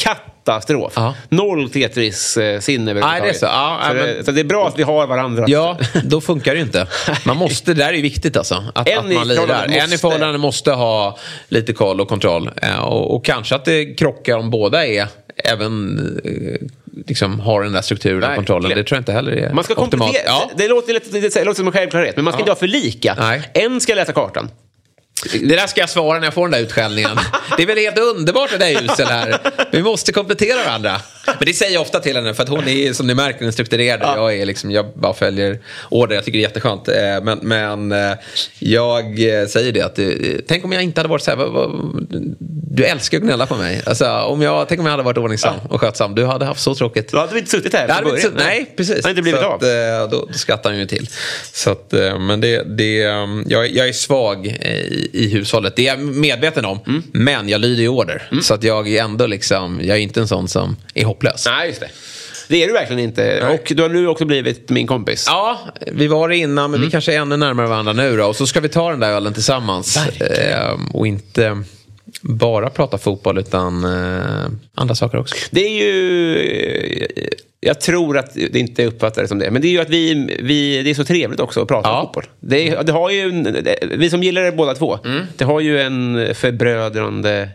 [0.46, 0.92] katastrof.
[0.96, 1.14] Ja.
[1.28, 3.46] Noll Tetris-sinne Nej, det är så.
[3.46, 5.44] Ja, så, ja, det, men- så det är bra att vi har varandra.
[5.48, 6.86] Ja, då funkar det ju inte.
[7.24, 8.64] Man måste, det där är ju viktigt alltså.
[8.74, 9.64] Att, En att man lirar.
[9.68, 11.18] En i förhållande måste ha
[11.48, 12.50] lite koll och kontroll.
[12.62, 15.06] Eh, Och, och kanske att det krockar om båda är
[15.44, 16.66] även eh,
[17.06, 18.70] liksom har den där strukturen och kontrollen.
[18.70, 20.22] Det tror jag inte heller är Man ska optimalt.
[20.26, 20.50] Ja.
[20.56, 22.42] Det, låter det låter som en självklarhet, men man ska Ja.
[22.42, 23.14] inte vara för lika.
[23.18, 23.42] Nej.
[23.54, 24.50] En ska läsa kartan.
[25.24, 27.18] Det där ska jag svara när jag får den där utskällningen.
[27.56, 29.38] Det är väl helt underbart det där Jusel här.
[29.70, 31.00] Vi måste komplettera varandra.
[31.26, 33.52] Men det säger jag ofta till henne för att hon är som ni märker en
[33.52, 34.18] strukturerad.
[34.18, 35.58] Jag, är liksom, jag bara följer
[35.88, 36.14] order.
[36.14, 36.88] Jag tycker det är jätteskönt.
[36.88, 38.16] Eh, Men, men eh,
[38.58, 39.04] jag
[39.40, 39.98] eh, säger det att
[40.48, 41.70] tänk om jag inte hade varit så här.
[42.70, 43.82] Du älskar att gnälla på mig.
[43.86, 46.14] Alltså, om jag, tänk om jag hade varit ordningsam och skötsam.
[46.14, 47.12] Du hade haft så tråkigt.
[47.12, 48.48] Då hade vi inte suttit här från vi inte, början.
[48.48, 48.94] nej, precis.
[48.94, 49.54] Det hade inte blivit så av.
[49.54, 51.08] Att, då, då skrattar han ju till.
[51.52, 52.96] Så att, men det, det,
[53.46, 55.76] jag, jag är svag eh, i, i hushållet.
[55.76, 56.78] Det är jag medveten om.
[56.86, 57.02] Mm.
[57.12, 58.28] Men jag lyder i order.
[58.42, 61.46] Så att jag är ändå liksom, jag är inte en sån som är hopplös.
[61.46, 61.88] Nej, just det.
[62.48, 63.22] Det är du verkligen inte.
[63.42, 63.54] Nej.
[63.54, 65.24] Och du har nu också blivit min kompis.
[65.28, 65.60] Ja,
[65.92, 66.86] vi var det innan men Mm.
[66.86, 68.24] vi kanske är ännu närmare varandra nu då.
[68.26, 69.96] Och så ska vi ta den där ölen tillsammans.
[70.20, 71.62] Eh, och inte
[72.28, 75.34] bara prata fotboll utan eh, andra saker också.
[75.50, 77.06] Det är ju...
[77.60, 79.50] Jag tror att det inte uppfattar det som det.
[79.50, 82.00] Men det är ju att vi, vi det är så trevligt också att prata Ja.
[82.00, 82.24] om fotboll.
[82.40, 84.98] Det, det har ju, det, vi som gillar det båda två,
[85.36, 87.48] det har ju en förbrödrande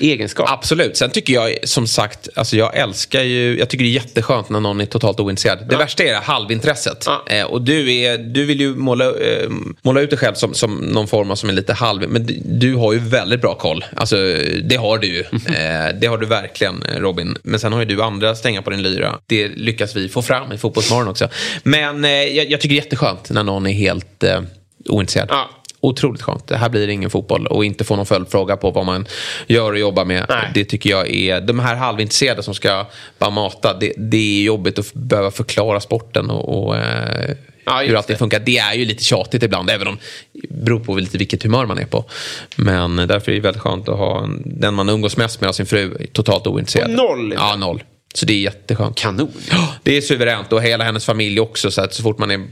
[0.00, 0.50] egenskap.
[0.50, 0.96] Absolut.
[0.96, 4.60] Sen tycker jag som sagt, alltså jag älskar ju, jag tycker det är jätteskönt när
[4.60, 5.68] någon är totalt ointresserad.
[5.68, 7.04] Det värsta är det halvintresset.
[7.06, 7.24] Ja.
[7.26, 9.48] Eh, och du, är, du vill ju måla, eh,
[9.82, 12.40] måla ut dig själv som, som någon form av som är lite halv, men du,
[12.44, 13.84] du har ju väldigt bra koll.
[13.96, 14.16] Alltså
[14.62, 15.20] det har du ju.
[15.48, 17.36] Eh, det har du verkligen eh, Robin.
[17.42, 19.18] Men sen har ju du andra stänga på din lyra.
[19.26, 21.28] Det lyckas vi få fram i Fotbollsmorgon också.
[21.62, 24.40] Men eh, jag, jag tycker det är jätteskönt när någon är helt eh,
[24.88, 25.28] ointresserad.
[25.30, 25.50] Ja.
[25.80, 26.46] Otroligt skönt.
[26.46, 29.06] Det här blir ingen fotboll och inte få någon följdfråga på vad man
[29.46, 30.26] gör och jobbar med.
[30.28, 30.50] Nej.
[30.54, 32.86] Det tycker jag är, de här halvintresserade som ska
[33.18, 37.96] bara mata, det, det är jobbigt att behöva förklara sporten och, och eh, Ja, hur
[37.96, 38.18] allting det.
[38.18, 38.40] funkar.
[38.40, 39.98] Det är ju lite tjatigt ibland, även om
[40.32, 42.04] det beror på lite vilket humör man är på.
[42.56, 45.66] Men därför är det väldigt skönt att ha en, den man umgås mest med, sin
[45.66, 46.90] fru, totalt ointresserad.
[46.90, 47.34] Och noll.
[47.36, 47.82] Ja, noll.
[48.14, 48.96] Så det är jätteskönt.
[48.98, 49.32] Kanon.
[49.82, 51.70] Det är suveränt och hela hennes familj också.
[51.70, 52.46] Så att så fort man är...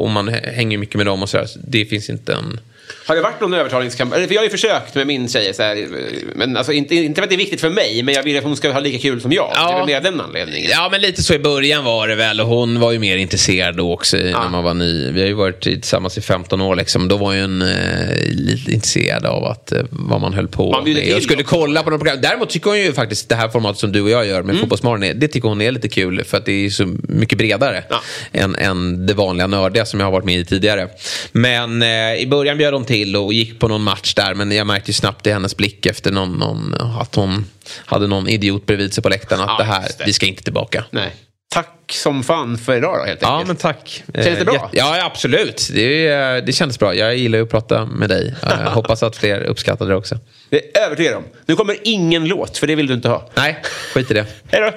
[0.00, 1.46] Och man hänger mycket med dem och sådär.
[1.46, 2.60] så Det finns inte en...
[3.06, 4.26] Har det varit någon övertalningskampanj?
[4.26, 5.86] För jag har ju försökt med min tjej, så här,
[6.34, 8.44] men alltså, inte, inte för att det är viktigt för mig, men jag vill att
[8.44, 9.50] hon ska ha lika kul som jag.
[9.54, 9.66] Ja.
[9.68, 10.70] Det är väl mer den anledningen.
[10.74, 12.40] Ja, men lite så i början var det väl.
[12.40, 15.10] Och hon var ju mer intresserad då också i- när man var ny.
[15.12, 17.08] Vi har ju varit tillsammans i 15 år liksom.
[17.08, 17.68] Då var ju en eh,
[18.28, 21.16] lite intresserad av att, eh, vad man höll på Man med.
[21.16, 21.56] Och skulle också.
[21.56, 22.18] kolla på något program.
[22.22, 24.60] Däremot tycker hon ju faktiskt det här formatet som du och jag gör med Mm.
[24.60, 26.24] Fotbollsmorgon, det tycker hon är lite kul.
[26.24, 28.00] För att det är så mycket bredare Ja.
[28.32, 30.88] än, än det vanliga nördiga som jag har varit med i tidigare.
[31.32, 34.34] Men eh, i början bjöd hon till och gick på någon match där.
[34.34, 37.46] Men jag märkte ju snabbt i hennes blick efter någon, någon, att hon
[37.76, 39.40] hade någon idiot bredvid sig på läktaren.
[39.42, 40.04] Att Ja, det här, det.
[40.06, 40.84] vi ska inte tillbaka.
[40.90, 41.14] Nej.
[41.54, 43.46] Tack som fan för idag då, helt Ja, enkelt.
[43.48, 44.02] men tack.
[44.14, 44.70] Känns det Eh, bra?
[44.72, 45.68] Ja, ja, absolut.
[45.74, 46.94] Det, är- det kändes bra.
[46.94, 48.34] Jag gillar ju att prata med dig.
[48.42, 50.18] Jag hoppas att fler uppskattade det också.
[50.50, 51.24] Det är övertygad om.
[51.46, 53.30] Nu kommer ingen låt, för det vill du inte ha.
[53.34, 53.62] Nej,
[53.94, 54.26] skit i det.
[54.50, 54.72] Hej då!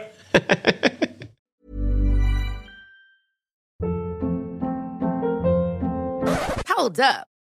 [6.77, 7.32] Hold up.